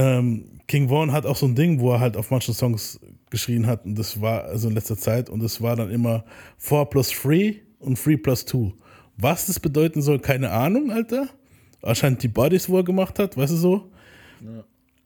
[0.00, 2.98] Ähm, King Vaughn hat auch so ein Ding, wo er halt auf manchen Songs
[3.28, 6.24] geschrien hat und das war also in letzter Zeit und das war dann immer
[6.58, 8.72] 4 plus 3 und 3 plus 2.
[9.16, 11.28] Was das bedeuten soll, keine Ahnung, Alter.
[11.82, 13.90] Anscheinend die Bodies, wo er gemacht hat, weißt du so.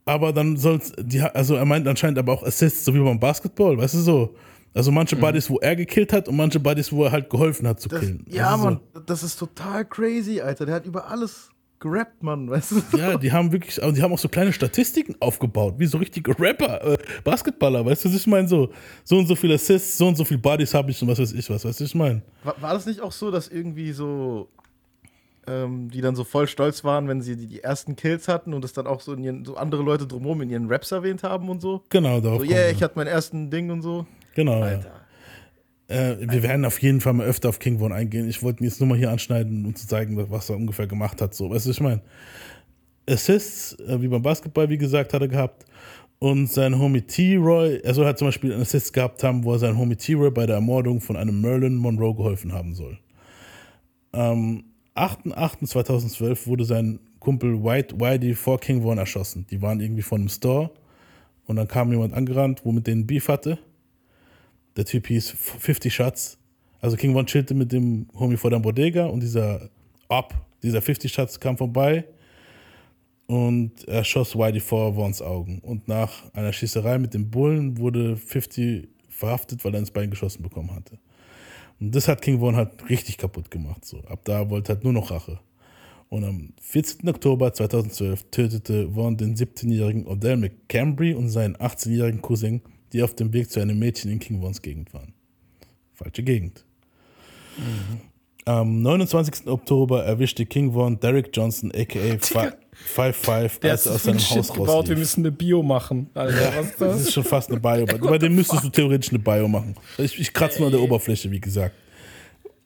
[0.04, 3.76] Aber dann soll die, also er meint anscheinend aber auch Assists, so wie beim Basketball,
[3.78, 4.34] weißt du so.
[4.74, 7.80] Also manche Bodies, wo er gekillt hat und manche Bodies, wo er halt geholfen hat
[7.80, 8.24] zu Das, killen.
[8.28, 8.64] ja, du so.
[8.64, 10.66] Mann, das ist total crazy, Alter.
[10.66, 11.50] Der hat über alles
[11.84, 12.96] gerappt, Mann, weißt du?
[12.96, 16.38] Ja, die haben wirklich, aber die haben auch so kleine Statistiken aufgebaut, wie so richtige
[16.38, 18.48] Rapper, äh, Basketballer, weißt du, was ich meine?
[18.48, 18.70] So,
[19.04, 21.32] so und so viele Assists, so und so viele Bodies habe ich und was weiß
[21.32, 22.22] ich was, weißt du, was ich meine?
[22.42, 24.48] War, war das nicht auch so, dass irgendwie so,
[25.46, 28.64] ähm, die dann so voll stolz waren, wenn sie die, die ersten Kills hatten und
[28.64, 31.48] das dann auch so, in ihren, so andere Leute drumherum in ihren Raps erwähnt haben
[31.50, 31.82] und so?
[31.90, 34.06] Genau, darauf So, yeah, ich hatte meinen ersten Ding und so.
[34.34, 34.64] Genau.
[34.64, 34.80] Ja.
[35.88, 38.28] Äh, wir werden auf jeden Fall mal öfter auf King Von eingehen.
[38.28, 41.20] Ich wollte ihn jetzt nur mal hier anschneiden, um zu zeigen, was er ungefähr gemacht
[41.20, 41.34] hat.
[41.34, 42.00] So, weißt du, ich meine?
[43.08, 45.66] Assists, äh, wie beim Basketball, wie gesagt, hat er gehabt.
[46.18, 49.58] Und sein Homie T-Roy, er soll halt zum Beispiel einen Assist gehabt haben, wo er
[49.58, 52.98] seinem Homie T-Roy bei der Ermordung von einem Merlin Monroe geholfen haben soll.
[54.12, 59.46] Am 8.8.2012 wurde sein Kumpel White Whitey vor King Von erschossen.
[59.50, 60.70] Die waren irgendwie von einem Store
[61.46, 63.58] und dann kam jemand angerannt, wo mit denen Beef hatte.
[64.76, 66.38] Der Typ hieß 50 Shots.
[66.80, 69.70] Also King Von chillte mit dem Homie vor der Bodega und dieser
[70.08, 72.04] Op, dieser 50 Shots kam vorbei
[73.26, 75.60] und er schoss Whitey vor Vons Augen.
[75.60, 80.42] Und nach einer Schießerei mit dem Bullen wurde 50 verhaftet, weil er ins Bein geschossen
[80.42, 80.98] bekommen hatte.
[81.80, 83.84] Und das hat King Von halt richtig kaputt gemacht.
[83.84, 84.00] So.
[84.04, 85.40] Ab da wollte er halt nur noch Rache.
[86.08, 87.08] Und am 14.
[87.08, 92.60] Oktober 2012 tötete Vaughn den 17-jährigen Odell McCambry und seinen 18-jährigen Cousin,
[92.94, 95.12] die auf dem Weg zu einem Mädchen in King Vons Gegend waren.
[95.92, 96.64] Falsche Gegend.
[98.46, 99.46] Am 29.
[99.46, 102.16] Oktober erwischte King Von Derek Johnson, a.k.a.
[102.16, 102.52] Digga.
[102.96, 104.98] 5-5, Der als er aus seinem Shit Haus gebaut, wir rauslief.
[104.98, 106.10] müssen eine Bio machen.
[106.14, 107.00] Alter, Ja, was ist das das?
[107.02, 107.86] ist schon fast eine Bio.
[108.08, 109.74] Bei dem müsstest du theoretisch eine Bio machen.
[109.96, 111.74] Ich, ich kratze nur an der Oberfläche, wie gesagt.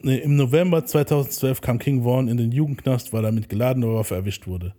[0.00, 4.14] Nee, Im November 2012 kam King Vaughn in den Jugendknast, weil er mit geladener Waffe
[4.14, 4.74] erwischt wurde.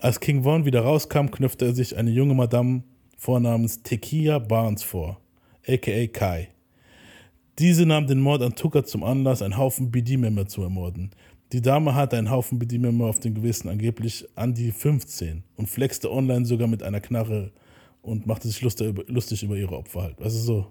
[0.00, 2.82] Als King Von wieder rauskam, knüpfte er sich eine junge Madame
[3.18, 5.20] vornamens Tekia Barnes vor,
[5.66, 6.48] aka Kai.
[7.58, 11.10] Diese nahm den Mord an Tucker zum Anlass, einen Haufen BD-Member zu ermorden.
[11.52, 16.10] Die Dame hatte einen Haufen BD-Member auf dem Gewissen, angeblich an die 15, und flexte
[16.10, 17.50] online sogar mit einer Knarre
[18.00, 20.20] und machte sich lustig über, ihre Opfer halt.
[20.20, 20.66] Du so?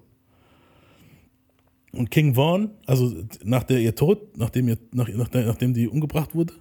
[1.91, 3.13] Und King Vaughn, also
[3.43, 6.53] nach der ihr Tod, nachdem, ihr, nach, nach, nachdem die umgebracht wurde,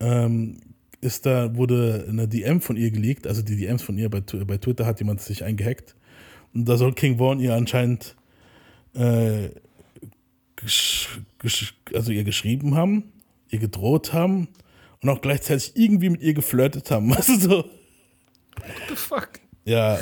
[0.00, 0.58] ähm,
[1.00, 4.58] ist da, wurde eine DM von ihr geleakt, also die DMs von ihr bei, bei
[4.58, 5.94] Twitter hat jemand sich eingehackt.
[6.54, 8.16] Und da soll King Vaughn ihr anscheinend
[8.94, 9.50] äh,
[11.94, 13.12] also ihr geschrieben haben,
[13.50, 14.48] ihr gedroht haben
[15.02, 17.10] und auch gleichzeitig irgendwie mit ihr geflirtet haben.
[17.16, 17.56] Weißt du so?
[17.58, 19.30] What the fuck?
[19.64, 19.98] Ja.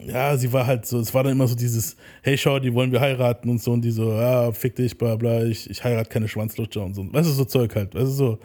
[0.00, 2.92] Ja, sie war halt so, es war dann immer so dieses, hey schau, die wollen
[2.92, 6.08] wir heiraten und so und die so, ja, fick dich, bla bla, ich, ich heirate
[6.08, 7.12] keine Schwanzlutscher und so.
[7.12, 8.38] Weißt du, so Zeug halt, weißt du so.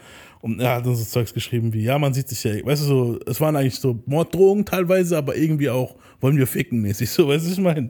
[0.43, 2.85] Und er hat dann so Zeugs geschrieben wie, ja, man sieht sich ja, weißt du
[2.85, 7.29] so, es waren eigentlich so Morddrohungen teilweise, aber irgendwie auch, wollen wir ficken mäßig, so,
[7.29, 7.89] weißt du, ich meine,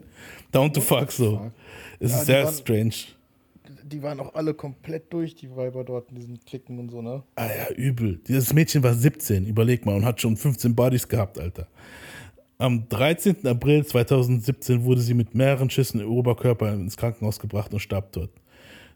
[0.52, 1.50] down to fuck so.
[1.98, 2.94] Es Ja, ist sehr waren- strange.
[3.86, 7.24] Die waren auch alle komplett durch, die Weiber dort in diesen Klicken und so, ne?
[7.34, 8.20] Ah ja, übel.
[8.28, 11.66] Dieses Mädchen war 17, überleg mal, und hat schon 15 Bodies gehabt, Alter.
[12.58, 13.44] Am 13.
[13.48, 18.30] April 2017 wurde sie mit mehreren Schüssen im Oberkörper ins Krankenhaus gebracht und starb dort.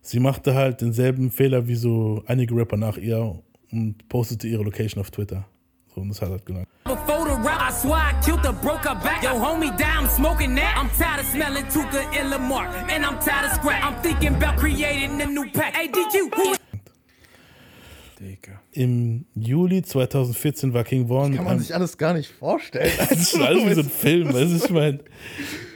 [0.01, 3.37] Sie machte halt denselben Fehler wie so einige Rapper nach ihr
[3.73, 5.47] und postete ihre Location auf Twitter.
[5.95, 6.63] So, und das hat halt genau.
[6.85, 9.23] Before the rap, I swear I killed her, broke her back.
[9.23, 10.77] Yo, homie, down, I'm smoking that.
[10.77, 12.69] I'm tired of smelling Tuka and Lamar.
[12.89, 13.85] And I'm tired of scrap.
[13.85, 15.75] I'm thinking about creating a new pack.
[15.75, 16.59] Hey, DQ, who is
[18.73, 22.93] Im Juli 2014 war King Vaughn Kann man sich alles gar nicht vorstellen.
[22.99, 25.01] Das ist schon alles wie so ein Film, weißt du, ich meine.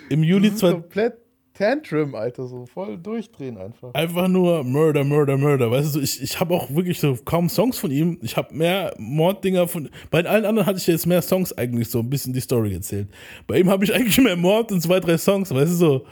[0.09, 1.23] Im Juli Das 2014 komplett
[1.55, 3.93] Tantrum, Alter, so voll durchdrehen einfach.
[3.95, 5.71] Einfach nur Murder, Murder, Murder.
[5.71, 8.19] Weißt du, ich, ich habe auch wirklich so kaum Songs von ihm.
[8.23, 9.91] Ich habe mehr Morddinger von.
[10.11, 13.09] Bei allen anderen hatte ich jetzt mehr Songs eigentlich so ein bisschen die Story erzählt.
[13.47, 16.07] Bei ihm habe ich eigentlich mehr Mord und zwei, drei Songs, weißt du so.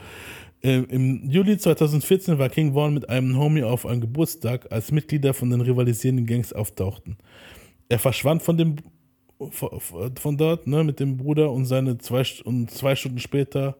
[0.63, 5.33] Ähm, Im Juli 2014 war King Vaughn mit einem Homie auf einem Geburtstag, als Mitglieder
[5.33, 7.17] von den rivalisierenden Gangs auftauchten.
[7.89, 8.75] Er verschwand von dem
[9.49, 13.75] von dort, ne, mit dem Bruder und seine zwei, und zwei Stunden später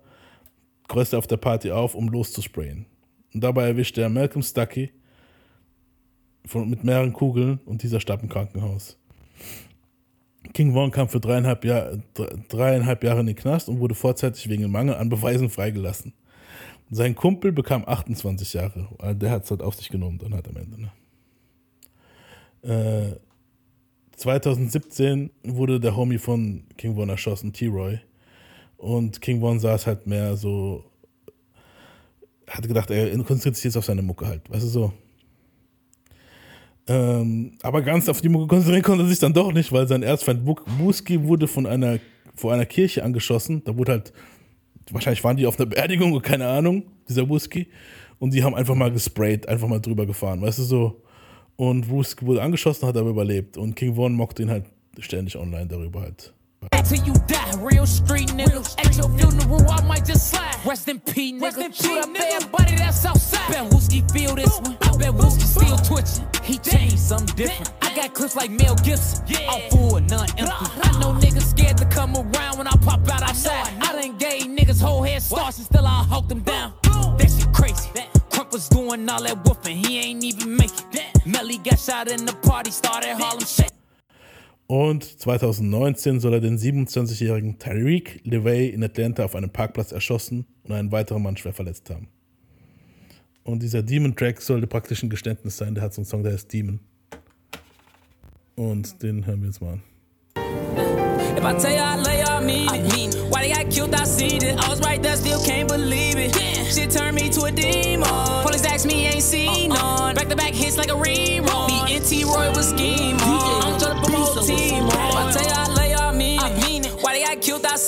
[0.92, 2.86] kreuzt er auf der Party auf, um loszusprayen.
[3.34, 4.92] Und dabei erwischte er Malcolm Stuckey
[6.46, 8.98] von, mit mehreren Kugeln und dieser starb im Krankenhaus.
[10.54, 14.50] King Vaughn kam für dreieinhalb, Jahr, dre- dreieinhalb Jahre in den Knast und wurde vorzeitig
[14.50, 16.14] wegen Mangel an Beweisen freigelassen.
[16.90, 18.90] Sein Kumpel bekam 28 Jahre.
[19.00, 20.82] Also Der hat es halt auf sich genommen dann halt am Ende.
[20.82, 20.92] Ne?
[22.64, 23.20] Äh,
[24.18, 28.02] 2017 wurde der Homie von King Von erschossen, T-Roy.
[28.82, 30.84] Und King Von saß halt mehr so,
[32.48, 34.94] hat gedacht, er konzentriert sich jetzt auf seine Mucke halt, weißt du so.
[36.88, 40.02] Ähm, aber ganz auf die Mucke konzentrieren konnte er sich dann doch nicht, weil sein
[40.02, 40.44] Erzfeind
[40.80, 42.00] Buski wurde von einer,
[42.34, 43.64] vor einer Kirche angeschossen.
[43.66, 44.14] Da wurde halt,
[44.90, 47.68] wahrscheinlich waren die auf einer Beerdigung, keine Ahnung, dieser Buski.
[48.18, 51.04] Und die haben einfach mal gesprayt, einfach mal drüber gefahren, weißt du so.
[51.56, 53.58] Und Buski wurde angeschossen, hat aber überlebt.
[53.58, 54.66] Und King Von mockte ihn halt
[54.98, 56.34] ständig online darüber halt.
[56.92, 57.54] Till you die?
[57.60, 58.62] Real street nigga.
[58.80, 60.56] At your funeral, I might just slide.
[60.66, 61.42] Rest in peace, nigga.
[61.42, 63.52] Rest in Shoot up everybody that's outside.
[63.52, 64.78] Bet Wooski feel this one.
[64.82, 66.28] I bet Wooski still twitching.
[66.44, 67.72] He changed something different.
[67.82, 69.24] I got clips like Mel Gibson.
[69.50, 70.52] I'm full, none empty.
[70.52, 73.74] I know niggas scared to come around when I pop out outside.
[73.82, 76.74] I done gave niggas whole head starts and still I hawk them down.
[76.84, 77.90] That shit crazy.
[78.32, 81.26] Crump was doing all that whooping, he ain't even make it.
[81.26, 83.81] Melly got shot in the party, started Harlem Shake.
[84.72, 90.72] Und 2019 soll er den 27-jährigen Tyreek LeVay in Atlanta auf einem Parkplatz erschossen und
[90.72, 92.08] einen weiteren Mann schwer verletzt haben.
[93.44, 95.76] Und dieser Demon-Track sollte praktisch ein Geständnis sein.
[95.76, 96.80] Der hat so einen Song, der heißt Demon.
[98.56, 99.82] Und den hören wir jetzt mal an.
[101.38, 102.94] If I tell you I love you, I mean it.
[102.94, 103.30] I mean it.
[103.30, 104.58] Why they got killed, I seen it.
[104.58, 106.34] I was right there, still can't believe it.
[106.74, 108.08] Shit turned me to a demon.
[108.42, 110.16] Police asked me, ain't seen none.
[110.16, 111.11] Back to back hits like a.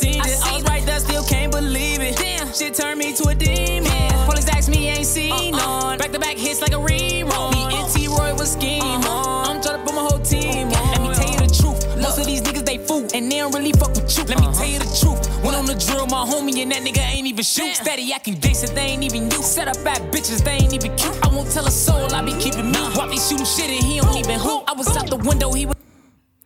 [0.01, 0.47] they got killed, I seen it.
[0.47, 2.23] I was right there, still can't believe it.
[2.55, 3.89] Shit turned me to a demon.
[4.25, 5.81] Police asked me, ain't seen uh-uh.
[5.81, 5.97] none.
[5.97, 7.51] Back to back hits like a rerun.
[7.53, 9.09] Me and T Roy was scheme uh-huh.
[9.09, 9.47] hard.
[9.47, 10.91] I'm trying to put my whole team on.
[10.91, 11.97] Let me tell you the truth.
[11.97, 14.23] Most of these niggas they fool and they don't really fuck with you.
[14.25, 14.53] Let me uh-huh.
[14.53, 15.43] tell you the truth.
[15.43, 17.75] Went on the drill, my homie and that nigga ain't even shoot.
[17.75, 19.41] Steady acting gangsta, they ain't even you.
[19.41, 21.17] Set up bad bitches, they ain't even cute.
[21.25, 22.77] I won't tell a soul, I be keeping me.
[22.93, 24.63] While they shooting shit and he don't even hoop.
[24.67, 25.75] I was out the window, he was.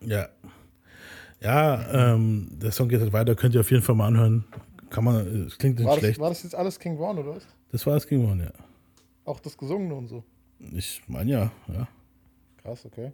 [0.01, 0.27] Ja.
[1.47, 3.33] Ja, ähm, der Song geht halt weiter.
[3.33, 4.43] Könnt ihr auf jeden Fall mal anhören.
[4.89, 6.19] Kann man, es klingt nicht War das, schlecht.
[6.19, 7.47] war das jetzt alles King Vaughn, oder was?
[7.71, 8.51] Das war das King Von, ja.
[9.23, 10.25] Auch das Gesungene und so.
[10.59, 11.87] Ich meine ja, ja.
[12.61, 13.13] Krass, okay.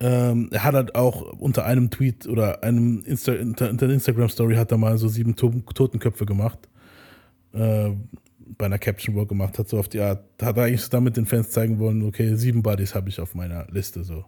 [0.00, 4.56] Ähm, er hat halt auch unter einem Tweet oder einem Insta unter, unter einer Instagram-Story
[4.56, 6.58] hat er mal so sieben to Totenköpfe gemacht.
[7.52, 7.90] Äh,
[8.58, 10.24] bei einer Caption Work gemacht hat, so auf die Art.
[10.42, 13.36] Hat er eigentlich so damit den Fans zeigen wollen, okay, sieben Buddies habe ich auf
[13.36, 14.02] meiner Liste.
[14.02, 14.24] So.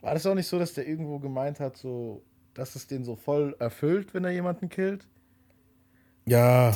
[0.00, 2.22] War das auch nicht so, dass der irgendwo gemeint hat, so,
[2.54, 5.06] dass es den so voll erfüllt, wenn er jemanden killt?
[6.26, 6.70] Ja,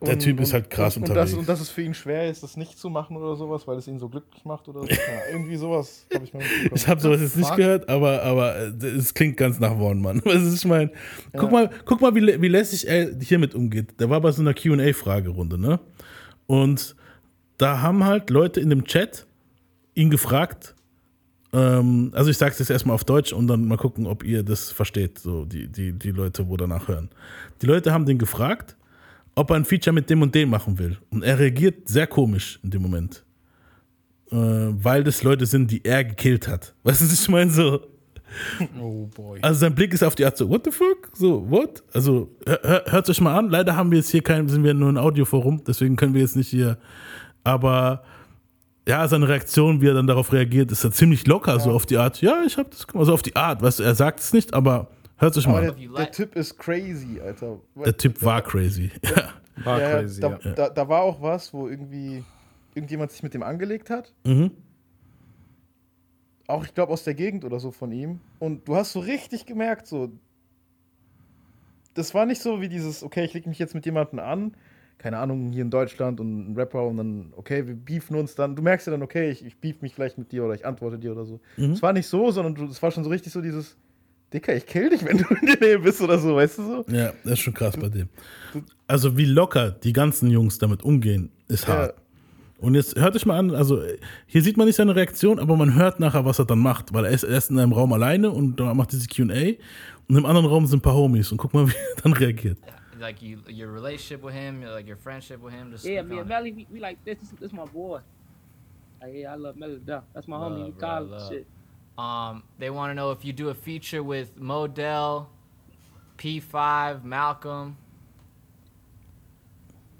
[0.00, 1.32] der Und- Typ ist und- halt krass und, und, unterwegs.
[1.32, 3.76] das, und dass es für ihn schwer ist, das nicht zu machen oder sowas, weil
[3.78, 4.86] es ihn so glücklich macht oder so.
[4.86, 4.96] Ja,
[5.32, 6.42] irgendwie sowas habe ich mal.
[6.72, 10.22] Ich habe sowas jetzt nicht gehört, aber, aber äh, es klingt ganz nach One, Mann.
[10.24, 10.92] Was ist, ich meine,
[11.36, 13.98] guck mal, guck mal wie, wie lässig er hiermit umgeht.
[14.00, 15.80] Der war bei so einer QA-Fragerunde, ne?
[16.46, 16.94] Und
[17.56, 19.26] da haben halt Leute in dem Chat
[19.94, 20.76] ihn gefragt,
[21.52, 24.70] ähm, also ich sag's jetzt erstmal auf Deutsch und dann mal gucken, ob ihr das
[24.70, 27.08] versteht, so die, die, die Leute, wo danach hören.
[27.62, 28.76] Die Leute haben den gefragt,
[29.34, 30.98] ob er ein Feature mit dem und dem machen will.
[31.10, 33.24] Und er reagiert sehr komisch in dem Moment
[34.30, 36.74] äh, weil das Leute sind, die er gekillt hat.
[36.82, 37.50] Weißt du, was ich meine?
[37.50, 37.80] So.
[38.78, 39.38] Oh boy.
[39.40, 41.10] Also sein Blick ist auf die Art so, what the fuck?
[41.14, 41.82] So, what?
[41.94, 43.48] Also, hört euch mal an.
[43.48, 46.36] Leider haben wir jetzt hier kein, sind wir nur ein Audioforum, deswegen können wir jetzt
[46.36, 46.76] nicht hier.
[47.42, 48.02] Aber
[48.88, 51.98] ja, seine Reaktion, wie er dann darauf reagiert, ist ja ziemlich locker, so auf die
[51.98, 53.02] Art, ja, ich hab das gemacht.
[53.02, 54.88] Also auf die Art, weißt du, er sagt es nicht, aber
[55.18, 55.94] hört euch Aber mal der, an.
[55.94, 57.58] der Typ ist crazy, Alter.
[57.76, 58.90] Der Typ war crazy.
[59.04, 59.34] Ja.
[59.64, 60.52] War Ja, crazy, da, ja.
[60.52, 62.22] Da, da war auch was, wo irgendwie
[62.76, 64.14] irgendjemand sich mit dem angelegt hat.
[64.24, 64.52] Mhm.
[66.46, 68.20] Auch, ich glaube, aus der Gegend oder so von ihm.
[68.38, 70.12] Und du hast so richtig gemerkt, so.
[71.94, 74.54] Das war nicht so wie dieses, okay, ich lege mich jetzt mit jemandem an,
[74.98, 78.56] keine Ahnung, hier in Deutschland und ein Rapper und dann, okay, wir beefen uns dann.
[78.56, 80.98] Du merkst ja dann, okay, ich, ich beef mich vielleicht mit dir oder ich antworte
[80.98, 81.40] dir oder so.
[81.56, 81.72] Mhm.
[81.72, 83.76] Es war nicht so, sondern es war schon so richtig so dieses,
[84.32, 86.84] Dicker, ich kill dich, wenn du in der Nähe bist oder so, weißt du so?
[86.92, 88.08] Ja, das ist schon krass bei dem.
[88.86, 91.74] Also wie locker die ganzen Jungs damit umgehen, ist Ja.
[91.74, 91.94] hart.
[92.60, 93.80] Und jetzt hört euch mal an, also
[94.26, 97.04] hier sieht man nicht seine Reaktion, aber man hört nachher, was er dann macht, weil
[97.04, 99.52] er ist erst in einem Raum alleine und da macht diese Q&A
[100.08, 102.58] und im anderen Raum sind ein paar Homies und guck mal, wie er dann reagiert.
[102.98, 105.70] Like you, your relationship with him, like your friendship with him.
[105.70, 106.28] Just Yeah, speak me and.
[106.28, 107.18] Melly, we, we like this.
[107.18, 108.00] This, this my boy.
[109.00, 109.80] Like, yeah, I love Melly.
[109.84, 110.56] That's my homie.
[110.56, 111.46] We Love, bro, college shit.
[111.96, 115.26] Um, they want to know if you do a feature with Modell,
[116.16, 117.76] P5, Malcolm.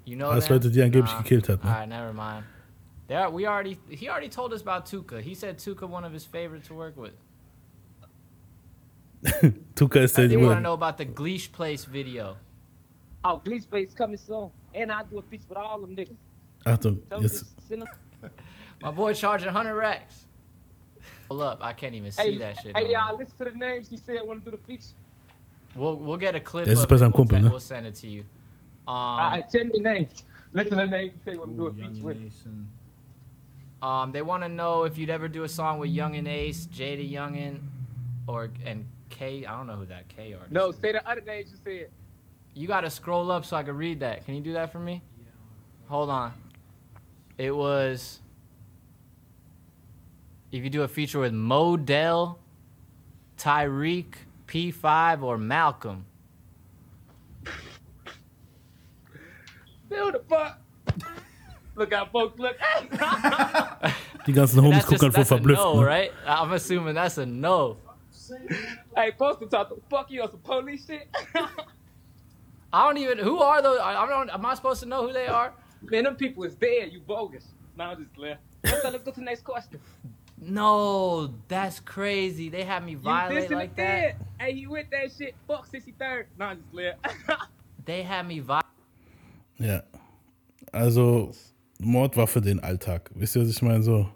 [0.05, 0.57] You know Alles them?
[0.57, 1.69] Leute, die angeblich gekillt hat, ne?
[1.69, 2.45] All right, never mind.
[3.07, 3.77] There, we already.
[3.89, 5.21] He already told us about Tuka.
[5.21, 7.13] He said Tuka one of his favorites to work with.
[9.75, 12.37] Tuka ist der, They want to know about the Gleesh Place video.
[13.23, 14.49] Oh, Bleach Face coming soon.
[14.73, 16.15] And I'll do a feature with all them niggas.
[16.65, 18.29] Achtung, Tell 'em jetzt, just send 'em-
[18.81, 20.25] My boy charging 100 racks.
[21.29, 22.75] Hold up, I can't even see Hey, that shit.
[22.75, 23.89] hey, no y'all, listen to the names.
[23.89, 24.93] He said want to do the feature.
[25.75, 26.65] We'll we'll get a clip.
[26.65, 26.99] Der ist of bei it.
[26.99, 27.49] seinem We'll, Kumpel, te- ne?
[27.49, 28.21] we'll send it to you.
[28.87, 30.23] Um, All right, tell me the names.
[30.53, 31.13] Listen to the names.
[31.13, 32.17] He said want to do a feature with.
[33.81, 36.67] Um, they want to know if you'd ever do a song with Young and Ace,
[36.67, 37.59] Jada Youngin,
[38.27, 39.45] or and K.
[39.45, 40.51] I don't know who that K artist.
[40.51, 40.75] No, is.
[40.77, 41.89] say the other names you said.
[42.53, 44.25] You gotta scroll up so I can read that.
[44.25, 45.01] Can you do that for me?
[45.87, 46.33] Hold on.
[47.37, 48.19] It was.
[50.51, 52.37] If you do a feature with Modell,
[53.37, 54.13] Tyreek,
[54.47, 56.05] P5, or Malcolm.
[59.89, 60.59] Build the fuck.
[61.75, 62.39] Look out, folks.
[62.39, 62.57] Look.
[64.25, 65.75] die ganzen Homies That's, gucken halt just, voll that's a verblüfft.
[65.75, 65.85] no, ne?
[65.85, 66.11] right?
[66.25, 67.77] I'm assuming that's a no.
[68.95, 71.07] hey, folks, to talk to fuck you on some police shit.
[72.71, 73.17] I don't even.
[73.19, 73.79] Who are those?
[73.79, 74.29] I I don't.
[74.29, 75.53] Am I supposed to know who they are?
[75.81, 76.91] Man, them people is dead.
[76.91, 77.45] You bogus.
[77.77, 78.41] Now I'm just left.
[78.63, 79.79] Let's, let's go to the next question.
[80.41, 82.49] No, that's crazy.
[82.49, 83.85] They had me You violate like that.
[83.85, 84.15] dead.
[84.39, 85.35] Hey, you with that shit?
[85.47, 86.25] Fuck 63rd.
[86.37, 86.99] Now just left.
[87.85, 88.65] They had me violate.
[89.57, 89.81] Ja.
[90.71, 91.31] Also,
[91.79, 93.09] Mord war für den Alltag.
[93.15, 93.81] Wisst ihr, was ich meine?
[93.83, 94.09] So.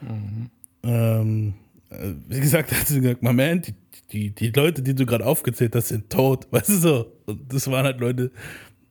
[0.00, 0.50] Mhm.
[0.84, 1.54] Ähm,
[1.90, 3.74] äh, wie gesagt, hat sie gesagt, my man, die,
[4.10, 6.46] die, die Leute, die du gerade aufgezählt hast, sind tot.
[6.52, 7.12] Weißt du so?
[7.34, 8.30] Das waren halt Leute,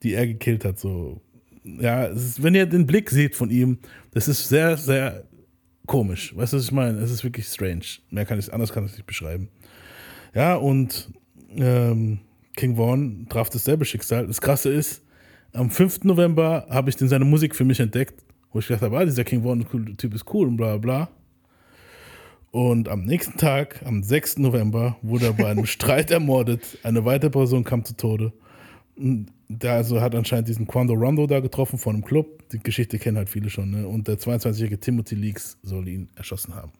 [0.02, 0.78] die er gekillt hat.
[0.78, 1.20] So.
[1.64, 3.78] Ja, ist, wenn ihr den Blick seht von ihm,
[4.12, 5.24] das ist sehr, sehr
[5.86, 6.36] komisch.
[6.36, 6.98] Weißt du, was ich meine?
[6.98, 7.84] Es ist wirklich strange.
[8.10, 9.48] Mehr kann ich, anders kann ich es nicht beschreiben.
[10.34, 11.10] Ja, und
[11.56, 12.20] ähm,
[12.56, 14.26] King Vaughn traf dasselbe Schicksal.
[14.26, 15.02] Das Krasse ist,
[15.52, 16.04] am 5.
[16.04, 19.24] November habe ich dann seine Musik für mich entdeckt, wo ich gedacht habe, ah, dieser
[19.24, 21.10] King Vaughn cool, Typ ist cool und bla bla.
[22.52, 24.38] Und am nächsten Tag, am 6.
[24.38, 26.78] November, wurde er bei einem Streit ermordet.
[26.82, 28.32] Eine weitere Person kam zu Tode.
[28.94, 32.46] Und Der also hat anscheinend diesen Quando Rondo da getroffen von einem Club.
[32.50, 33.70] Die Geschichte kennen halt viele schon.
[33.70, 33.88] Ne?
[33.88, 36.72] Und der 22-jährige Timothy Leaks soll ihn erschossen haben.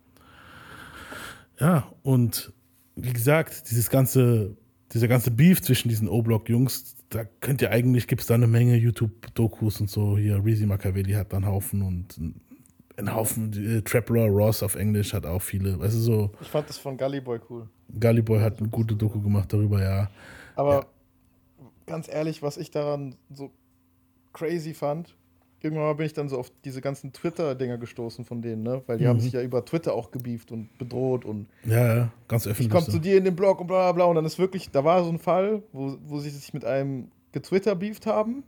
[1.59, 2.53] Ja, und
[2.95, 4.55] wie gesagt, dieses ganze,
[4.93, 8.77] dieser ganze Beef zwischen diesen O-Block-Jungs, da könnt ihr eigentlich, gibt es da eine Menge
[8.77, 10.19] YouTube-Dokus und so.
[10.19, 12.19] Hier, Reezy Machiavelli hat da einen Haufen und
[12.97, 15.79] ein Haufen, äh, Trapper Ross auf Englisch hat auch viele.
[15.79, 17.69] Weißt du, so, Ich fand das von Gully Boy cool.
[17.99, 20.11] Gully Boy hat eine gute Doku gemacht darüber, ja.
[20.57, 20.87] Aber
[21.87, 23.51] ganz ehrlich, was ich daran so
[24.33, 25.15] crazy fand,
[25.61, 28.83] irgendwann mal bin ich dann so auf diese ganzen Twitter-Dinger gestoßen von denen, ne?
[28.87, 29.21] Weil die haben Mhm.
[29.21, 32.71] sich ja über Twitter auch gebieft und bedroht und Ja, ja, ganz ich öffentlich.
[32.71, 32.93] komme so.
[32.93, 34.05] zu dir in den Blog und bla bla bla.
[34.07, 37.09] Und dann ist wirklich, da war so ein Fall, wo, wo sie sich mit einem
[37.33, 38.43] getwitter-beeft haben.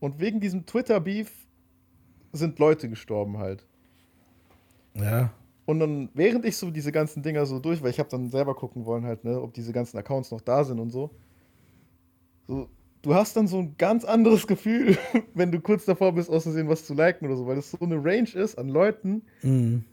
[0.00, 1.30] Und wegen diesem Twitter-Beef
[2.32, 3.66] sind Leute gestorben halt.
[5.02, 5.32] Ja.
[5.66, 8.54] Und dann, während ich so diese ganzen Dinger so durch, weil ich habe dann selber
[8.54, 11.10] gucken wollen halt, ne, ob diese ganzen Accounts noch da sind und so.
[12.48, 12.68] So,
[13.02, 14.98] du hast dann so ein ganz anderes Gefühl,
[15.34, 17.96] wenn du kurz davor bist, auszusehen, was zu liken oder so, weil das so eine
[18.04, 19.84] Range ist an Leuten, Mhm.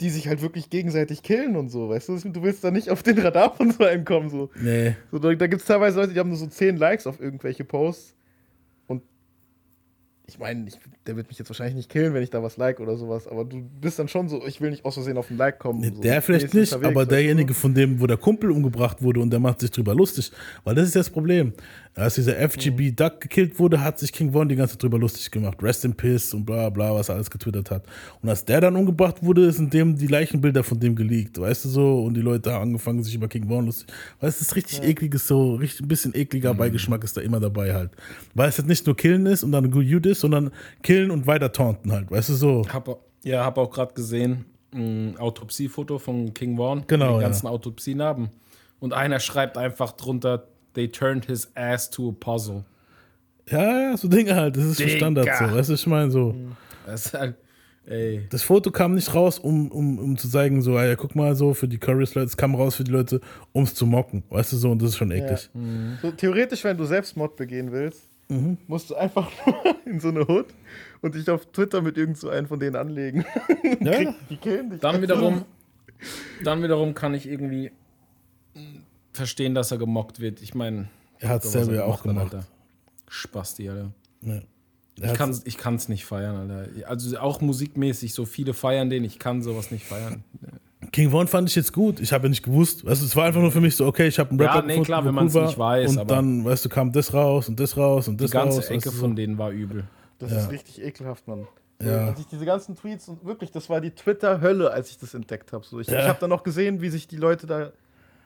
[0.00, 2.18] die sich halt wirklich gegenseitig killen und so, weißt du?
[2.30, 4.48] Du willst da nicht auf den Radar von so einem kommen, so.
[4.60, 4.96] Nee.
[5.12, 7.64] so da da gibt es teilweise Leute, die haben nur so 10 Likes auf irgendwelche
[7.64, 8.14] Posts.
[10.26, 10.66] Ich meine,
[11.06, 13.44] der wird mich jetzt wahrscheinlich nicht killen, wenn ich da was like oder sowas, aber
[13.44, 15.82] du bist dann schon so, ich will nicht aus Versehen auf ein Like kommen.
[15.94, 16.00] so.
[16.00, 19.60] Der vielleicht nicht, aber derjenige, von dem, wo der Kumpel umgebracht wurde und der macht
[19.60, 20.32] sich drüber lustig.
[20.64, 21.52] Weil das ist das Problem.
[21.96, 22.96] Als dieser FGB Mhm.
[22.96, 25.62] Duck gekillt wurde, hat sich King Von die ganze Zeit drüber lustig gemacht.
[25.62, 27.84] Rest in Piss und bla bla, was er alles getwittert hat.
[28.20, 31.68] Und als der dann umgebracht wurde, sind dem die Leichenbilder von dem geleakt, weißt du
[31.68, 32.02] so?
[32.02, 33.86] Und die Leute haben angefangen, sich über King Von lustig.
[34.20, 36.58] Weißt du, das ist richtig ekliges, so, richtig, ein bisschen ekliger Mhm.
[36.58, 37.90] Beigeschmack ist da immer dabei halt.
[38.34, 40.50] Weil es jetzt nicht nur killen ist und dann good you ist, sondern
[40.82, 42.62] killen und weiter taunten halt, weißt du so?
[42.72, 42.88] Hab,
[43.24, 46.84] ja, habe auch gerade gesehen, ein Autopsiefoto von King Vaughn.
[46.86, 47.28] Genau, mit Den ja.
[47.28, 48.30] ganzen Autopsienarben.
[48.80, 52.64] Und einer schreibt einfach drunter, they turned his ass to a puzzle.
[53.48, 54.98] Ja, ja, so Dinge halt, das ist schon Digga.
[54.98, 56.34] Standard so, weißt du, ich meine so.
[56.86, 57.36] Das, ist halt,
[57.86, 58.26] ey.
[58.30, 61.54] Das Foto kam nicht raus, um, um, um zu zeigen, so, ey, guck mal so,
[61.54, 63.20] für die Currys-Leute, es kam raus für die Leute,
[63.52, 65.50] um es zu mocken, weißt du so, und das ist schon eklig.
[65.52, 65.60] Ja.
[66.00, 68.58] So, theoretisch, wenn du Selbstmord begehen willst, Mhm.
[68.66, 70.46] musst du einfach nur in so eine Hood
[71.02, 73.24] und dich auf Twitter mit irgend so einem von denen anlegen.
[73.80, 74.14] Ja.
[74.30, 74.80] Die killen dich.
[74.80, 75.44] Dann wiederum,
[76.42, 77.70] dann wiederum kann ich irgendwie
[79.12, 80.40] verstehen, dass er gemockt wird.
[80.42, 80.88] Ich meine,
[81.18, 82.34] Er hat's sowas selber ja auch hat, gemacht.
[82.34, 82.46] Alter.
[83.08, 83.92] Spasti, Alter.
[84.22, 84.40] Ja.
[84.96, 86.88] Ich kann ich kann's nicht feiern, Alter.
[86.88, 90.24] Also auch musikmäßig, so viele feiern den, ich kann sowas nicht feiern.
[90.94, 93.40] King Von fand ich jetzt gut, ich habe ja nicht gewusst, du, es war einfach
[93.40, 95.26] nur für mich so, okay, ich habe einen Ja, Rapper nee, gefunden, klar, der wenn
[95.26, 98.06] cool war, nicht weiß, Und aber- dann, weißt du, kam das raus und das raus
[98.06, 98.66] und Die das ganze raus.
[98.66, 98.96] Ecke weißt du, so.
[99.00, 99.84] von denen war übel.
[100.20, 100.38] Das Ja.
[100.38, 101.46] ist richtig ekelhaft, Mann.
[101.82, 102.06] Ja.
[102.06, 105.52] Als ich diese ganzen Tweets und wirklich, das war die Twitter-Hölle, als ich das entdeckt
[105.52, 105.64] habe.
[105.66, 105.98] So, ich Ja.
[106.00, 107.72] ich habe dann noch gesehen, wie sich die Leute da.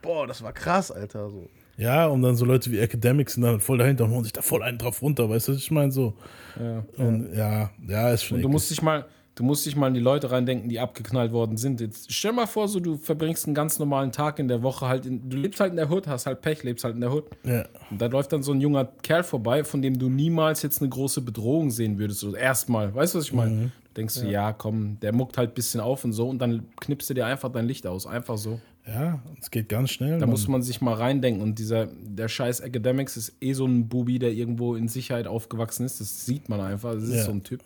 [0.03, 1.31] Boah, das war krass, Alter.
[1.31, 1.49] So.
[1.79, 4.43] Ja, und dann so Leute wie Academics sind dann voll dahinter und hauen sich da
[4.43, 6.13] voll einen drauf runter, weißt du, was ich meine so.
[6.61, 6.85] Ja.
[7.03, 8.53] Und ja, ja, ist schon Und du eklig.
[8.53, 9.07] musst dich mal,
[9.39, 11.81] du musst dich mal in die Leute reindenken, die abgeknallt worden sind.
[11.81, 15.07] Jetzt stell mal vor, so du verbringst einen ganz normalen Tag in der Woche halt,
[15.07, 17.25] in, du lebst halt in der Hood, hast halt Pech, lebst halt in der Hood.
[17.45, 17.65] Ja.
[17.91, 20.89] Und da läuft dann so ein junger Kerl vorbei, von dem du niemals jetzt eine
[20.89, 22.19] große Bedrohung sehen würdest.
[22.21, 23.51] So erstmal, weißt du, was ich meine?
[23.53, 23.73] Mhm.
[23.85, 24.23] Du denkst, Ja.
[24.25, 24.31] ja.
[24.31, 27.27] ja, komm, der muckt halt ein bisschen auf und so und dann knippst du dir
[27.27, 28.61] einfach dein Licht aus, einfach so.
[28.87, 30.13] Ja, es geht ganz schnell.
[30.19, 30.31] Da Mann.
[30.31, 31.43] muss man sich mal reindenken.
[31.43, 35.85] Und dieser, der scheiß Academics ist eh so ein Bubi, der irgendwo in Sicherheit aufgewachsen
[35.85, 36.01] ist.
[36.01, 36.95] Das sieht man einfach.
[36.95, 37.25] Das ist Ja.
[37.25, 37.61] so ein Typ.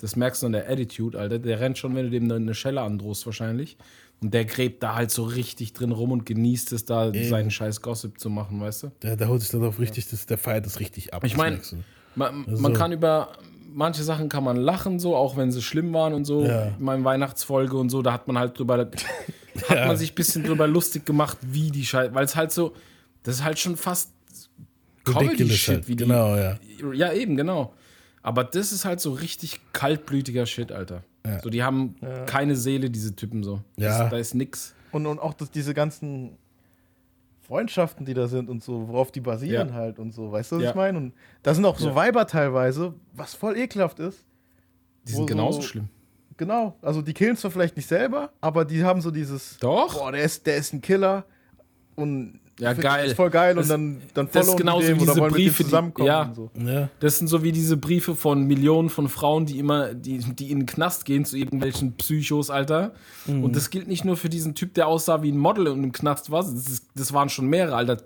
[0.00, 1.38] Das merkst du an der Attitude, Alter.
[1.38, 3.76] Der rennt schon, wenn du dem eine Schelle androhst, wahrscheinlich.
[4.22, 7.28] Und der gräbt da halt so richtig drin rum und genießt es, da Eben.
[7.28, 8.92] seinen scheiß Gossip zu machen, weißt du?
[9.02, 11.24] Der, der holt sich darauf richtig, das, der feiert das richtig ab.
[11.24, 11.58] Ich meine,
[12.14, 13.28] man, Also man kann über
[13.72, 16.44] manche Sachen kann man lachen, so, auch wenn sie schlimm waren und so.
[16.44, 16.64] Ja.
[16.78, 18.96] In meiner Weihnachtsfolge und so, da hat man halt drüber, hat
[19.70, 19.86] Ja.
[19.86, 22.74] man sich ein bisschen drüber lustig gemacht, wie die Scheiße, weil es halt so,
[23.22, 24.12] das ist halt schon fast
[25.04, 25.88] Comedy-Shit, halt.
[25.88, 26.04] wie die.
[26.04, 26.58] Genau, ja.
[26.92, 27.72] Ja, eben, genau.
[28.22, 31.02] Aber das ist halt so richtig kaltblütiger Shit, Alter.
[31.26, 31.40] Ja.
[31.40, 32.24] So, die haben Ja.
[32.24, 33.60] keine Seele, diese Typen so.
[33.76, 33.98] Ja.
[33.98, 34.74] Das, da ist nix.
[34.92, 36.36] Und, und auch das, diese ganzen
[37.42, 39.74] Freundschaften, die da sind und so, worauf die basieren Ja.
[39.74, 40.70] halt und so, weißt du, was Ja.
[40.70, 40.98] ich meine?
[40.98, 41.94] Und da sind auch so Ja.
[41.94, 44.24] Weiber teilweise, was voll ekelhaft ist.
[45.08, 45.88] Die sind genauso so- schlimm.
[46.36, 49.58] Genau, also die killen zwar vielleicht nicht selber, aber die haben so dieses.
[49.58, 49.98] Doch.
[49.98, 51.24] Boah, der ist, der ist ein Killer
[51.96, 53.06] und Ja, geil.
[53.06, 55.62] Ist voll geil Das- und dann, dann Das ist genauso dem wie oder diese Briefe,
[55.62, 56.50] die, zusammenkommen ja, und so.
[56.64, 56.88] Ja.
[57.00, 60.60] das sind so wie diese Briefe von Millionen von Frauen, die immer, die, die in
[60.60, 62.92] den Knast gehen zu irgendwelchen Psychos, Alter.
[63.26, 63.44] Mhm.
[63.44, 65.92] Und das gilt nicht nur für diesen Typ, der aussah wie ein Model und im
[65.92, 66.42] Knast war.
[66.42, 67.98] Das, ist, das waren schon mehrere, Alter.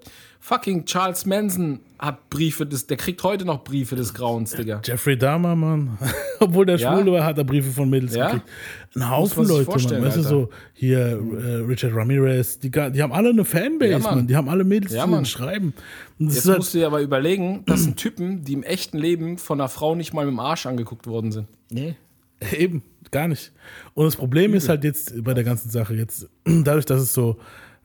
[0.47, 4.83] Fucking Charles Manson hat Briefe, des, der kriegt heute noch Briefe des Grauens, Digga.
[4.85, 5.97] Jeffrey Dahmer, Mann.
[6.39, 6.93] Obwohl der Ja?
[6.93, 8.27] schwul war, hat er Briefe von Mädels Ja?
[8.27, 8.47] gekriegt.
[8.95, 10.03] Ein Haufen Leute, Mann.
[10.05, 14.15] Weißt du, so hier äh, Richard Ramirez, die, die haben alle eine Fanbase, Ja, Mann.
[14.17, 14.27] Mann.
[14.27, 15.73] Die haben alle Mädels, Ja, die schreiben.
[16.19, 19.59] Jetzt halt, musst du dir aber überlegen, das sind Typen, die im echten Leben von
[19.59, 21.49] einer Frau nicht mal mit dem Arsch angeguckt worden sind.
[21.71, 21.95] Nee.
[22.55, 23.51] Eben, gar nicht.
[23.95, 27.39] Und das Problem ist halt jetzt bei der ganzen Sache jetzt, dadurch, dass es so,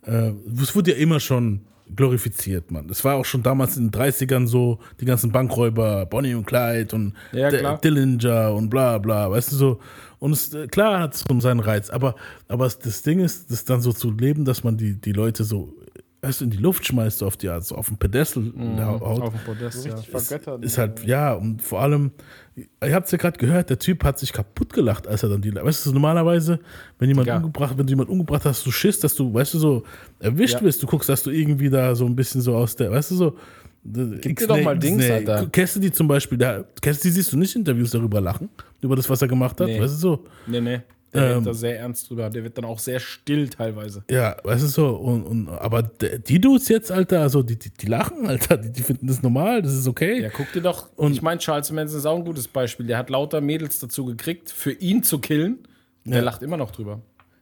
[0.06, 1.61] äh, es wurde ja immer schon
[1.95, 2.88] glorifiziert, Mann.
[2.88, 6.95] Das war auch schon damals in den 30ern so, die ganzen Bankräuber, Bonnie und Clyde
[6.95, 7.49] und Ja.
[7.78, 9.80] Dillinger und bla bla, weißt du so.
[10.20, 12.16] Und es, äh, klar hat es schon seinen Reiz, aber,
[12.48, 15.74] aber das Ding ist, das dann so zu leben, dass man die, die Leute so,
[16.22, 19.02] weißt du, in die Luft schmeißt, auf die Art, so auf den Pedestal Mhm, haut.
[19.22, 19.94] auf den Podest, ja.
[19.96, 20.66] Richtig Ist, vergöttert.
[20.66, 22.12] ist halt, ja, und vor allem,
[22.56, 25.41] ihr habt es ja gerade gehört, der Typ hat sich kaputt gelacht, als er dann
[25.41, 26.60] die, weißt du, normalerweise,
[26.98, 27.38] wenn jemand Ja.
[27.38, 29.84] umgebracht, wenn du jemand umgebracht hast, du Schiss, dass du, weißt du, so
[30.20, 30.62] erwischt Ja.
[30.64, 33.16] wirst, du guckst, dass du irgendwie da so ein bisschen so aus der, weißt du,
[33.16, 33.38] so,
[33.82, 35.48] Gib dir doch mal Dings, Alter.
[35.48, 38.50] Cassidy zum Beispiel, der, Cassidy siehst du nicht Interviews darüber lachen,
[38.82, 39.80] über das, was er gemacht hat, Nee.
[39.80, 40.24] weißt du, so.
[40.48, 40.82] Nee, nee.
[41.14, 42.30] Der Ähm, da sehr ernst drüber.
[42.30, 44.03] Der wird dann auch sehr still teilweise.
[44.11, 47.88] Ja, weißt du so, und, und aber die Dudes jetzt, Alter, also die, die, die
[47.88, 50.22] lachen, Alter, die, die finden das normal, das ist okay.
[50.22, 50.90] Ja, guck dir doch.
[50.95, 52.86] Und ich meine, Charles Manson ist auch ein gutes Beispiel.
[52.86, 55.60] Der hat lauter Mädels dazu gekriegt, für ihn zu killen.
[56.06, 56.23] Der Ja.
[56.23, 57.02] lacht immer noch drüber.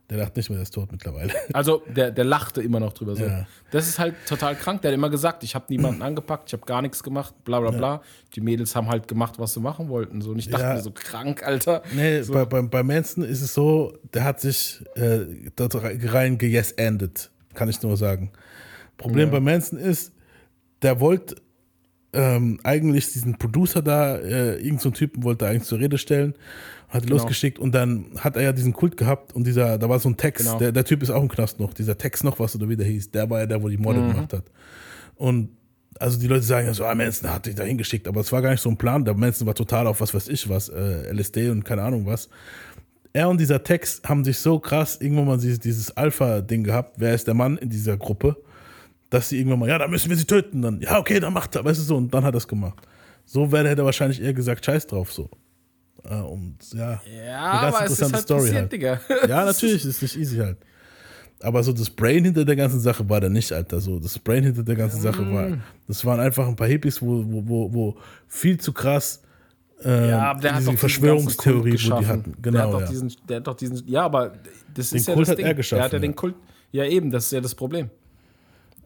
[0.09, 1.33] Der lacht nicht mehr, der ist tot mittlerweile.
[1.53, 3.15] Also, der, der lachte immer noch drüber.
[3.15, 3.25] So.
[3.25, 3.45] Ja.
[3.71, 4.81] Das ist halt total krank.
[4.81, 7.71] Der hat immer gesagt, ich habe niemanden angepackt, ich habe gar nichts gemacht, bla bla
[7.71, 8.01] bla.
[8.33, 10.21] Die Mädels haben halt gemacht, was sie machen wollten.
[10.21, 10.31] So.
[10.31, 10.73] Und ich dachte Ja.
[10.75, 11.83] mir so, krank, Alter.
[11.93, 12.33] Nee, so.
[12.33, 15.25] bei, bei, bei Manson ist es so, der hat sich äh,
[15.57, 18.31] dort rein ge-yes-ended, kann ich nur sagen.
[18.97, 19.33] Problem Ja.
[19.33, 20.13] bei Manson ist,
[20.83, 21.35] der wollte
[22.13, 26.33] ähm, eigentlich diesen Producer da, äh, irgendeinen so Typen wollte er eigentlich zur Rede stellen,
[26.89, 27.15] hat Genau.
[27.15, 30.17] losgeschickt und dann hat er ja diesen Kult gehabt und dieser, da war so ein
[30.17, 30.57] Text, Genau.
[30.57, 32.85] der, der Typ ist auch im Knast noch, dieser Text noch, was oder wie der
[32.87, 34.09] hieß, der war ja der, wo die Morde Mhm.
[34.13, 34.43] gemacht hat.
[35.15, 35.49] Und
[35.99, 38.41] also die Leute sagen ja so, ah, Manson hat dich da hingeschickt, aber es war
[38.41, 39.03] gar nicht so ein Plan.
[39.03, 42.29] Der Manson war total auf was weiß ich was, äh, LSD und keine Ahnung was.
[43.13, 47.15] Er und dieser Text haben sich so krass irgendwann mal dieses, dieses Alpha-Ding gehabt, wer
[47.15, 48.37] ist der Mann in dieser Gruppe,
[49.09, 50.61] dass sie irgendwann mal, ja, da müssen wir sie töten.
[50.61, 52.77] Dann, ja, okay, dann macht er, weißt du so, und dann hat er es gemacht.
[53.25, 55.29] So wäre hätte er wahrscheinlich eher gesagt, scheiß drauf so.
[56.09, 58.71] Äh, und ja, Ja, eine ganz aber es ist halt Story passiert, halt.
[58.71, 59.01] Digga.
[59.27, 60.57] Ja, natürlich, ist nicht easy halt.
[61.41, 63.79] Aber so das Brain hinter der ganzen Sache war da nicht, Alter.
[63.79, 65.61] So, das Brain hinter der ganzen Sache war, Mm.
[65.87, 67.97] das waren einfach ein paar Hippies, wo, wo, wo, wo
[68.27, 69.21] viel zu krass
[69.83, 72.31] ähm, Ja, aber der hat diese doch Verschwörungstheorie, wo die hatten.
[72.31, 72.87] der Genau, hat doch ja.
[72.87, 74.33] diesen, der hat doch diesen, ja, aber
[74.73, 75.45] das Den ist ja Kult das hat Ding.
[75.45, 76.15] er geschaffen, Der hat ja den ja.
[76.15, 76.35] Kult,
[76.71, 77.91] ja eben, das ist ja das Problem.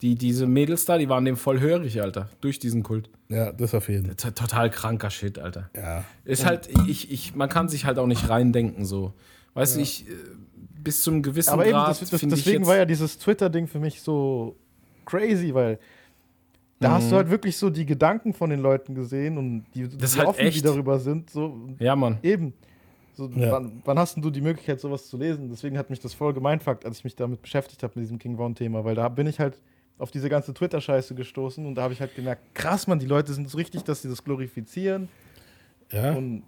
[0.02, 3.10] Die, diese Mädels da, die waren dem voll hörig, Alter, durch diesen Kult.
[3.30, 4.16] Ja, das auf jeden Fall.
[4.16, 5.70] Total kranker Shit, Alter.
[5.76, 6.04] Ja.
[6.26, 9.14] Ist halt, ich, ich, man kann sich halt auch nicht reindenken so.
[9.54, 9.84] Weißt du, Ja.
[9.84, 10.14] ich, äh,
[10.84, 13.78] bis zum gewissen Aber eben, Grad das, das, ich deswegen war ja dieses Twitter-Ding für
[13.80, 14.56] mich so
[15.06, 15.78] crazy, weil
[16.80, 16.94] da Mhm.
[16.94, 20.20] hast du halt wirklich so die Gedanken von den Leuten gesehen und die, Das wie
[20.20, 20.66] halt offen die echt.
[20.66, 21.30] darüber sind.
[21.30, 22.18] So, Ja, Mann.
[22.24, 22.54] Eben.
[23.14, 23.52] So, Ja.
[23.52, 25.50] wann, wann hast denn du die Möglichkeit, sowas zu lesen?
[25.52, 28.36] Deswegen hat mich das voll gemeinfuckt, als ich mich damit beschäftigt habe, mit diesem King
[28.38, 29.62] Von-Thema, weil da bin ich halt
[30.02, 33.34] auf diese ganze Twitter-Scheiße gestoßen und da habe ich halt gemerkt, krass, man, die Leute
[33.34, 35.08] sind so richtig, dass sie das glorifizieren.
[35.92, 36.14] Ja.
[36.14, 36.44] Und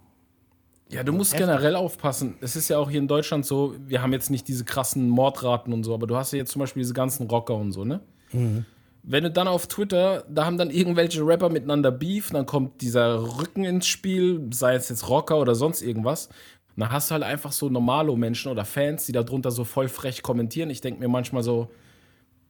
[0.90, 1.48] Ja, du musst Heftig.
[1.48, 2.36] generell aufpassen.
[2.42, 5.72] Es ist ja auch hier in Deutschland so, wir haben jetzt nicht diese krassen Mordraten
[5.74, 8.02] und so, aber du hast ja jetzt zum Beispiel diese ganzen Rocker und so, ne?
[8.32, 8.66] Mhm.
[9.06, 13.38] Wenn du dann auf Twitter, da haben dann irgendwelche Rapper miteinander Beef, dann kommt dieser
[13.40, 16.28] Rücken ins Spiel, sei es jetzt Rocker oder sonst irgendwas.
[16.76, 19.64] Und dann hast du halt einfach so normalo Menschen oder Fans, die da drunter so
[19.66, 20.70] voll frech kommentieren.
[20.70, 21.70] Ich denke mir manchmal so,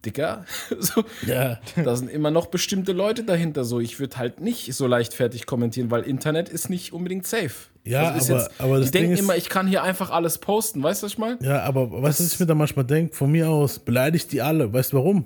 [0.06, 0.46] Dicker,
[0.80, 1.60] so, Ja.
[1.84, 3.64] da sind immer noch bestimmte Leute dahinter.
[3.64, 7.52] So, ich würde halt nicht so leichtfertig kommentieren, weil Internet ist nicht unbedingt safe.
[7.86, 10.38] Ja, ist aber- aber das die denken Ding ist- immer, ich kann hier einfach alles
[10.38, 10.82] posten.
[10.84, 11.38] Weißt du, was ich meine?
[11.42, 13.16] Ja, aber weißt du, was ich mir da manchmal denke?
[13.16, 14.72] Von mir aus beleidigt die alle.
[14.74, 15.26] Weißt du warum?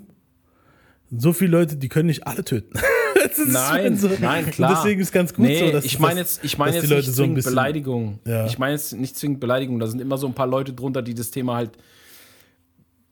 [1.15, 2.79] So viele Leute, die können nicht alle töten.
[3.19, 4.09] Das ist Nein, so.
[4.21, 4.75] nein, klar.
[4.75, 7.05] deswegen ist ganz gut nee, so, dass ich meine jetzt, ich meine jetzt die nicht
[7.07, 8.19] so zwingend bisschen- Beleidigung.
[8.25, 8.45] Ja.
[8.45, 9.79] Ich meine jetzt nicht zwingend Beleidigung.
[9.79, 11.71] Da sind immer so ein paar Leute drunter, die das Thema halt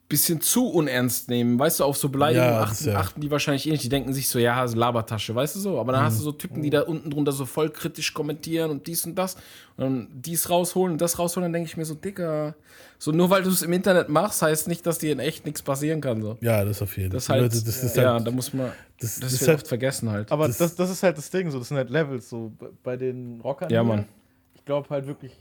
[0.07, 1.57] bisschen zu unernst nehmen.
[1.57, 2.95] Weißt du, auf so Beleidigungen Ja, achten, ja.
[2.97, 3.83] achten die wahrscheinlich eh nicht.
[3.83, 5.79] Die denken sich so, ja, so Labertasche, weißt du so.
[5.79, 6.05] Aber dann Mhm.
[6.05, 9.15] hast du so Typen, die da unten drunter so voll kritisch kommentieren und dies und
[9.15, 9.33] das.
[9.77, 11.45] Und dann dies rausholen und das rausholen.
[11.45, 12.53] Dann denke ich mir so, Dicker,
[12.99, 15.63] so nur weil du es im Internet machst, heißt nicht, dass dir in echt nichts
[15.63, 16.21] passieren kann.
[16.21, 16.37] So.
[16.39, 17.17] Ja, das auf jeden Fall.
[17.17, 18.67] Das, halt, das ist ja, halt- da muss man,
[18.99, 20.31] das- das, das ist wird halt- oft vergessen halt.
[20.31, 22.51] Aber Das- das, das, ist halt das Ding, so, das sind halt Levels, so
[22.83, 23.71] bei den Rockern.
[23.71, 23.83] Ja.
[23.83, 24.05] Mann.
[24.53, 25.31] Ich glaube halt wirklich,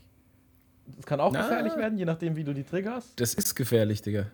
[0.97, 1.41] das kann auch Na.
[1.43, 3.19] gefährlich werden, je nachdem, wie du die triggerst.
[3.19, 4.25] Das ist gefährlich, Digga.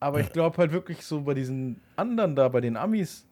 [0.00, 3.24] Aber ich glaube halt wirklich so bei diesen anderen da, bei den Amis.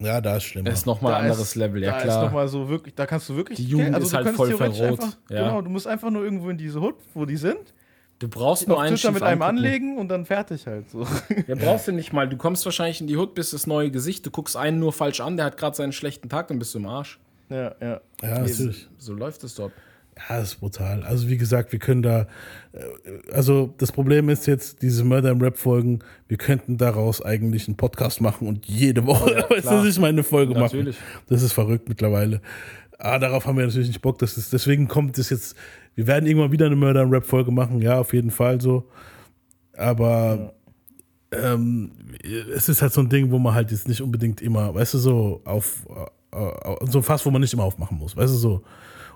[0.00, 0.70] Ja, da ist schlimmer.
[0.70, 2.16] Das ist nochmal ein da anderes ist- Level, ja da klar.
[2.18, 3.56] ist noch mal so wirklich, da kannst du wirklich.
[3.56, 5.42] Die Jugend also ist du halt voll verroht, Einfach, ja.
[5.48, 7.74] Genau, du musst einfach nur irgendwo in diese Hut, wo die sind.
[8.20, 9.58] Du brauchst nur einen schief mit einem angucken.
[9.64, 11.06] anlegen und dann fertig halt so.
[11.46, 12.28] Ja, brauchst du nicht mal.
[12.28, 15.20] Du kommst wahrscheinlich in die Hut, bist das neue Gesicht, du guckst einen nur falsch
[15.20, 17.18] an, der hat gerade seinen schlechten Tag, dann bist du im Arsch.
[17.48, 18.00] Ja, ja.
[18.22, 18.88] Ja, natürlich.
[18.98, 19.72] So läuft es dort.
[20.18, 21.02] Ja, das ist brutal.
[21.04, 22.26] Also wie gesagt, wir können da,
[22.72, 27.76] äh, also das Problem ist jetzt, diese Murder im Rap-Folgen, wir könnten daraus eigentlich einen
[27.76, 30.98] Podcast machen und jede Woche, Ja, weißt du, ich meine, eine Folge Natürlich.
[30.98, 31.22] machen.
[31.28, 32.40] Das ist verrückt mittlerweile.
[32.98, 34.18] Aber darauf haben wir natürlich nicht Bock.
[34.18, 35.56] Das ist, deswegen kommt es jetzt,
[35.94, 38.90] wir werden irgendwann wieder eine Murder im Rap-Folge machen, ja, auf jeden Fall so.
[39.76, 40.52] Aber
[41.30, 41.92] ähm,
[42.54, 44.98] es ist halt so ein Ding, wo man halt jetzt nicht unbedingt immer, weißt du,
[44.98, 48.36] so auf äh, äh, so ein Fass, wo man nicht immer aufmachen muss, weißt du,
[48.36, 48.62] so.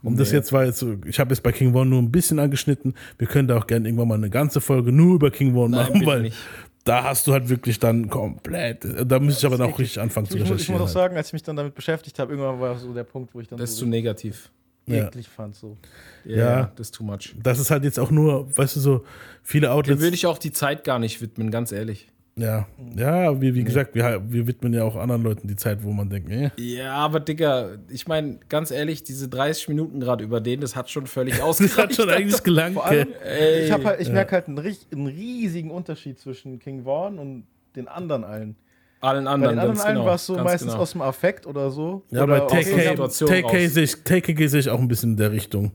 [0.03, 0.37] Um das Nee.
[0.39, 2.95] jetzt war jetzt so, ich habe jetzt bei King Von nur ein bisschen angeschnitten.
[3.19, 5.87] Wir können da auch gerne irgendwann mal eine ganze Folge nur über King Von Nein,
[5.93, 6.37] machen, weil nicht.
[6.85, 10.27] da hast du halt wirklich dann komplett, da müsste ich aber dann auch richtig anfangen
[10.27, 10.81] zu Ich, muss- ich recherchieren.
[10.81, 11.05] muss auch halt.
[11.11, 13.47] sagen, als ich mich dann damit beschäftigt habe, irgendwann war so der Punkt, wo ich
[13.49, 14.51] dann Das ist so zu negativ.
[14.87, 15.07] Ja.
[15.07, 15.55] eklig fand.
[15.55, 15.77] So.
[16.25, 16.51] Ja, Ja.
[16.63, 17.37] ja, das ist too much.
[17.41, 19.05] Das ist halt jetzt auch nur, weißt du, so
[19.45, 20.01] viele Dem Outlets.
[20.03, 22.09] würde ich auch die Zeit gar nicht widmen, ganz ehrlich.
[22.35, 25.93] Ja, ja, wie, wie gesagt, wir, wir widmen ja auch anderen Leuten die Zeit, wo
[25.93, 26.51] man denkt, nee.
[26.57, 30.89] Ja, aber Digga, ich meine, ganz ehrlich, diese 30 Minuten gerade über den, das hat
[30.89, 31.77] schon völlig Das ausgereicht.
[31.79, 32.75] hat schon eigentlich gelangt.
[32.75, 34.15] Vor allem, ich, halt, ich ja.
[34.15, 37.45] merke halt einen, einen riesigen Unterschied zwischen King Vaughn und
[37.77, 38.57] den anderen allen.
[39.03, 40.83] Allen Bei anderen, den anderen allen genau, war es so meistens genau.
[40.83, 42.03] aus dem Affekt oder so.
[42.11, 43.75] Ja, oder bei aus TK, irgendeiner- Situation TK, raus.
[43.75, 45.73] sehe ich, TK sehe ich auch ein bisschen in der Richtung.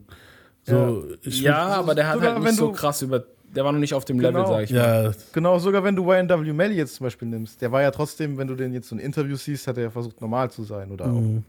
[0.64, 3.24] So, ich Ja, aber der hat halt nicht so krass über.
[3.58, 4.54] Der war noch nicht auf dem Level, Genau.
[4.54, 5.06] sag ich mal.
[5.06, 8.38] ja, Genau, sogar wenn du YNW Melly jetzt zum Beispiel nimmst, der war ja trotzdem,
[8.38, 10.92] wenn du den jetzt so ein Interview siehst, hat er ja versucht, normal zu sein
[10.92, 11.40] oder Mhm.
[11.40, 11.44] auch.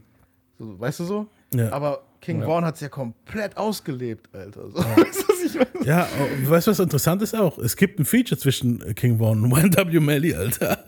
[0.58, 1.26] So, weißt du so?
[1.54, 1.70] Ja.
[1.70, 2.46] Aber King Ja.
[2.46, 4.68] Vaughn hat es ja komplett ausgelebt, Alter.
[4.70, 5.86] So, weißt ich meine?
[5.86, 6.08] ja,
[6.46, 7.58] oh, weißt du, was interessant ist auch?
[7.58, 10.78] Es gibt ein Feature zwischen King Von und YNW Melly, Alter.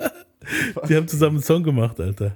[0.88, 2.32] Die haben zusammen einen Song gemacht, Alter.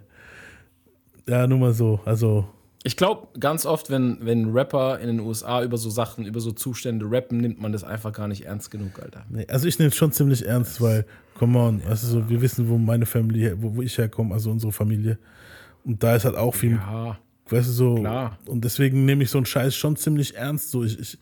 [1.27, 2.01] Ja, nur mal so.
[2.05, 2.47] Also,
[2.87, 6.53] Ich glaube, ganz oft, wenn, wenn Rapper in den USA über so Sachen, über so
[6.53, 9.25] Zustände rappen, nimmt man das einfach gar nicht ernst genug, Alter.
[9.31, 11.07] nee, also ich nehme es schon ziemlich ernst, weil,
[11.39, 14.51] come on, weißt du, so, wir wissen, wo meine Familie, wo, wo ich herkomme, also
[14.51, 15.19] unsere Familie.
[15.85, 17.95] Und da ist halt auch viel, Ja, weißt du, so.
[17.97, 18.39] Klar.
[18.47, 20.71] Und deswegen nehme ich so einen Scheiß schon ziemlich ernst.
[20.71, 21.19] So, ich, ich,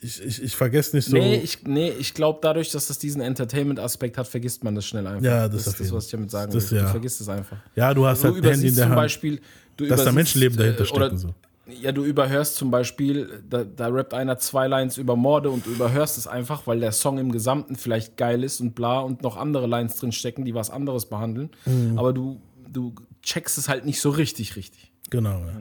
[0.00, 1.16] ich, ich, ich vergesse nicht so.
[1.16, 5.06] Nee, ich, nee, ich glaube, dadurch, dass das diesen Entertainment-Aspekt hat, vergisst man das schnell
[5.06, 5.22] einfach.
[5.24, 6.78] Ja, das das ist das, was ich damit sagen Das will.
[6.78, 6.84] ja.
[6.86, 7.56] Du vergisst es einfach.
[7.76, 8.96] ja, du hast Du halt ein Handy in der zum Hand.
[9.00, 9.40] Beispiel,
[9.76, 11.02] dass da Menschenleben dahinter äh, stecken.
[11.04, 11.34] oder- So.
[11.80, 15.70] Ja, du überhörst zum Beispiel, da, da rappt einer zwei Lines über Morde und du
[15.70, 19.36] überhörst es einfach, weil der Song im Gesamten vielleicht geil ist und bla und noch
[19.36, 21.50] andere Lines drin stecken, die was anderes behandeln.
[21.64, 21.98] Mhm.
[21.98, 22.92] Aber du, du
[23.22, 24.90] checkst es halt nicht so richtig, richtig.
[25.08, 25.60] Genau, ja.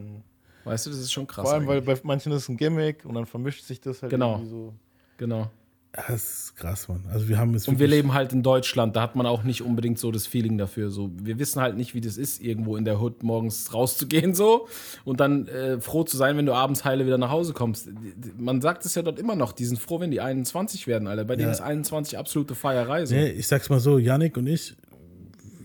[0.64, 1.44] Weißt du, das ist schon krass.
[1.46, 2.02] Vor allem, weil eigentlich.
[2.02, 4.34] bei manchen ist es ein Gimmick und dann vermischt sich das halt Genau.
[4.34, 4.74] irgendwie so.
[5.18, 5.52] genau.
[5.94, 6.10] Das
[6.46, 7.04] ist krass, Mann.
[7.12, 9.62] Also wir haben jetzt Und wir leben halt in Deutschland, da hat man auch nicht
[9.62, 10.90] unbedingt so das Feeling dafür.
[10.90, 14.68] So, wir wissen halt nicht, wie das ist, irgendwo in der Hood morgens rauszugehen so
[15.04, 17.90] und dann äh, froh zu sein, wenn du abends heile wieder nach Hause kommst.
[18.38, 21.26] Man sagt es ja dort immer noch, die sind froh, wenn die 21 werden, Alter.
[21.26, 21.54] Bei denen Ja.
[21.54, 23.06] ist 21 absolute Feierei.
[23.06, 23.14] So.
[23.14, 24.76] Nee, ich sag's mal so, Yannick und ich,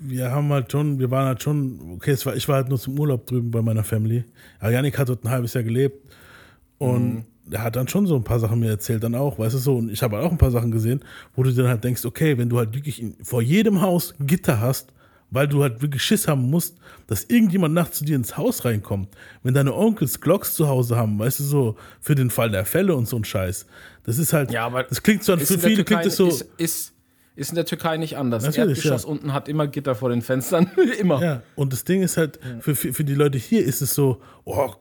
[0.00, 2.98] wir haben halt schon, wir waren halt schon, okay, war, ich war halt nur zum
[2.98, 4.24] Urlaub drüben bei meiner Family.
[4.58, 6.04] Aber Yannick hat dort ein halbes Jahr gelebt
[6.78, 7.24] und Mhm.
[7.50, 9.76] Er hat dann schon so ein paar Sachen mir erzählt, dann auch, weißt du so.
[9.76, 11.00] Und ich habe halt auch ein paar Sachen gesehen,
[11.34, 14.60] wo du dann halt denkst, okay, wenn du halt wirklich in, vor jedem Haus Gitter
[14.60, 14.92] hast,
[15.30, 19.08] weil du halt wirklich Schiss haben musst, dass irgendjemand nachts zu dir ins Haus reinkommt.
[19.42, 22.94] Wenn deine Onkels Glocks zu Hause haben, weißt du so, für den Fall der Fälle
[22.94, 23.66] und so ein Scheiß.
[24.04, 26.92] Das ist halt, Ja, aber das klingt so, für viele klingt das so, Ist, ist,
[27.34, 28.44] ist in der Türkei nicht anders.
[28.44, 29.08] Natürlich, Erdgeschoss ja.
[29.08, 30.70] unten hat immer Gitter vor den Fenstern.
[31.00, 31.20] immer.
[31.20, 34.22] Ja, und das Ding ist halt, für, für, für die Leute hier ist es so,
[34.44, 34.72] oh,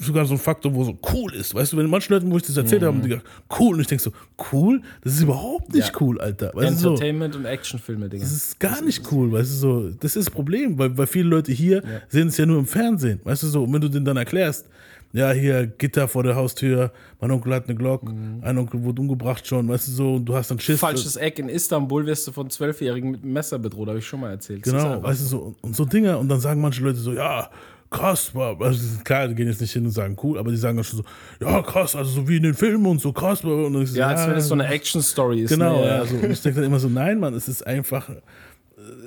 [0.00, 1.54] sogar so ein Faktor, wo so cool ist.
[1.54, 3.26] Weißt du, wenn manchen Leuten, wo ich das erzählt habe, haben die gesagt,
[3.58, 3.74] cool.
[3.74, 4.12] Und ich denke so,
[4.52, 4.80] cool?
[5.04, 5.94] Das ist überhaupt nicht Ja.
[6.00, 6.50] cool, Alter.
[6.54, 8.22] Weißt du, so, Entertainment und Actionfilme, Digga.
[8.24, 9.90] das ist gar nicht cool, weißt du, so.
[9.90, 13.20] Das ist das Problem, weil, weil viele Leute hier sehen es ja nur im Fernsehen,
[13.24, 13.64] weißt du, so.
[13.64, 14.66] Und wenn du denen dann erklärst,
[15.12, 18.04] ja, hier Gitter vor der Haustür, mein Onkel hat eine Glock,
[18.42, 20.78] ein Onkel wurde umgebracht schon, weißt du, so, und du hast dann Schiss.
[20.78, 24.20] Falsches Eck in Istanbul wirst du von Zwölfjährigen mit einem Messer bedroht, habe ich schon
[24.20, 24.62] mal erzählt.
[24.62, 26.16] Genau, weißt du, so, und- und so Dinger.
[26.20, 27.50] Und dann sagen manche Leute so, ja,
[27.90, 30.84] krass, also klar, die gehen jetzt nicht hin und sagen cool, aber die sagen dann
[30.84, 31.04] schon so,
[31.44, 33.42] ja, krass, also so wie in den Filmen und so krass.
[33.44, 35.50] Und dann ich so, Ja, als wenn es so eine Action-Story ist.
[35.50, 35.86] Genau, ne?
[35.86, 35.98] ja.
[35.98, 38.14] Also, und ich denke dann immer so, nein, Mann, es ist einfach, äh,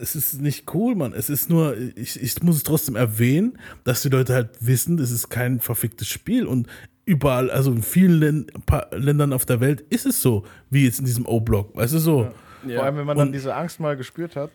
[0.01, 1.13] es ist nicht cool, Mann.
[1.13, 5.11] Es ist nur, ich, ich muss es trotzdem erwähnen, dass die Leute halt wissen, es
[5.11, 6.67] ist kein verficktes Spiel und
[7.05, 8.47] überall, also in vielen Län
[8.91, 12.31] Ländern auf der Welt ist es so, wie jetzt in diesem O-Block, weißt du so.
[12.65, 14.49] Vor allem, wenn man dann Und- diese Angst mal gespürt hat.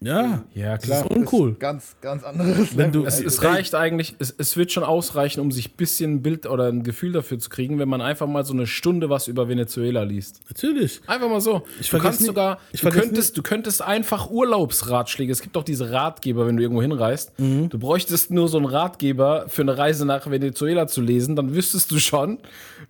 [0.00, 1.04] Ja, Ja, das klar.
[1.04, 1.54] ist uncool.
[1.54, 3.08] Ganz, ganz anderes Wenn du- Level.
[3.08, 6.46] Es, es reicht eigentlich, es, es wird schon ausreichen, um sich ein bisschen ein Bild
[6.46, 9.48] oder ein Gefühl dafür zu kriegen, wenn man einfach mal so eine Stunde was über
[9.48, 10.40] Venezuela liest.
[10.48, 11.00] Natürlich.
[11.08, 11.62] Einfach mal so.
[11.80, 15.32] Ich du kannst nie- sogar, ich du könntest, du könntest einfach Urlaubsratschläge.
[15.32, 17.36] Es gibt doch diese Ratgeber, wenn du irgendwo hinreist.
[17.40, 17.68] Mhm.
[17.68, 21.90] Du bräuchtest nur so einen Ratgeber für eine Reise nach Venezuela zu lesen, dann wüsstest
[21.90, 22.38] du schon,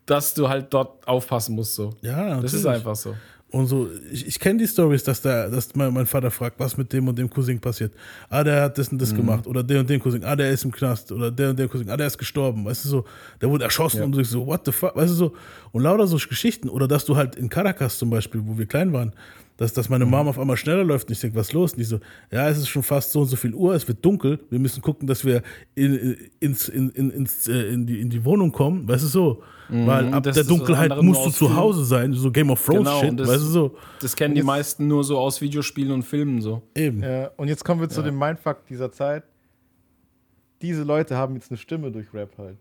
[0.04, 1.74] dass du halt dort aufpassen musst.
[1.74, 1.94] So.
[2.02, 2.76] Ja, das ist natürlich.
[2.84, 3.14] einfach so.
[3.50, 6.76] Und so, ich, ich kenne die Stories, dass da, dass mein, mein Vater fragt, was
[6.76, 7.94] mit dem und dem Cousin passiert.
[8.28, 9.16] Ah, der hat das und das Mhm.
[9.16, 9.46] gemacht.
[9.46, 11.10] Oder der und den Cousin, ah, der ist im Knast.
[11.12, 12.64] Oder der und der Cousin, ah, der ist gestorben.
[12.66, 13.04] Weißt du so,
[13.40, 14.04] der wurde erschossen Ja.
[14.04, 14.94] und du so, what the fuck?
[14.94, 15.34] Weißt du so,
[15.72, 16.68] und lauter so Geschichten.
[16.68, 19.12] Oder dass du halt in Caracas zum Beispiel, wo wir klein waren,
[19.58, 21.72] dass, dass meine Mom auf einmal schneller läuft und ich denke, was ist los?
[21.72, 22.00] Und die so,
[22.32, 24.80] ja, es ist schon fast so und so viel Uhr, es wird dunkel, wir müssen
[24.80, 25.42] gucken, dass wir
[25.74, 29.42] in, ins, in, in, ins, äh, in, die, in die Wohnung kommen, weißt du so?
[29.68, 31.54] Mhm, Weil ab der Dunkelheit musst du zu.
[31.54, 33.76] Hause sein, so Game of Thrones Genau, Shit, das- weißt du so?
[34.00, 36.62] Das kennen die meisten nur so aus Videospielen und Filmen so.
[36.74, 37.02] Eben.
[37.02, 38.06] Ja, und jetzt kommen wir zu Ja.
[38.06, 39.24] dem Mindfuck dieser Zeit.
[40.62, 42.56] Diese Leute haben jetzt eine Stimme durch Rap halt.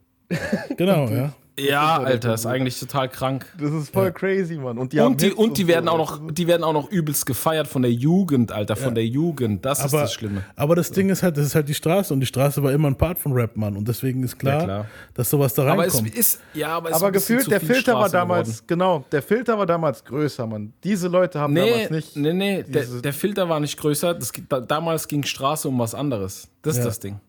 [0.78, 1.34] Genau, ja.
[1.60, 3.46] Ja, so Alter, ist eigentlich total krank.
[3.60, 4.78] Das ist voll crazy, Mann.
[4.78, 6.34] Und die, und die, und die so, werden auch weißt noch, du?
[6.34, 8.94] die werden auch noch übelst gefeiert von der Jugend, Alter, von Ja.
[8.96, 9.66] der Jugend.
[9.66, 10.44] Das ist aber, das Schlimme.
[10.56, 12.88] aber das Ding ist halt, das ist halt die Straße und die Straße war immer
[12.90, 13.76] ein Part von Rap, Mann.
[13.76, 14.86] Und deswegen ist klar, Ja, klar.
[15.16, 16.16] dass sowas da Aber es reinkommt.
[16.16, 18.64] ist, ja, aber es ist Aber gefühlt, der Filter war Straße damals, geworden.
[18.68, 20.74] genau, der Filter war damals größer, Mann.
[20.84, 22.16] Diese Leute haben Nee, damals nicht.
[22.18, 24.14] nee, nee, der, der Filter war nicht größer.
[24.14, 24.32] Das,
[24.68, 26.50] damals ging Straße um was anderes.
[26.62, 26.86] Das ist Ja.
[26.86, 27.20] das Ding.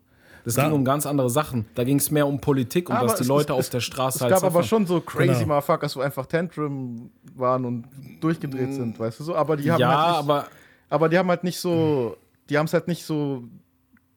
[0.48, 1.66] Das Da- ging um ganz andere Sachen.
[1.74, 3.80] Da ging es mehr um Politik und Aber was die es- Leute es- auf der
[3.80, 4.64] Straße Es halt gab aber suffern.
[4.64, 5.46] schon so crazy Genau.
[5.56, 7.86] Motherfuckers, wo einfach Tantrum waren und
[8.20, 9.34] durchgedreht sind, weißt du so.
[9.36, 10.46] Aber die haben Ja, halt nicht, aber
[10.88, 12.16] aber die haben halt nicht so,
[12.48, 13.44] die haben es halt nicht so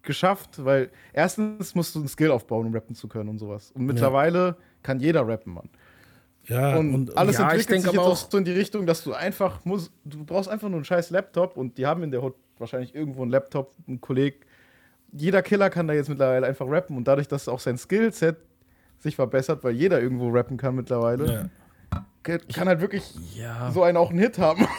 [0.04, 3.72] geschafft, weil erstens musst du einen Skill aufbauen, um rappen zu können und sowas.
[3.72, 5.70] Und mittlerweile kann jeder rappen, Mann.
[6.48, 8.52] ja, Und, und, alles ja, ich entwickelt denke sich jetzt aber auch so in die
[8.52, 12.02] Richtung, dass du einfach musst, du brauchst einfach nur einen scheiß Laptop und die haben
[12.04, 14.46] in der Hood wahrscheinlich irgendwo einen Laptop, ein Kolleg.
[15.14, 18.38] Jeder Killer kann da jetzt mittlerweile einfach rappen und dadurch, dass auch sein Skillset
[19.00, 21.50] sich verbessert, weil jeder irgendwo rappen kann mittlerweile,
[22.24, 23.04] kann- kann halt wirklich
[23.36, 23.72] Ja.
[23.72, 24.68] so einen auch einen Hit haben.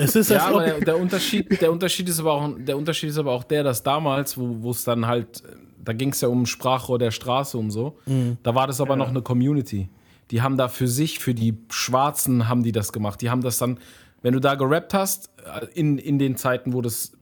[0.00, 3.18] Es ist Ja, aber der, der, Unterschied, der, Unterschied ist aber auch, der Unterschied ist
[3.18, 5.42] aber auch der, dass damals, wo es dann halt,
[5.82, 8.36] da ging es ja um Sprachrohr der Straße und so, Mhm.
[8.42, 9.88] da war das aber noch eine Community.
[10.30, 13.20] Die haben da für sich, für die Schwarzen haben die das gemacht.
[13.20, 13.78] Die haben das dann,
[14.22, 17.12] wenn du da gerappt hast, äh, in, in den Zeiten, wo das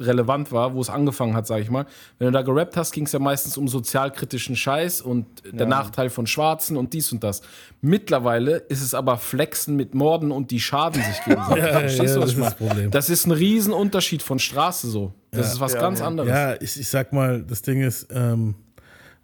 [0.00, 1.84] relevant war, wo es angefangen hat, sag ich mal.
[2.18, 6.08] Wenn du da gerappt hast, ging es ja meistens um sozialkritischen Scheiß und der Nachteil
[6.10, 7.42] von Schwarzen und dies und das.
[7.82, 11.64] Mittlerweile ist es aber Flexen mit Morden und die schaden sich gegenseitig.
[11.72, 12.50] Ja, Verstehst ja, du, was das ich ist meine?
[12.50, 12.90] das Problem.
[12.90, 15.12] Das ist ein Riesenunterschied von Straße so.
[15.30, 16.28] Das ist was ganz anderes.
[16.30, 18.54] ja, ich, ich sag mal, das Ding ist, ähm,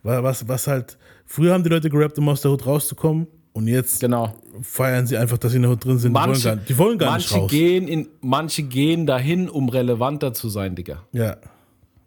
[0.02, 3.26] wa- was, was halt, früher haben die Leute gerappt, um aus der Hut rauszukommen
[3.58, 4.34] und jetzt Genau.
[4.62, 6.12] feiern sie einfach, dass sie in der Hut drin sind.
[6.12, 7.50] Manche, die wollen gar, die wollen gar manche nicht raus.
[7.50, 11.02] Gehen in, manche gehen dahin, um relevanter zu sein, Digga.
[11.12, 11.36] Ja.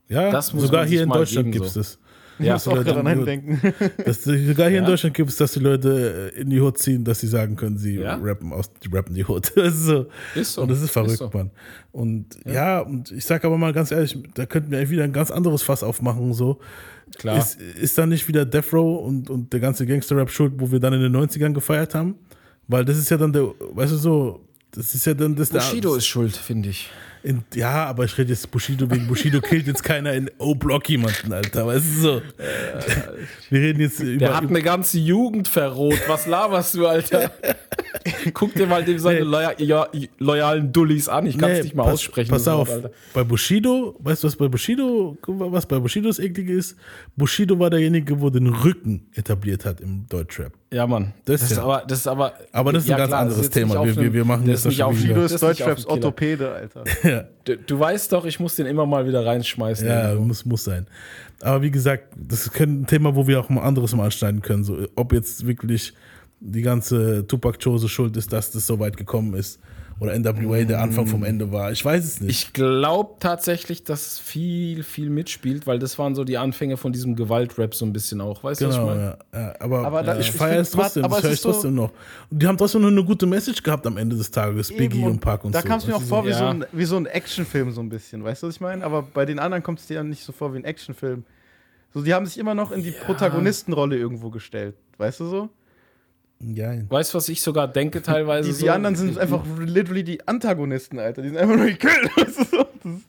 [0.08, 1.80] Ja, Das muss sogar hier in Deutschland gibt es so.
[1.80, 1.98] das.
[2.40, 2.54] Ja.
[2.54, 3.62] muss auch daran denken.
[4.06, 4.90] Das, sogar hier in Ja.
[4.90, 8.00] Deutschland gibt es, dass die Leute in die Hut ziehen, dass sie sagen können, sie
[8.00, 8.16] Ja.
[8.16, 9.52] rappen aus, die rappen die Hut.
[9.56, 10.06] Das ist so.
[10.36, 10.64] Ist so.
[10.64, 11.30] Und das ist verrückt, Ist so.
[11.32, 11.52] Mann.
[11.92, 12.80] Und ja.
[12.80, 15.84] und ich sag aber mal ganz ehrlich, da könnten wir wieder ein ganz anderes Fass
[15.84, 16.34] aufmachen.
[16.34, 16.60] So.
[17.18, 17.38] Klar.
[17.38, 20.80] Ist, ist dann nicht wieder Death Row und, und der ganze Gangster-Rap schuld, wo wir
[20.80, 22.16] dann in den 90ern gefeiert haben?
[22.68, 25.90] Weil das ist ja dann der, weißt du so, das ist ja dann das Bushido
[25.90, 26.90] der, ist schuld, finde ich.
[27.24, 31.34] In, ja, aber ich rede jetzt Bushido wegen Bushido killt jetzt keiner in O-Block jemanden,
[31.34, 31.68] Alter.
[31.68, 32.22] Weißt du so?
[33.50, 34.18] Wir reden jetzt über.
[34.18, 36.00] Der hat eine ganze Jugend verroht.
[36.08, 37.32] Was laberst du, Alter?
[38.34, 39.88] Guck dir mal dem seine loya ja,
[40.18, 41.26] loyalen Dullis an.
[41.28, 42.32] Ich kann es Nee, nicht mal pass, aussprechen.
[42.32, 46.54] Pass auf, Wort, bei Bushido, weißt du, was bei Bushido, was bei Bushido das Eklige
[46.54, 46.76] ist?
[47.16, 50.54] Bushido war derjenige, wo den Rücken etabliert hat im Deutschrap.
[50.74, 51.14] Ja, Mann.
[51.26, 51.64] Das Das, ist ja.
[51.64, 52.34] aber, das ist aber.
[52.54, 53.84] Aber das ist ein ganz das anderes Thema.
[53.86, 55.16] Wir- wir- wir machen das das nicht auf wieder.
[55.16, 55.86] dem- Bushido das ist ist nicht auf Deutschraps.
[55.86, 56.84] Orthopäde, Alter.
[57.04, 59.86] Ja, Du, du weißt doch, ich muss den immer mal wieder reinschmeißen.
[59.86, 60.88] ja muss, muss sein.
[61.42, 64.64] Aber wie gesagt, das ist ein Thema, wo wir auch mal anderes mal anschneiden können.
[64.64, 65.94] So, ob jetzt wirklich
[66.40, 69.60] die ganze Tupac-Chose schuld ist, dass das so weit gekommen ist.
[70.02, 71.72] Oder NWA der Anfang vom Ende war.
[71.72, 72.32] Ich weiß es nicht.
[72.48, 76.92] Ich glaube tatsächlich, dass es viel, viel mitspielt, weil das waren so die Anfänge von
[76.92, 78.44] diesem Gewaltrap so ein bisschen auch.
[78.44, 79.18] Weißt du, was ich Genau, meine?
[79.32, 79.56] ja, ja.
[79.60, 81.76] Aber, Aber da- ich ich feiere es trotzdem, aber das höre ist ich so- trotzdem
[81.76, 81.92] noch.
[82.32, 85.08] Und die haben trotzdem noch eine gute Message gehabt am Ende des Tages, Biggie Eben,
[85.12, 85.68] und Park und da so.
[85.68, 86.38] kam es mir auch vor wie, ja.
[86.40, 88.84] so ein, wie so ein Actionfilm so ein bisschen, weißt du, was ich meine?
[88.84, 91.24] Aber bei den anderen kommt es dir ja nicht so vor wie ein Actionfilm.
[91.94, 95.50] So, die haben sich immer noch in die Protagonistenrolle irgendwo gestellt, weißt du so?
[96.44, 98.50] Ja, Weißt du, was ich sogar denke teilweise?
[98.50, 98.72] Die, die so?
[98.72, 101.22] anderen sind einfach literally die Antagonisten, Alter.
[101.22, 102.66] Die sind einfach nur gekillt, weißt du so?
[102.84, 103.06] Das ist,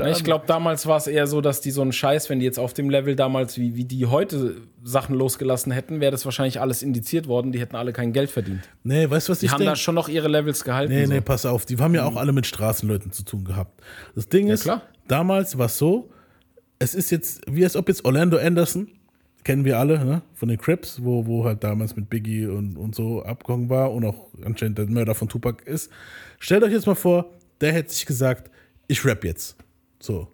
[0.00, 2.44] Ja, ich glaube, damals war es eher so, dass die so einen Scheiß, wenn die
[2.44, 6.60] jetzt auf dem Level damals, wie, wie die heute Sachen losgelassen hätten, wäre das wahrscheinlich
[6.60, 7.50] alles indiziert worden.
[7.52, 8.60] Die hätten alle kein Geld verdient.
[8.84, 9.78] Nee, weißt du, was Die ich haben da denke?
[9.80, 10.92] schon noch ihre Levels gehalten.
[10.92, 11.12] Nee, so.
[11.14, 11.64] nee, pass auf.
[11.64, 13.80] Die haben ja auch alle mit Straßenleuten zu tun gehabt.
[14.14, 14.82] Das Ding ist, klar.
[15.08, 16.10] damals war es so,
[16.78, 18.88] es ist jetzt, wie als ob jetzt Orlando Anderson,
[19.46, 20.22] kennen wir alle, ne?
[20.34, 24.04] von den Crips, wo, wo halt damals mit Biggie und, und so abgegangen war und
[24.04, 25.88] auch anscheinend der Mörder von Tupac ist.
[26.40, 28.50] Stellt euch jetzt mal vor, der hätte sich gesagt,
[28.88, 29.56] ich rap jetzt.
[30.00, 30.26] So.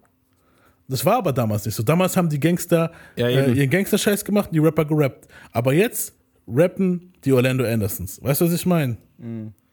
[0.87, 1.83] Das war aber damals nicht so.
[1.83, 5.27] Damals haben die Gangster Ja, äh, ihren Gangster-Scheiß gemacht und die Rapper gerappt.
[5.51, 6.15] Aber jetzt
[6.47, 8.19] rappen die Orlando Andersons.
[8.19, 8.97] Weißt du, was ich meine?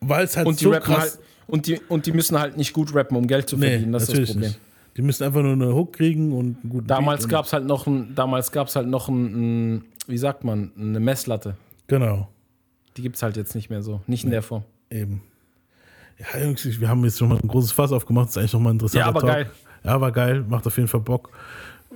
[0.00, 2.74] Weil es halt und die so krass halt, und die, und die müssen halt nicht
[2.74, 3.90] gut rappen, um Geld zu verdienen.
[3.92, 4.50] das ist das natürlich Problem.
[4.50, 4.60] Nicht.
[4.96, 7.86] Die müssen einfach nur eine Hook kriegen und einen guten Damals gab es halt noch
[7.86, 11.56] ein, damals gab's halt noch ein, ein, wie sagt man, eine Messlatte.
[11.86, 12.28] Genau,
[12.96, 14.00] Die gibt es halt jetzt nicht mehr so.
[14.06, 14.64] Nicht in der Form.
[14.90, 15.22] eben.
[16.18, 18.26] Ja, Jungs, wir haben jetzt schon mal ein großes Fass aufgemacht.
[18.26, 19.30] Das ist eigentlich nochmal ein interessanter Ja, aber Talk.
[19.30, 19.50] geil.
[19.84, 20.44] Ja, war geil.
[20.46, 21.30] Macht auf jeden Fall Bock.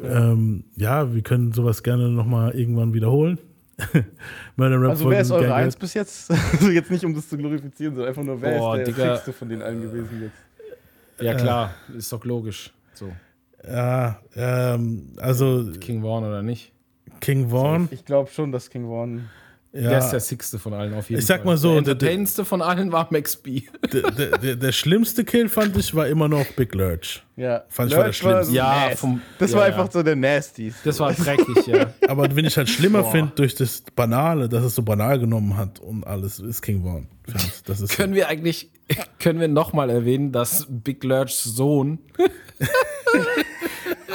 [0.03, 3.39] Ähm, ja, wir können sowas gerne nochmal irgendwann wiederholen.
[4.57, 6.31] Murder Rap Also wer ist eure geil, Eins bis jetzt?
[6.53, 9.13] Also jetzt nicht, um das zu glorifizieren, sondern einfach nur, wer Boah, ist der Digga.
[9.15, 11.23] fixste von den allen gewesen jetzt?
[11.23, 12.73] Ja, klar, ist doch logisch.
[12.95, 13.13] So.
[13.67, 16.73] Ja, ähm, also King Vaughn oder nicht?
[17.21, 17.89] King Vaughn.
[17.91, 19.29] Ich glaube schon, dass King Vaughn.
[19.73, 19.89] Ja.
[19.91, 21.47] Der ist der sickste von allen auf jeden Ich sag Fall.
[21.47, 23.63] mal so, der der- von allen war Max B.
[23.93, 27.25] der, der, der, der schlimmste Kill fand ich war immer noch Big Lurch.
[27.35, 28.55] Ja, Fand ich war der Lurch war so schlimmste.
[28.55, 29.75] Ja, vom- das ja, war ja.
[29.75, 30.73] einfach so der Nasty.
[30.85, 31.93] Das war dreckig, ja.
[32.07, 35.81] Aber wenn ich halt schlimmer finde durch das Banale, dass es so banal genommen hat
[35.81, 37.09] und alles, ist King Vaughn.
[37.67, 38.71] Das ist Können wir eigentlich,
[39.19, 41.99] können wir nochmal erwähnen, dass Big Lurchs Sohn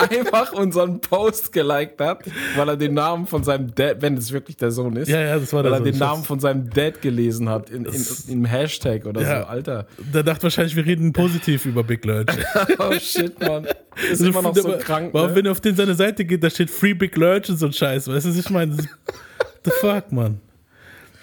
[0.10, 2.24] einfach unseren Post geliked hat,
[2.56, 5.40] weil er den Namen von seinem Dad, wenn es wirklich der Sohn ist, Ja, ja,
[5.40, 5.92] das war weil der er Sohn.
[5.92, 9.42] den Namen von seinem Dad gelesen hat in, in, im Hashtag oder Ja.
[9.42, 9.48] so.
[9.48, 9.88] Alter.
[10.14, 12.28] Der dachte wahrscheinlich, wir reden positiv über Big Lurch.
[12.80, 13.68] Oh shit, Mann.
[14.12, 15.14] Ist immer noch so Aber- krank.
[15.14, 15.36] Aber Ne?
[15.36, 17.74] wenn du auf den seine Seite geht, da steht Free Big Lurch und so ein
[17.74, 18.08] Scheiß.
[18.08, 18.78] Weißt du, was ich meine?
[18.78, 20.40] The fuck, Mann.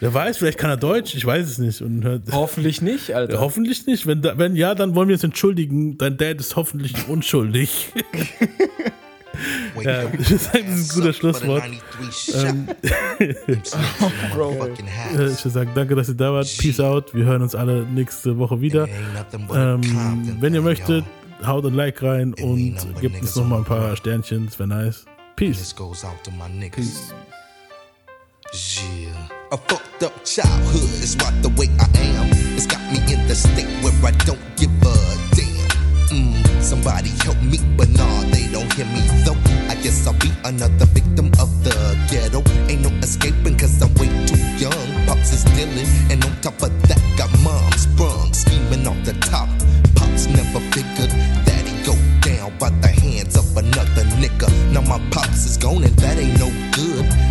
[0.00, 1.80] Wer weiß, vielleicht kann er Deutsch, ich weiß es nicht.
[1.80, 3.34] Und hört, Hoffentlich nicht, Alter.
[3.34, 4.06] Ja, hoffentlich nicht.
[4.06, 5.96] Wenn, da, wenn ja, dann wollen wir uns entschuldigen.
[5.96, 7.92] Dein Dad ist hoffentlich unschuldig.
[9.80, 11.62] ja, ich würde sagen, das ist ein guter Schlusswort.
[12.34, 12.68] Ähm,
[13.20, 13.72] äh, ich
[15.44, 16.48] würde sagen, danke, dass ihr da wart.
[16.58, 17.14] Peace out.
[17.14, 18.86] Wir hören uns alle nächste Woche wieder.
[19.54, 21.06] Ähm, wenn ihr möchtet,
[21.46, 24.44] haut ein Like rein und gebt uns noch mal ein paar Sternchen.
[24.44, 25.06] Das wäre nice.
[25.36, 25.74] Peace.
[26.58, 27.14] niggas.
[28.54, 29.35] Yeah.
[29.52, 32.26] A fucked up childhood is right the way I am.
[32.58, 34.94] It's got me in the state where I don't give a
[35.38, 35.70] damn.
[36.10, 39.38] Mm, somebody help me, but nah, they don't hear me though.
[39.70, 41.70] I guess I'll be another victim of the
[42.10, 42.42] ghetto.
[42.66, 45.06] Ain't no escaping cause I'm way too young.
[45.06, 49.46] Pops is dealing, and on top of that, got mom sprung, scheming off the top.
[49.94, 51.14] Pops never figured
[51.46, 54.50] that he go down by the hands of another nigga.
[54.72, 57.25] Now my pops is gone, and that ain't no good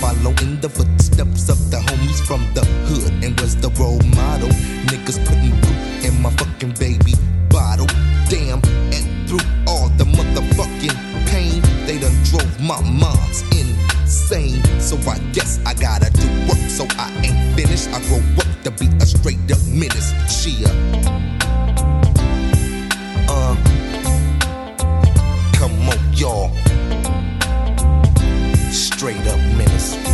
[0.00, 4.48] following the footsteps of the homies from the hood and was the role model.
[4.88, 7.12] Niggas putting through in my fucking baby
[7.50, 7.86] bottle.
[8.28, 8.60] Damn,
[8.96, 10.96] and through all the motherfucking
[11.28, 14.62] pain, they done drove my mom's insane.
[14.80, 17.88] So I guess I gotta do work, so I ain't finished.
[17.88, 20.10] I grow up to be a straight up menace.
[20.32, 20.68] Cheer.
[23.28, 23.54] Uh,
[25.58, 26.69] come on, y'all
[29.00, 30.09] straight up menace.